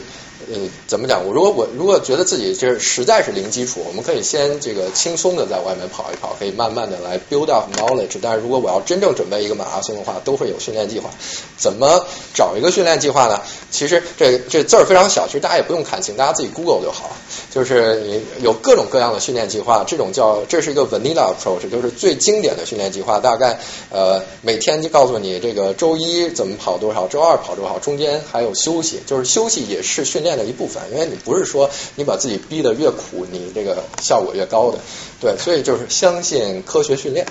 [0.52, 1.24] 呃，怎么讲？
[1.26, 8.16] 我如果我如果觉得自己就是实在是零基础，我们可以先这个轻松的在外面跑一跑，可以慢慢的来 build up knowledge。
[8.20, 11.10] 但是如果我要真正准备一个马拉松的话，都会有训练计划。
[11.56, 12.04] 怎么
[12.34, 13.40] 找一个训练计划呢？
[13.70, 17.10] 其实这这字儿非常小，其实大家也不用看清，大家自己 Google 就好。
[17.50, 23.18] 就是你有各种各样的训练计划，这种叫这是一个 vanilla approach，就是最经典的训练计划。
[23.18, 23.58] 大概
[23.90, 34.78] 呃每天就告诉你这个周一怎么跑多少，周二跑多少，中间还有休息，就是休息也是训练的一部分，因为你不是说你把自己逼得越苦，你这个效果越高的。
[35.20, 37.26] 对，所以就是相信科学训练。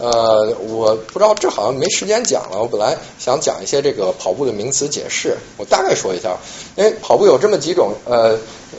[0.00, 2.58] 呃，我不知道这好像没时间讲了。
[2.60, 6.36] 我本来想讲一些这个跑步的名词解释，我大概说一下。
[6.76, 8.38] 因为跑步有这么几种，呃，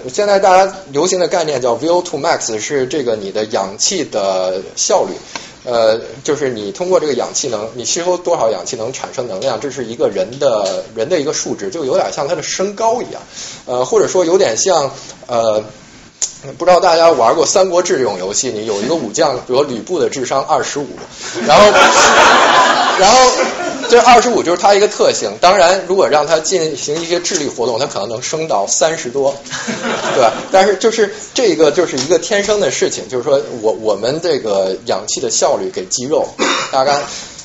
[0.10, 5.14] 现在大家流行的概念叫 VO2 max，是这个你的氧气的效率。
[5.64, 13.22] 呃，就是你通过这个氧气能，你吸收多少氧气能产生能量，这是一个人的人的一个数值，就有点像他的身高一样，
[13.66, 14.92] 呃，或者说有点像
[15.28, 15.64] 呃。
[16.58, 20.88] 不知道大家玩过《三国志》这种游戏，你有一个武将，比如吕布的智商二十五，
[21.46, 21.66] 然后，
[22.98, 23.18] 然后
[23.90, 25.32] 这二十五就是它一个特性。
[25.42, 29.36] 当然，如果让它进行一些智力活动，它可能能升到三十多，
[30.16, 30.32] 对吧？
[30.52, 36.26] 但是就是这个就是一个天生的事情，就是说我我们这个氧气的效率给肌肉，
[36.72, 37.02] 大概。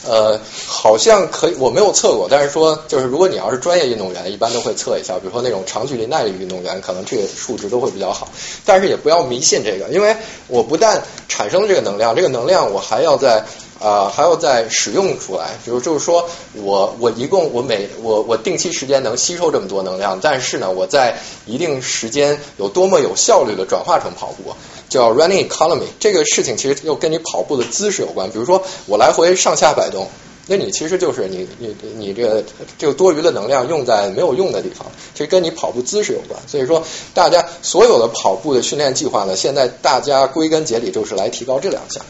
[0.06, 8.28] 呃，好像可以，我没有测过，但是说就是如果你要是专业运动员，一般都会测一下，比如说那种长距离耐力运动员，可能这个数值都会比较好。
[8.66, 10.14] 但是也不要迷信这个，因为
[10.46, 13.46] 我不但产生了这个能量，这个能量我还要在
[13.84, 15.50] 啊还要再使用出来。
[15.64, 24.54] 比如就是说我我一共我每我我定期时间能吸收这么多能量，但是呢我在一定时间有多么有效率的转化成跑步。
[24.86, 28.30] 叫 running economy，这个事情其实又跟你跑步的姿势有关。
[28.30, 30.06] 比如说我来回上下摆动，
[30.46, 32.44] 那你其实就是你你你这个
[32.78, 36.40] 这个多余的能量用在没有用的地方，其实跟你跑步姿势有关。
[36.46, 42.04] 所以说，大家所有的跑步的训练计划呢，现在大家归根结底就是来提高这两项。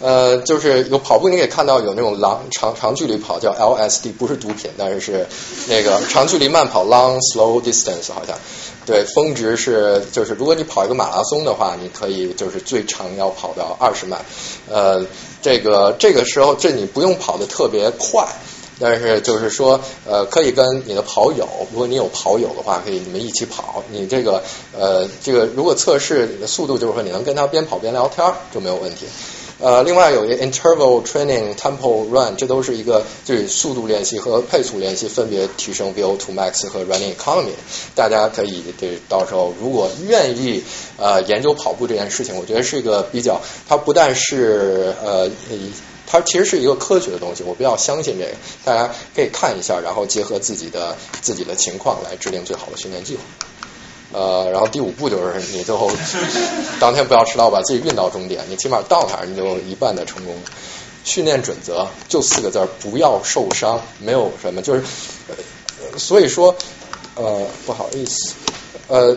[0.00, 5.26] 呃，就是有跑步，你可以看到有那种长长长距离跑叫 LSD，不是毒品，但是是
[5.68, 8.38] 那个 长距离慢跑 long slow distance 好像。
[8.86, 14.16] 对，峰值是就是如果你跑一个马拉松的话，你可以就是最长要跑到二十迈。
[14.70, 15.04] 呃，
[15.42, 18.26] 这个这个时候这你不用跑得特别快，
[18.78, 23.82] 但是就是说呃可以跟你的跑友，如果你有跑友的话，可以你们一起跑。
[23.90, 24.42] 你这个
[24.78, 29.04] 呃这个如果测试你的速度，就是说你能跟他边跑边聊天就没有问题。
[29.60, 37.54] 呃，另外有一个 interval training tempo run，这都是一个就是速度练习和配速练习分别提升 VO2 max 和 running economy。
[37.96, 40.62] 大家可以对到时候如果愿意
[40.96, 45.28] 呃研究跑步这件事情，我觉得是一个比较，它不但是呃，
[46.06, 48.30] 它其实是一个科学的东西，我比较相信这个。
[48.64, 53.22] 大家可以看一下，然后结合自己的自己的情况来制定最好的训练计划。
[54.12, 55.90] 呃，然后第五步就是你最后
[56.80, 60.34] 当天不要迟到，把自己运到终点，你起码到那儿你就一半的成功。
[61.04, 64.82] 训练准则就四个字儿：不要受伤，没有什么，就是
[65.28, 66.54] 呃所以说
[67.14, 68.34] 呃不好意思，
[68.88, 69.16] 呃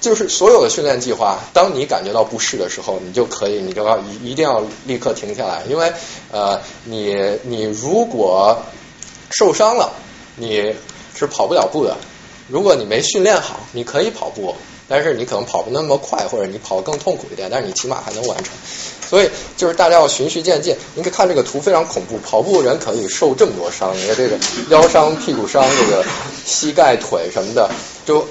[0.00, 5.92] 就是所有的训练计划，当你感觉到不适的时候，你就可以，你就要一一定要立刻停下来，因为
[6.30, 8.62] 呃你你如果
[9.30, 9.92] 受伤了，
[10.36, 10.74] 你
[11.14, 11.96] 是跑不了步的。
[12.48, 14.54] 如果你没训练好，你可以跑步，
[14.88, 18.52] 但是你可能跑不那么快，或者你跑更痛苦一点，但是你起码还能完成。
[19.08, 20.74] 所以就是大家要循序渐进。
[20.94, 24.38] 你可以看这个图非常恐怖，跑步人可以受这么多伤，你看这个
[24.70, 26.04] 腰伤、屁股伤、这个
[26.44, 27.70] 膝盖、腿什么的，
[28.06, 28.26] 就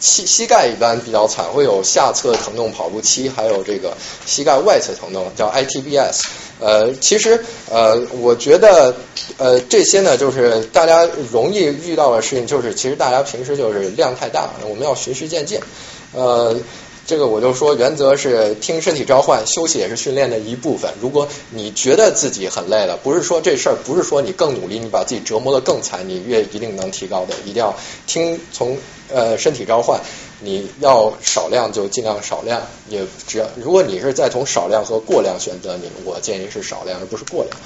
[0.00, 6.22] 膝膝盖一般比较惨，会有下侧疼痛、跑步期，还有这个膝盖外侧疼痛，叫 ITBS。
[6.58, 8.94] 呃，其实呃，我觉得
[9.36, 15.60] 呃这些呢，就是大家容易遇到的事情，就是其实大家平时就是量太大，我们要循序渐进。
[16.14, 16.56] 呃，
[17.06, 20.92] 这个我就说，原则是听身体召唤，休息也是训练的一部分。
[21.00, 27.34] 如果你觉得自己很累了，不是说这事儿，不是说你更努力，你把自己折磨得更惨，你越一定能提高的。
[27.44, 27.76] 一定要
[28.08, 28.76] 听从
[29.08, 30.00] 呃身体召唤。
[30.46, 37.56] 你要少量就尽量少量，也只要如果你是在从少量和过量选择，你我建议是少量而不是过量。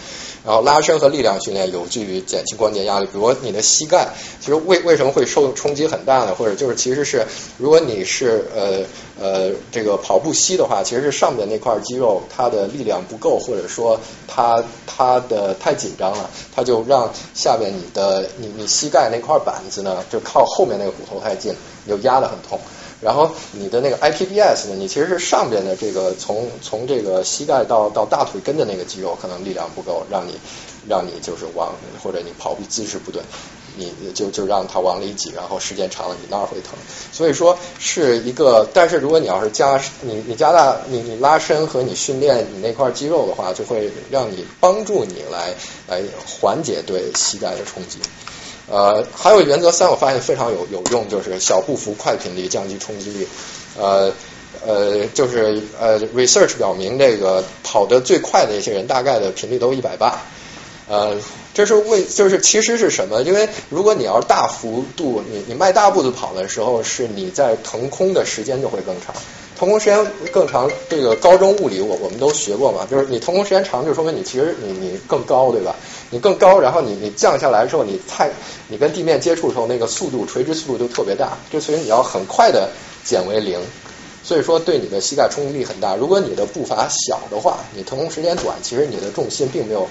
[0.43, 4.09] 然后拉伸和力量训练有助于减轻关节压力，比如你的膝盖，
[4.41, 6.35] 其实为为什么会受冲击很大呢？
[6.35, 7.27] 或者就是其实是
[7.59, 8.81] 如果你是呃
[9.21, 21.55] 呃这个跑步膝的话，其实是上面那块肌肉它的力量不够，或者说它它的太紧张了，它就让下面你的你你膝盖那块板子呢，就靠后面那个骨头太近，
[21.87, 22.59] 又压得很痛。
[23.01, 30.35] 然后你的那个 IPBS 呢，你其实是上边的这个从从这个膝盖到到大腿根的那个肌肉可能力量不够，让你
[30.87, 33.23] 让你就是往或者你跑步姿势不对，
[33.75, 36.75] 你就就让它往里挤，然后时间长了你那儿会疼。
[37.11, 45.55] 所以说是一个，但是如果你要是加你你加大你你拉伸和你训练你那块肌肉的话，就会让你帮助你来
[45.89, 47.99] 来缓解对膝盖的冲击。
[48.71, 53.27] 呃，还有原则三，我发现非常有有用，就是小步幅、快频率，降低冲击力。
[53.77, 54.13] 呃
[54.67, 60.21] 呃，就是呃，research 表明，这个跑得最快的一些人，大概的频率都一百八。
[60.89, 61.17] 呃，
[61.55, 63.23] 这是为就是其实是什么？
[63.23, 69.15] 因为如果你要大幅度，你你迈大步子跑的时候，是你在腾空的时间就会更长。
[69.57, 75.77] 腾空时间更长，这个高中物理我我们都学过嘛，就是你腾空时间长，就说明你其实你你更高，对吧？
[76.11, 78.31] 你更高，然后你你降下来的时候，你太
[78.69, 82.71] 你跟地面接触的时候，那个速度垂直速度就特别大，就所以你要很快的
[83.05, 83.59] 减为零，
[84.23, 85.97] 所以说对你的膝盖冲击力很大。
[85.97, 89.89] 如果你的步伐小的话，你腾空时间短，其实你的重心并没有。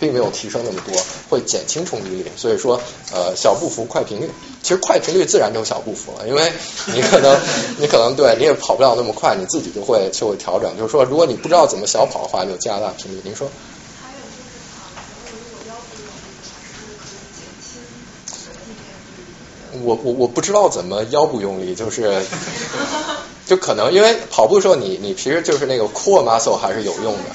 [0.00, 0.94] 并没有提升那么多，
[1.28, 2.24] 会减轻冲击力。
[2.36, 2.80] 所以说，
[3.12, 4.30] 呃，小步幅快频率，
[4.62, 6.52] 其实快频率自然就小步幅了，因为
[6.94, 7.36] 你可能
[7.80, 10.70] 你可能对你也跑不了那么快，你自己就会就会调整。
[10.78, 13.20] 就是说，如果你不知道怎么小跑的话，就加大频率。
[13.24, 13.50] 您说？
[14.00, 18.70] 还有就是跑的时候，如果腰部用力的话，是不是可以减轻地
[19.74, 22.22] 面我我我不知道怎么腰部用力，就是
[23.46, 27.30] 就可能因为跑步的时候，你你其实就是那个 core muscle 还是有用的。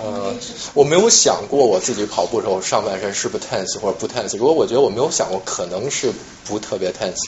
[0.00, 0.32] 呃，
[0.74, 4.36] 我没有想过我自己跑步的时候上半身是不 tense 或者不 tense。
[4.36, 6.12] 如果我觉得我没有想过，可能是
[6.46, 7.26] 不特别 tense。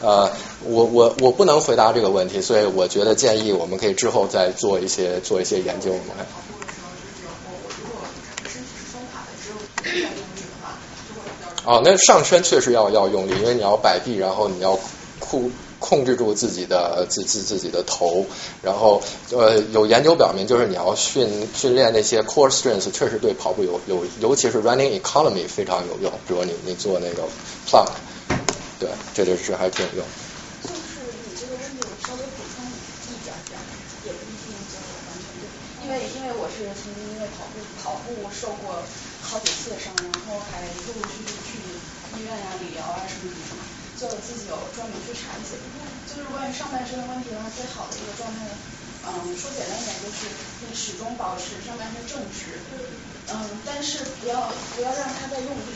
[0.00, 0.30] 呃，
[0.62, 5.90] 我我我不能回答这个问题，所以我觉得建议我们可以之后再做一些做一些研究。
[5.90, 6.51] 我们看。
[11.64, 14.78] 哦，那上身确实要要用力，因为你要摆臂，然后你要
[15.20, 18.26] 控控制住自己的自自自己的头，
[18.62, 26.10] 然后呃有研究表明，就是你要训训练那些 core strength，确实对跑步有有，尤其是 running economy 非常有用。
[26.26, 27.22] 比如你你做那个
[27.68, 27.90] plank，
[28.80, 30.06] 对，这就是还挺有用。
[30.62, 32.64] 就是你这个问题，我稍微补充
[33.10, 33.58] 一点点，
[34.04, 34.74] 也不一定就
[35.06, 35.46] 完全对，
[35.86, 38.82] 因为因为我是曾经因为跑步跑步受过
[39.22, 41.51] 好几次伤，然后还陆陆续续去
[42.18, 43.62] 医院呀、理疗啊什么什么，
[43.96, 45.56] 就自己有专门去查一些。
[46.06, 48.44] 就是关于上半身的问题的话，最好的一个状态，
[49.06, 50.28] 嗯，说简单一点就是
[50.68, 52.60] 你始终保持上半身正直，
[53.32, 55.72] 嗯，但是不要不要让它再用力，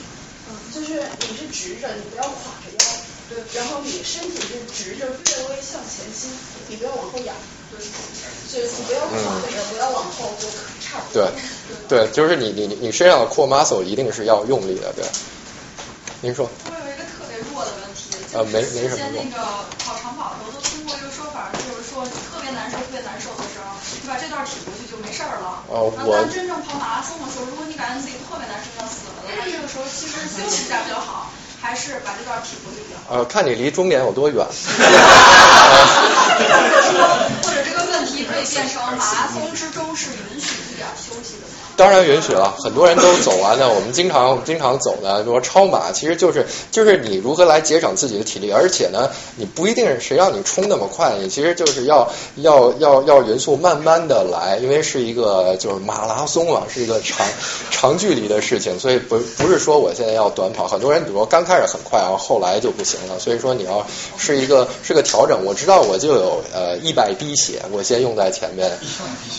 [0.51, 2.85] 嗯，就是你是直着，你不要垮着腰，
[3.31, 6.29] 对，然后你身体是直着，略微向前倾，
[6.69, 7.35] 你不要往后仰，
[7.71, 10.49] 对，就是你不要垮着，不要往后，就
[10.83, 11.31] 差不多。
[11.89, 15.05] 对，对，就是你你你身上的 core muscle 一定是要用力的，对。
[16.23, 16.49] 您说。
[16.49, 19.05] 我有一个特别弱的问题，啊，没没什么。
[19.13, 19.39] 那个
[19.85, 23.69] 跑长跑的时候，都听过一个说法，就是说你特别难受、特别难受的时候，
[24.01, 25.61] 你把这段挺过去就没事儿了。
[25.69, 26.17] 哦，我。
[26.17, 31.29] 但真正跑马拉松的时候，如果你感觉自己特别难受要死了的话，这个时候其实休息一下比较好，
[31.61, 33.21] 还是把这段挺过去比较好。
[33.21, 34.41] 呃，看你离终点有多远。
[37.45, 41.46] 或 者这个问题可以变成马拉松之中是允许一点休息的吗？
[41.77, 43.69] 当然允许了，很多人都走完的。
[43.69, 57.27] 我们经常 经常走的，说超马，其实就是就是你如何来节省自己的体力，而且呢，你不一定谁让你冲那么快，你其实就是要要要要匀速慢慢的来，因为是一个就是马拉松嘛，是一个长
[57.71, 60.69] 长距离的事情，所以不不是说我现在要短跑。
[60.69, 63.87] 很多人比如说刚开始很快，然后后来就不行了，所以说你要
[64.19, 65.45] 是一个是个调整。
[65.45, 68.71] 我知道我就有呃一百滴血，我先用在前面，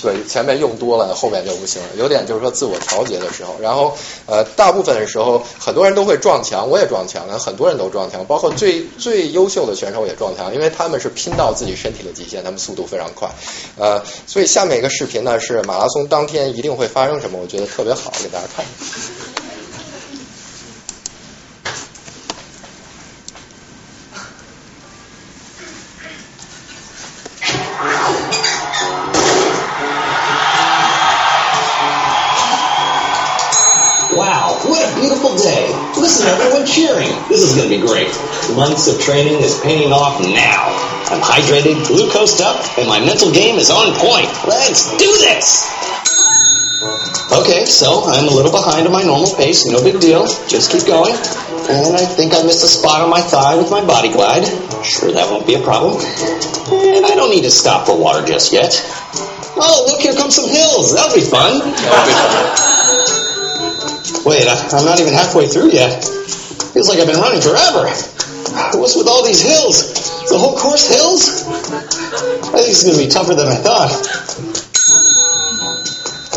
[0.02, 1.28] 对前面用多了后。
[1.28, 3.56] 面就不行了，有点就是说自我调节的时候。
[3.62, 3.98] 然后
[4.28, 13.30] 呃，大部分的时候很多人都会撞墙，我也撞墙，很多人都撞墙，包括最最优秀的选手也撞墙，因为他们是拼到自己身体的极限，他们速度非常快。
[13.78, 19.47] 呃，所以下面一个视频呢是马拉松当天一定会发生什么，我觉得特别好，给大家看。
[37.80, 38.10] Be great.
[38.56, 40.74] Months of training is paying off now.
[41.10, 44.28] I'm hydrated, glucosed up, and my mental game is on point.
[44.46, 45.70] Let's do this!
[47.32, 50.26] Okay, so I'm a little behind on my normal pace, no big deal.
[50.48, 51.14] Just keep going.
[51.70, 54.48] And I think I missed a spot on my thigh with my body glide.
[54.84, 56.00] Sure, that won't be a problem.
[56.72, 58.72] And I don't need to stop for water just yet.
[59.60, 60.94] Oh, look, here come some hills.
[60.96, 61.60] That'll be fun.
[61.60, 62.48] That'll be fun.
[64.26, 66.04] Wait, I, I'm not even halfway through yet.
[66.78, 67.90] Feels like I've been running forever.
[68.78, 70.30] What's with all these hills?
[70.30, 71.42] The whole course hills?
[72.54, 73.90] I think it's going to be tougher than I thought.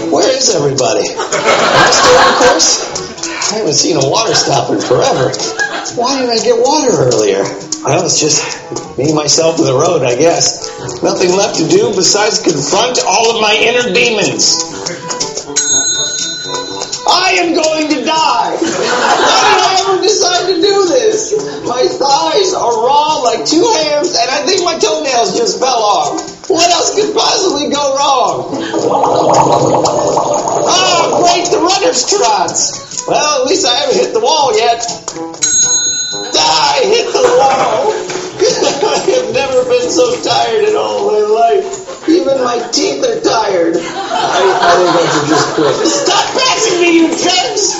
[0.09, 1.12] Where is everybody?
[1.12, 3.53] Am I still on course?
[3.53, 5.29] I haven't seen a water stop in forever.
[6.01, 7.45] Why didn't I get water earlier?
[7.85, 8.41] Well, it's just
[8.97, 10.73] me, myself, and the road, I guess.
[11.05, 14.57] Nothing left to do besides confront all of my inner demons.
[17.11, 18.55] I am going to die.
[18.55, 21.35] Why did I ever decide to do this?
[21.66, 26.49] My thighs are raw like two hams, and I think my toenails just fell off.
[26.49, 28.55] What else could possibly go wrong?
[30.66, 33.07] Ah, oh, great, the runner's trots.
[33.07, 34.87] Well, at least I haven't hit the wall yet.
[36.39, 37.91] I hit the wall.
[38.91, 41.90] I have never been so tired in all my life.
[42.09, 43.77] Even my teeth are tired.
[43.77, 45.74] I, I think I should just quit.
[45.85, 47.77] Stop passing me, you jerks!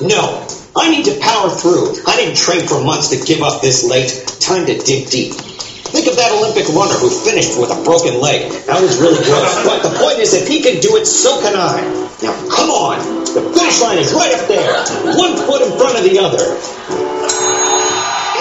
[0.00, 0.46] No,
[0.76, 1.98] I need to power through.
[2.06, 4.10] I didn't train for months to give up this late.
[4.40, 5.34] Time to dig deep.
[5.34, 8.50] Think of that Olympic runner who finished with a broken leg.
[8.66, 9.42] That was really good.
[9.66, 11.82] But the point is, if he can do it, so can I.
[12.22, 12.98] Now, come on.
[13.34, 14.74] The finish line is right up there.
[15.18, 16.44] One foot in front of the other.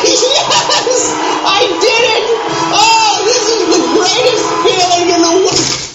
[0.03, 1.15] Yes!
[1.47, 2.42] I did it!
[4.03, 5.93] Feeling in the.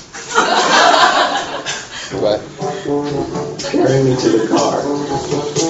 [3.71, 4.81] Carry me to the car.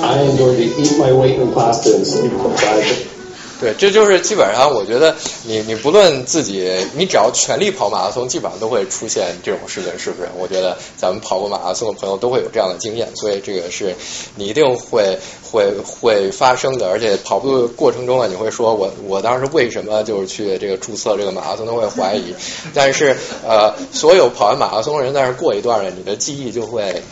[0.04, 3.17] I am going to eat my weight in pasta and sleep five
[3.60, 10.28] 对，这就是基本上，我觉得你你不论自己，你只要全力跑马拉松，基本上都会出现这种事情，是不是？
[10.38, 13.96] 我觉得咱们跑过马拉松的朋友都会有这样的经验，所以这个是
[14.36, 16.88] 你一定会会会发生的。
[16.88, 22.32] 而且跑步过程中呢，你会说我我当时为什么就是去这个注册这个马拉松都会怀疑，
[22.72, 27.02] 但是呃，所有跑完马拉松的人，但是过一段呢，你的记忆就会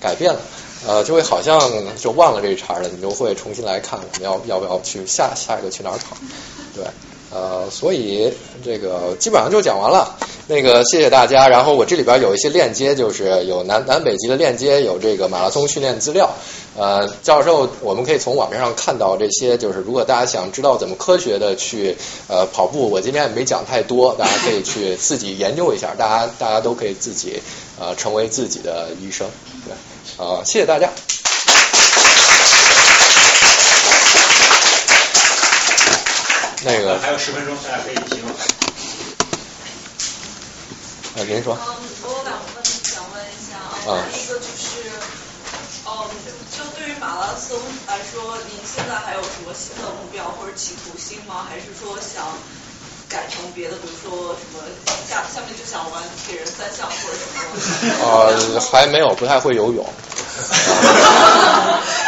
[0.00, 0.40] 改变了。
[0.86, 1.60] 呃，就会好像
[1.96, 6.16] 就忘了这一茬了，你就会重新来看我们要要不要去下下一个去哪儿跑，
[6.74, 6.84] 对，
[7.30, 8.32] 呃，所以
[8.64, 10.16] 这个基本上就讲完了。
[10.48, 16.30] 那个谢谢大家，然后我这里边有一些链接，就是有南南北极的链接，有这个马拉松训练资料。
[16.76, 21.96] 呃，教授，我们可以从网面上看到这些，就是如果大家想知道怎么科学的去
[22.28, 27.42] 呃跑步，我今天也没讲太多，大家可以去自己研究一下，大家大家都可以自己
[27.80, 29.26] 呃成为自己的医生，
[30.16, 30.26] 对。
[30.26, 30.90] 啊，谢谢大家。
[36.64, 38.32] 那个还有十分钟，大家可以提问。
[41.14, 41.54] 啊，您说。
[41.54, 41.60] 嗯，
[42.02, 44.02] 我有两个问题想问一下啊。
[44.10, 44.90] 第一个就是，
[45.86, 46.10] 嗯，
[46.50, 47.56] 就对于马拉松
[47.86, 51.46] 来说，您现在还有什么新的目标或者企图心吗？
[51.48, 52.26] 还是说想？
[53.08, 54.60] 改成别的，比如说什么
[55.08, 57.38] 下下面就想玩铁人三项或者什么。
[58.04, 59.86] 呃，还没有，不太会游泳。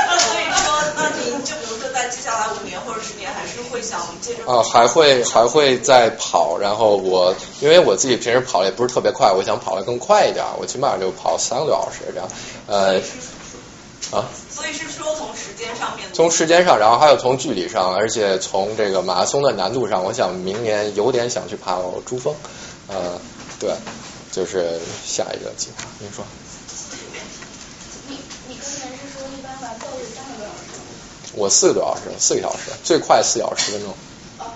[0.07, 4.45] 那所以说，那您就比如说在接下来五年或者十年，还是会想接着。
[4.51, 12.29] 啊，还会还会再跑，然后我因为我自己平时跑也不是特别快，我想跑得更快一点，我起码就跑三个多小时这样，
[12.67, 13.01] 呃。
[14.11, 14.25] 啊，
[14.59, 22.35] 所以是说从时间上面，从时间上，然后还有从距离上，而且从这个马拉松的难度上，我想明年有点想去爬珠峰，
[22.89, 23.21] 呃，
[23.61, 23.73] 对，
[24.33, 25.85] 就是下一个计划。
[26.01, 26.25] 您说？
[28.09, 28.19] 你
[28.49, 30.83] 你刚才是说一般完赛是三个多小时？
[31.35, 33.95] 我四个多小时，四个小时，最快四小时十分钟。
[34.41, 34.51] 哦。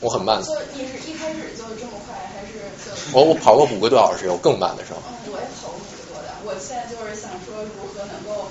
[0.00, 0.42] 我很慢。
[0.42, 2.58] 就你是一开始就这么快，还是？
[3.12, 4.98] 我我跑过五个多小时，有更慢的时候。
[5.06, 8.50] 嗯，我也跑过五个多的，我现在就是想说如何能够。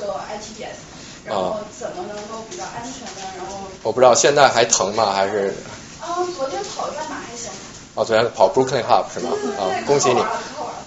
[0.00, 0.76] 就 ITS，
[1.24, 3.30] 然后怎么能够比较安全呢？
[3.36, 5.12] 然后我不知道现在还疼吗？
[5.12, 5.54] 还是？
[6.00, 7.50] 啊，昨天跑一半马还行。
[7.94, 9.30] 哦，昨天跑 Brooklyn Hub 是吗？
[9.58, 10.20] 啊，恭喜你，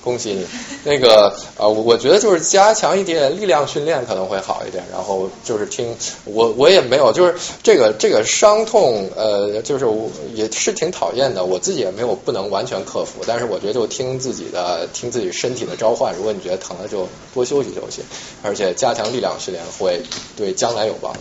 [0.03, 0.45] 恭喜你。
[0.83, 18.01] 那个呃，我觉得就是加强一点力量训练可能会好一点，然后就是听我我也没有，就是这个这个伤痛呃，就是我也是挺讨厌的，我自己也没有不能完全克服，但是我觉得就听自己的听自己身体的召唤，如果你觉得疼了就多休息休息，
[18.43, 20.03] 而且加强力量训练会
[20.35, 21.19] 对将来有帮助。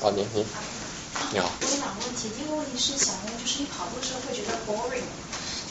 [0.00, 0.44] 啊，您您
[1.32, 1.50] 你好。
[1.60, 5.27] 我有两个问题，第一个问题是想问，就是你跑步的时候会觉得 boring 吗？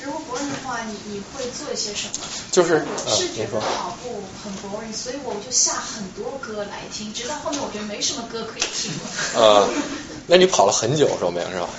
[0.07, 2.13] 如果 boring 的话，你你会做一些什么？
[2.51, 8.99] 就是我是觉得跑步很 boring，所以我就下很多歌来听，直到后面我觉得没什么歌可以听了。
[9.35, 9.69] 呃，
[10.27, 11.69] 那你跑了很久说明是吧？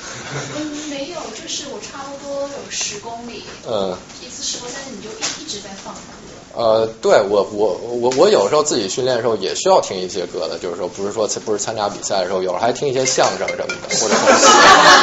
[0.57, 3.45] 嗯，没有，就是我差不多有十公里。
[3.67, 3.97] 嗯。
[4.21, 6.01] 一次十公里，但是你就一一直在放歌。
[6.55, 14.15] 呃，对我我我我有时候自己训练的时候也需要听一些歌的，就是说不是说不是参加比赛的时候，有时候还听一些相声什么的，或者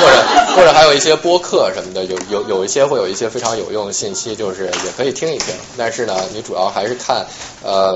[0.01, 5.53] 或者或者还有一些播客什么的，有有有一些会有一些非常有用的信息，就是也可以听一听。
[5.77, 7.25] 但是呢，你主要还是看
[7.63, 7.95] 呃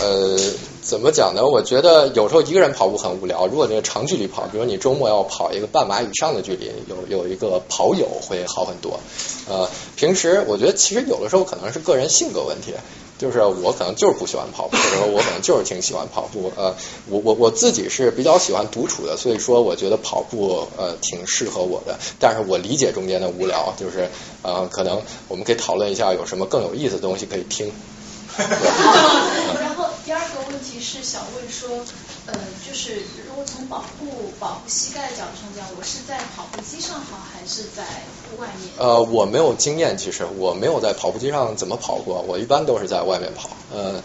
[0.00, 0.38] 呃
[0.86, 1.44] 怎么讲呢？
[1.44, 9.00] 我觉得有时候一个人跑步很无聊，如果那个长距离跑，比如你周末要跑一个半马以上的距离，有有一个跑友会好很多。
[9.48, 12.72] 呃，平时我觉得其实有的时候可能是个人性格问题，
[13.18, 16.52] 就是我可能就是不喜欢跑步，或者说我可能就是挺喜欢跑步。
[16.54, 16.72] 呃，
[17.08, 21.98] 我我我自己是比较喜欢独处的，所以说我觉得跑步呃挺适合我的。
[22.20, 24.08] 但是我理解中间的无聊，就是
[24.42, 27.72] 呃可能我们可以讨论一下有什么更有意思的东西可以听。
[29.60, 31.84] 然后第二个问题是想问说，
[32.26, 32.34] 呃，
[32.66, 37.82] 就是如果从保护保护膝盖角度上讲，我是在跑步机上跑还是在
[38.38, 38.70] 外面？
[38.78, 43.50] 呃，我没有经验，其实我没有在跑步机上怎么跑过，我一般都是在外面跑。
[43.72, 44.02] 呃，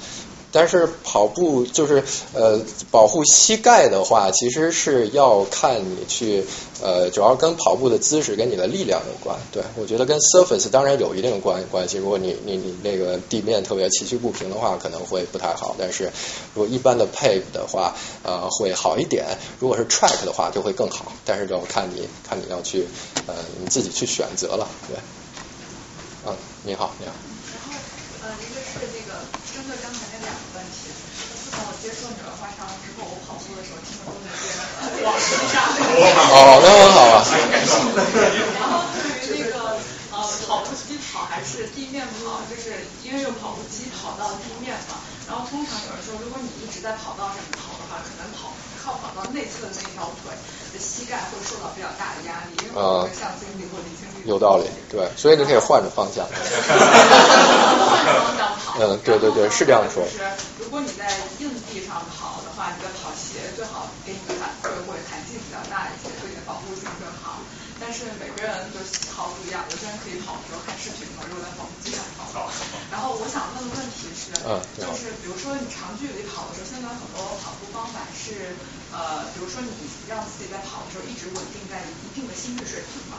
[0.51, 2.03] 但是跑步就是
[2.33, 2.59] 呃
[2.91, 6.45] 保护膝盖的话，其实是要看你去
[6.81, 9.37] 呃，主要跟跑步的姿势跟你的力量有关。
[9.51, 11.97] 对我觉得跟 surface 当然有一定关关系。
[11.97, 15.75] 如果你你你那个地面特别崎岖不平的话，可能会不太好。
[15.79, 16.11] 但是
[16.53, 19.25] 如果一般的 pave 的话，呃会好一点。
[19.59, 21.11] 如果是 track 的话，就会更好。
[21.23, 22.87] 但是就看你看你要去
[23.27, 24.67] 呃你自己去选择了。
[24.87, 24.97] 对，
[26.29, 27.13] 啊，你好，你好。
[27.53, 27.79] 然后
[28.23, 29.19] 呃，一个是那个
[29.53, 30.10] 针对刚才，
[31.81, 34.61] 接受女儿花沙龙之后，我跑步的时候听的都是别人
[35.01, 35.65] 往身上。
[35.73, 37.25] 哦，那很好啊。
[38.53, 39.81] 然后对于那个
[40.13, 45.01] 呃跑步机跑还是地面跑，就是因为用跑步机跑到地面嘛。
[45.25, 48.53] 然后通常有人说，如果你一直在跑道上跑的话，可能跑
[48.83, 50.33] 靠跑到内侧的那条腿
[50.73, 54.25] 的膝盖会受到比较大的压力，因为我们像经历或离经力。
[54.25, 56.25] 有道理，对，所以你可以换着方向。
[56.29, 56.37] 换
[58.21, 60.05] 方向跑嗯，对对对，是这样说。
[60.05, 60.21] 就是
[60.59, 61.09] 如果你在
[61.39, 67.41] 硬地上跑的话，你的跑鞋最好给你的反馈会弹性比较大一些，对你的保护性更好。
[67.81, 72.29] 但是每个人的喜好不一样，有些人可以跑的时候看视频嘛，如果在跑步机上跑。
[72.93, 74.31] 然后我想问的问题是，
[74.77, 78.55] 就是比如说你长距离跑的时候，现在很多跑步方法是
[78.91, 79.69] 呃，比如说你
[80.09, 83.17] 让自己在跑的时候一直稳定在一定的心率水平嘛。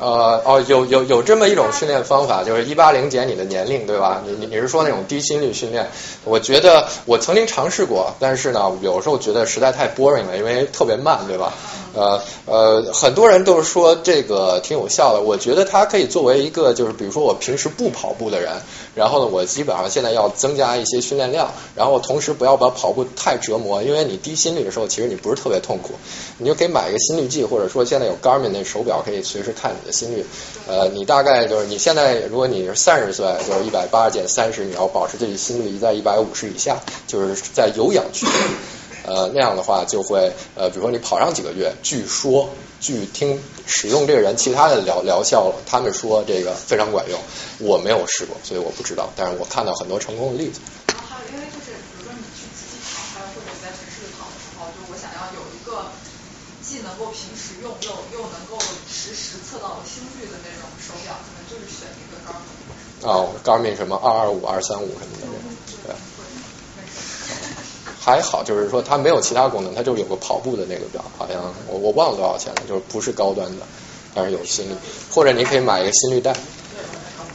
[0.00, 4.22] 呃哦，有有有这么一种训练方法，就是一八零减你的年龄，对吧？
[4.26, 5.88] 你你你是说那种低心率训练？
[6.24, 11.52] 我觉得我曾经尝试过，但是呢，有时候觉得实在太 boring 了，因为特别慢，对吧？
[11.94, 18.52] 呃呃，很多人都是说这个挺有效的，我觉得它可以作为一个，就是比如说我平时不跑步的人，
[18.94, 25.94] 然后呢，我基本上现在要增加一些训练量，然后同时不要把跑步太折磨，因为你低心率的时候，其实你不是特别痛苦，
[26.38, 30.26] 你就可以买一个心率计，或者说现在有 Garmin 那手表可以随时看你的心率，
[30.66, 36.76] 呃，你大概就是你现在如果你是三十岁，就是一百八减三十，你要保持自己心率在一百五十以下，
[37.06, 38.26] 就是在有氧区。
[39.04, 42.48] 呃，那样的话就会呃，比如说你跑上几个月，据说
[42.80, 47.20] 据听使用这个人其他的疗疗效，他们说这个非常管用，
[47.60, 50.60] 我没有试过，所以我不知道，但是我看到很多成功的例子。
[50.88, 55.92] 然后还有，因为就是比如说你去集体跑，还有或者在城市里跑的时候，就我想要有一个
[56.64, 58.56] 既能够平时用又又能够
[58.88, 62.56] 实时测到我心率的那种手表，可能就是选一个 Garmin。
[63.04, 65.73] 哦，Garmin 什么二二五、二三五什么的，对。
[68.04, 73.64] 还好，就是说它没有其他功能，它就有个跑步的那个表，好像我我忘了多少钱了，就是不是高端的，
[74.14, 74.76] 但是有心率，
[75.10, 76.34] 或者你可以买一个心率带。
[76.34, 76.84] 对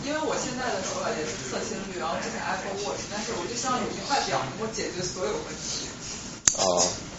[0.06, 5.90] 因为我现在的手表也是测心率，然后之前 Apple Watch，但是我就希望有一块表能够解决所有问题。
[6.62, 6.62] 啊，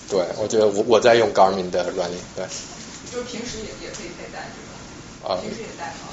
[0.08, 2.46] 对，我觉得我我在用 Garmin 的软领，对。
[3.10, 4.70] 就是平时也也可以佩戴这个。
[5.26, 5.42] 啊。
[5.42, 6.06] 平时也戴吗？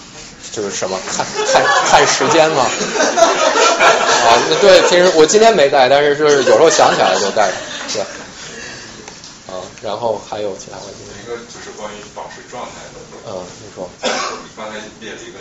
[0.51, 2.63] 就是什么看看看时间吗？
[2.63, 4.27] 啊，
[4.59, 7.51] 对，平时我今天没带，但是就是有时候想起来就带，
[7.93, 8.01] 对，
[9.53, 11.05] 啊，然后还有其他问题？
[11.21, 12.99] 一个就是关于保持状态的。
[13.27, 13.89] 嗯，你说。
[14.57, 15.37] 刚才列了一个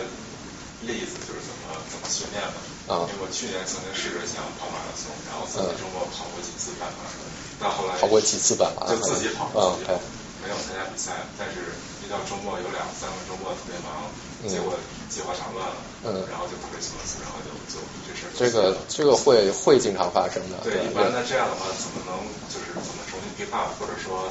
[0.85, 2.59] 例子，就是怎么怎么训练嘛。
[2.85, 3.09] 啊。
[3.09, 7.09] 因为我去年曾经试着想跑马拉松，然后自己周末跑过几次半马，
[7.57, 9.97] 到后来跑过几次半马，就自己跑，嗯，对，
[10.45, 11.73] 没有参加比赛，但是
[12.05, 14.05] 一到周末有两三个周末特别忙，
[14.45, 14.73] 结果
[15.09, 18.29] 计划场乱了，嗯，然后就特别心思，然后就就这事儿。
[18.37, 20.61] 这个这个会会经常发生的。
[20.63, 22.13] 对，一般那这样的话，怎么能
[22.47, 24.29] 就是怎么重新 pick up，或者说？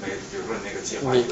[0.00, 1.24] 没，比如说你那个计划你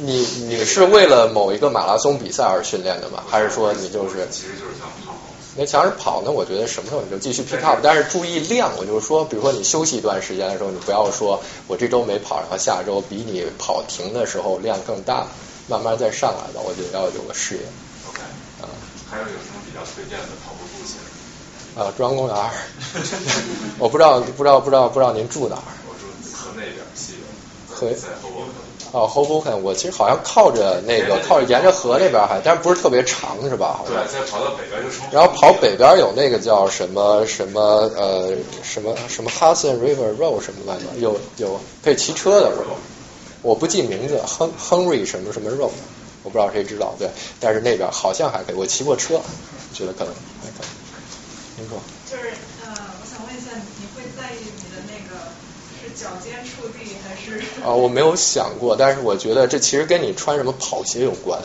[0.00, 3.22] 你你是为了某一个马拉松比赛而训练的吗？
[3.26, 4.26] 还是说你就是？
[4.30, 5.14] 其实就是想跑。
[5.56, 6.30] 那想是跑呢？
[6.30, 8.70] 我觉得什么时候你就继续 pick up，但是注意量。
[8.76, 15.26] 我就是说，比如说你休息一段时间的时候，你不要说我这周没跑，然后下周比你跑停的时候量更大，
[15.68, 16.60] 慢慢再上来吧。
[16.64, 17.60] 我觉得要有个视野。
[18.08, 18.20] OK。
[18.62, 18.66] 啊，
[19.08, 20.98] 还有有什么比较推荐的跑步路线？
[21.80, 22.36] 啊，中央公园。
[23.78, 25.62] 我不知道，不知道，不知道，不知道您住哪儿？
[25.88, 27.94] 我住河那边西边。
[27.94, 27.94] 河。
[28.90, 33.82] 哦，Hoboken，我其实好像靠着那个，靠着沿着河那边还，但是不是特别长，是吧？
[33.86, 35.06] 对，再跑到北边就成。
[35.12, 37.60] 然后跑北边有那个叫什么什么
[37.98, 42.70] 呃什么什么 Hudson River Road 什么来着，有有可以骑车的是吧？
[43.42, 45.70] 我不记名字，亨 Henry 什么什么 Road，
[46.22, 47.08] 我不知道谁知道，对，
[47.38, 49.20] 但是那边好像还可以，我骑过车，
[49.72, 50.12] 觉得可能
[50.42, 50.66] 还可以。
[51.58, 51.78] 您说。
[52.10, 52.30] 就是
[52.64, 55.30] 呃，我想问一下，你会在意你的那个
[55.82, 57.38] 是脚尖触地还是？
[57.62, 61.40] 啊，我没有想过，但是我觉得这其实跟你穿什么跑鞋有关。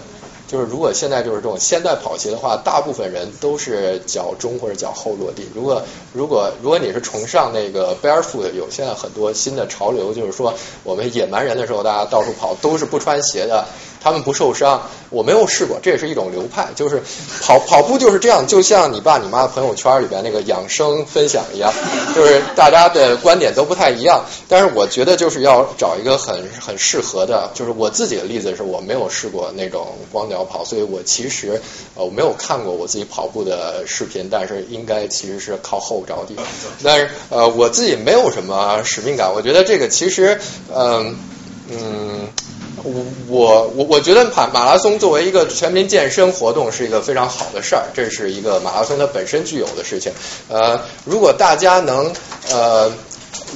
[0.53, 5.49] 就是如果现在就是这种现代跑鞋的话，大部分人都是脚中或者脚后落地。
[5.55, 5.81] 如果
[6.13, 10.53] 如果如果你是崇尚那个 barefoot，有现在很多新的潮流，就是说
[10.83, 13.65] 我们野蛮人的时候，大家到处跑都是不穿鞋的，
[14.03, 14.81] 他们不受伤。
[15.09, 17.03] 我没有试过，这也是一种流派，就是
[17.39, 21.71] 跑跑步就是这样，就像你爸你妈朋友圈里边那个养生分享一样，
[22.15, 24.25] 就是大家的观点都不太一样。
[24.49, 31.61] 但是我觉得就是要找一个很很适合的，就是我自己的例子是我没有试过那种光脚跑，所以我其实
[31.93, 36.35] 呃我没有看过我自己跑步的视频，但是应该其实是靠后着地。
[36.83, 40.41] 但是呃我自己没有什么使命感，我觉得这个其实
[40.73, 41.15] 嗯
[41.69, 42.27] 嗯。
[43.27, 50.11] 我我我觉得马马拉松作为一个全民健身活动是一个非常好的事儿，这是一个马拉松它本身具有的事情。
[50.49, 52.11] 呃，如果大家能
[52.49, 52.91] 呃，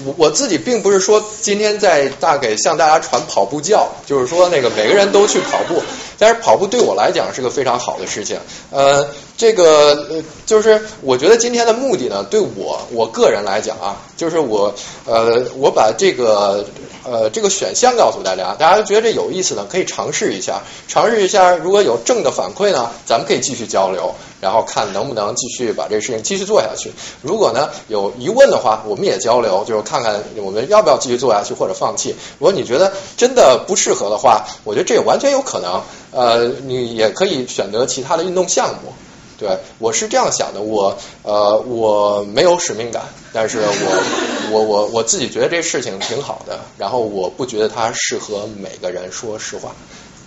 [0.06, 5.81] 我我自己并不是说今天在大给向大家传跑步教，就是说那个每个人都去跑步，
[6.19, 8.38] 但是跑步对我来讲是个非常好的事情。
[8.72, 14.73] 呃，这个呃就是我觉得今天的目的呢，对我我个人来讲啊，就是我
[15.06, 16.64] 呃我把这个。
[17.09, 26.91] 呃，这个选项告诉大家，大家觉得这有意思呢，可以尝试一下，尝试一下，如果有正的反馈呢，咱们可以继续交流，然后看能不能继续把这个事情继续做下去。
[27.21, 32.13] 如果呢有疑问的话，我们也交流，就是看看我们要不要继续做下去或者放弃。
[32.39, 35.81] 如果你觉得真的不适合的话，我觉得这也完全有可能，
[36.11, 38.91] 呃，你也可以选择其他的运动项目。
[39.38, 49.76] 对，我是这样想的，我呃我没有使命感，但是我我我我自己觉得这事情挺好的，然后我不觉得它适合每个人说实话，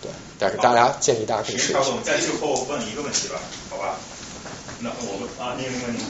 [0.01, 1.81] 对，但是大家建议大家可以试一下。
[1.83, 3.97] 总在最后问一个问题吧，好吧？
[4.79, 6.01] 那我们啊，您问您。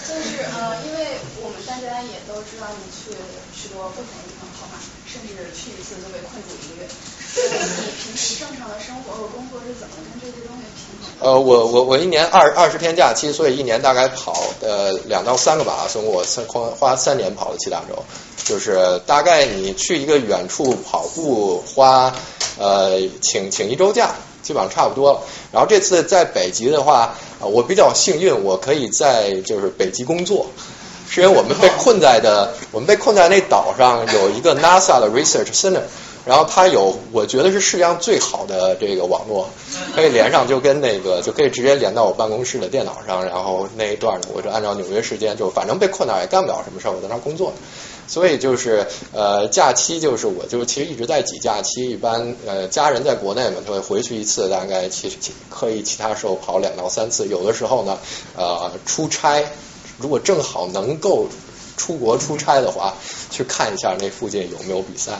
[0.00, 3.14] 就是呃，因为我们大家也都知道你去
[3.54, 4.49] 许多不同地方
[5.10, 6.88] 甚至去一次都被困住一个月。
[7.32, 11.32] 你平时正常的生活和工作是怎么跟这些东西平衡？
[11.32, 18.04] 呃，我我我一年二二十天假期，所以一年大概跑呃两到三个马拉松，我三花花三年跑了七大洲，
[18.44, 22.14] 就是大概你去一个远处跑步花
[22.58, 25.22] 呃请请一周假，基本上差不多了。
[25.52, 30.46] 然后这次在北极的话，我比较幸运，我可以在就是北极工作，
[31.10, 35.82] 是因为我们被困在的 我们被困在那岛上有一个 NASA 的 Research Center。
[36.26, 39.48] 然后它有，我觉得是世界上最好的这个网络，
[39.96, 43.24] 可以连上，就跟那个就可以直接连到我办公室的电脑上。
[43.24, 47.54] 然后那一段呢，我就按照纽约时间，就反正被困那儿也干不了什么事儿，我在那儿工作。
[48.06, 51.88] 所以就是呃，假期就是我就其实一直在挤假期。
[51.90, 55.16] 一般呃，家人在国内嘛，就会回去一次，大概其实
[55.48, 57.26] 可以其他时候跑两到三次。
[57.28, 57.98] 有的时候呢，
[58.36, 59.42] 呃，出差
[60.00, 61.28] 如果正好能够。
[61.76, 62.94] 出国出差的话，
[63.30, 65.12] 去看一下那附近有没有比赛。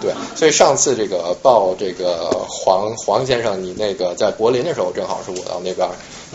[0.00, 5.88] 对，所以上次这个报这个黄黄先生，你那个在柏林的时候，正好是我到那边，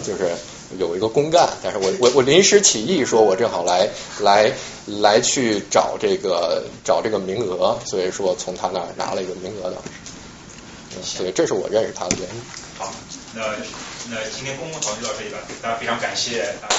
[0.04, 0.36] 就是
[0.78, 3.88] 有一个公干，但是我我我临时起意说，我正好来
[4.20, 4.52] 来
[4.86, 9.78] 来去找这个找这个名额，所以说从他那儿拿了一个名额的。
[11.02, 12.42] 所以这是我认识他的原因。
[12.78, 12.92] 好，
[13.34, 13.44] 那
[14.10, 16.76] 那今天公共讨论就到这里吧，大家非常感谢大家。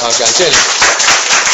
[0.00, 1.44] 好感谢你。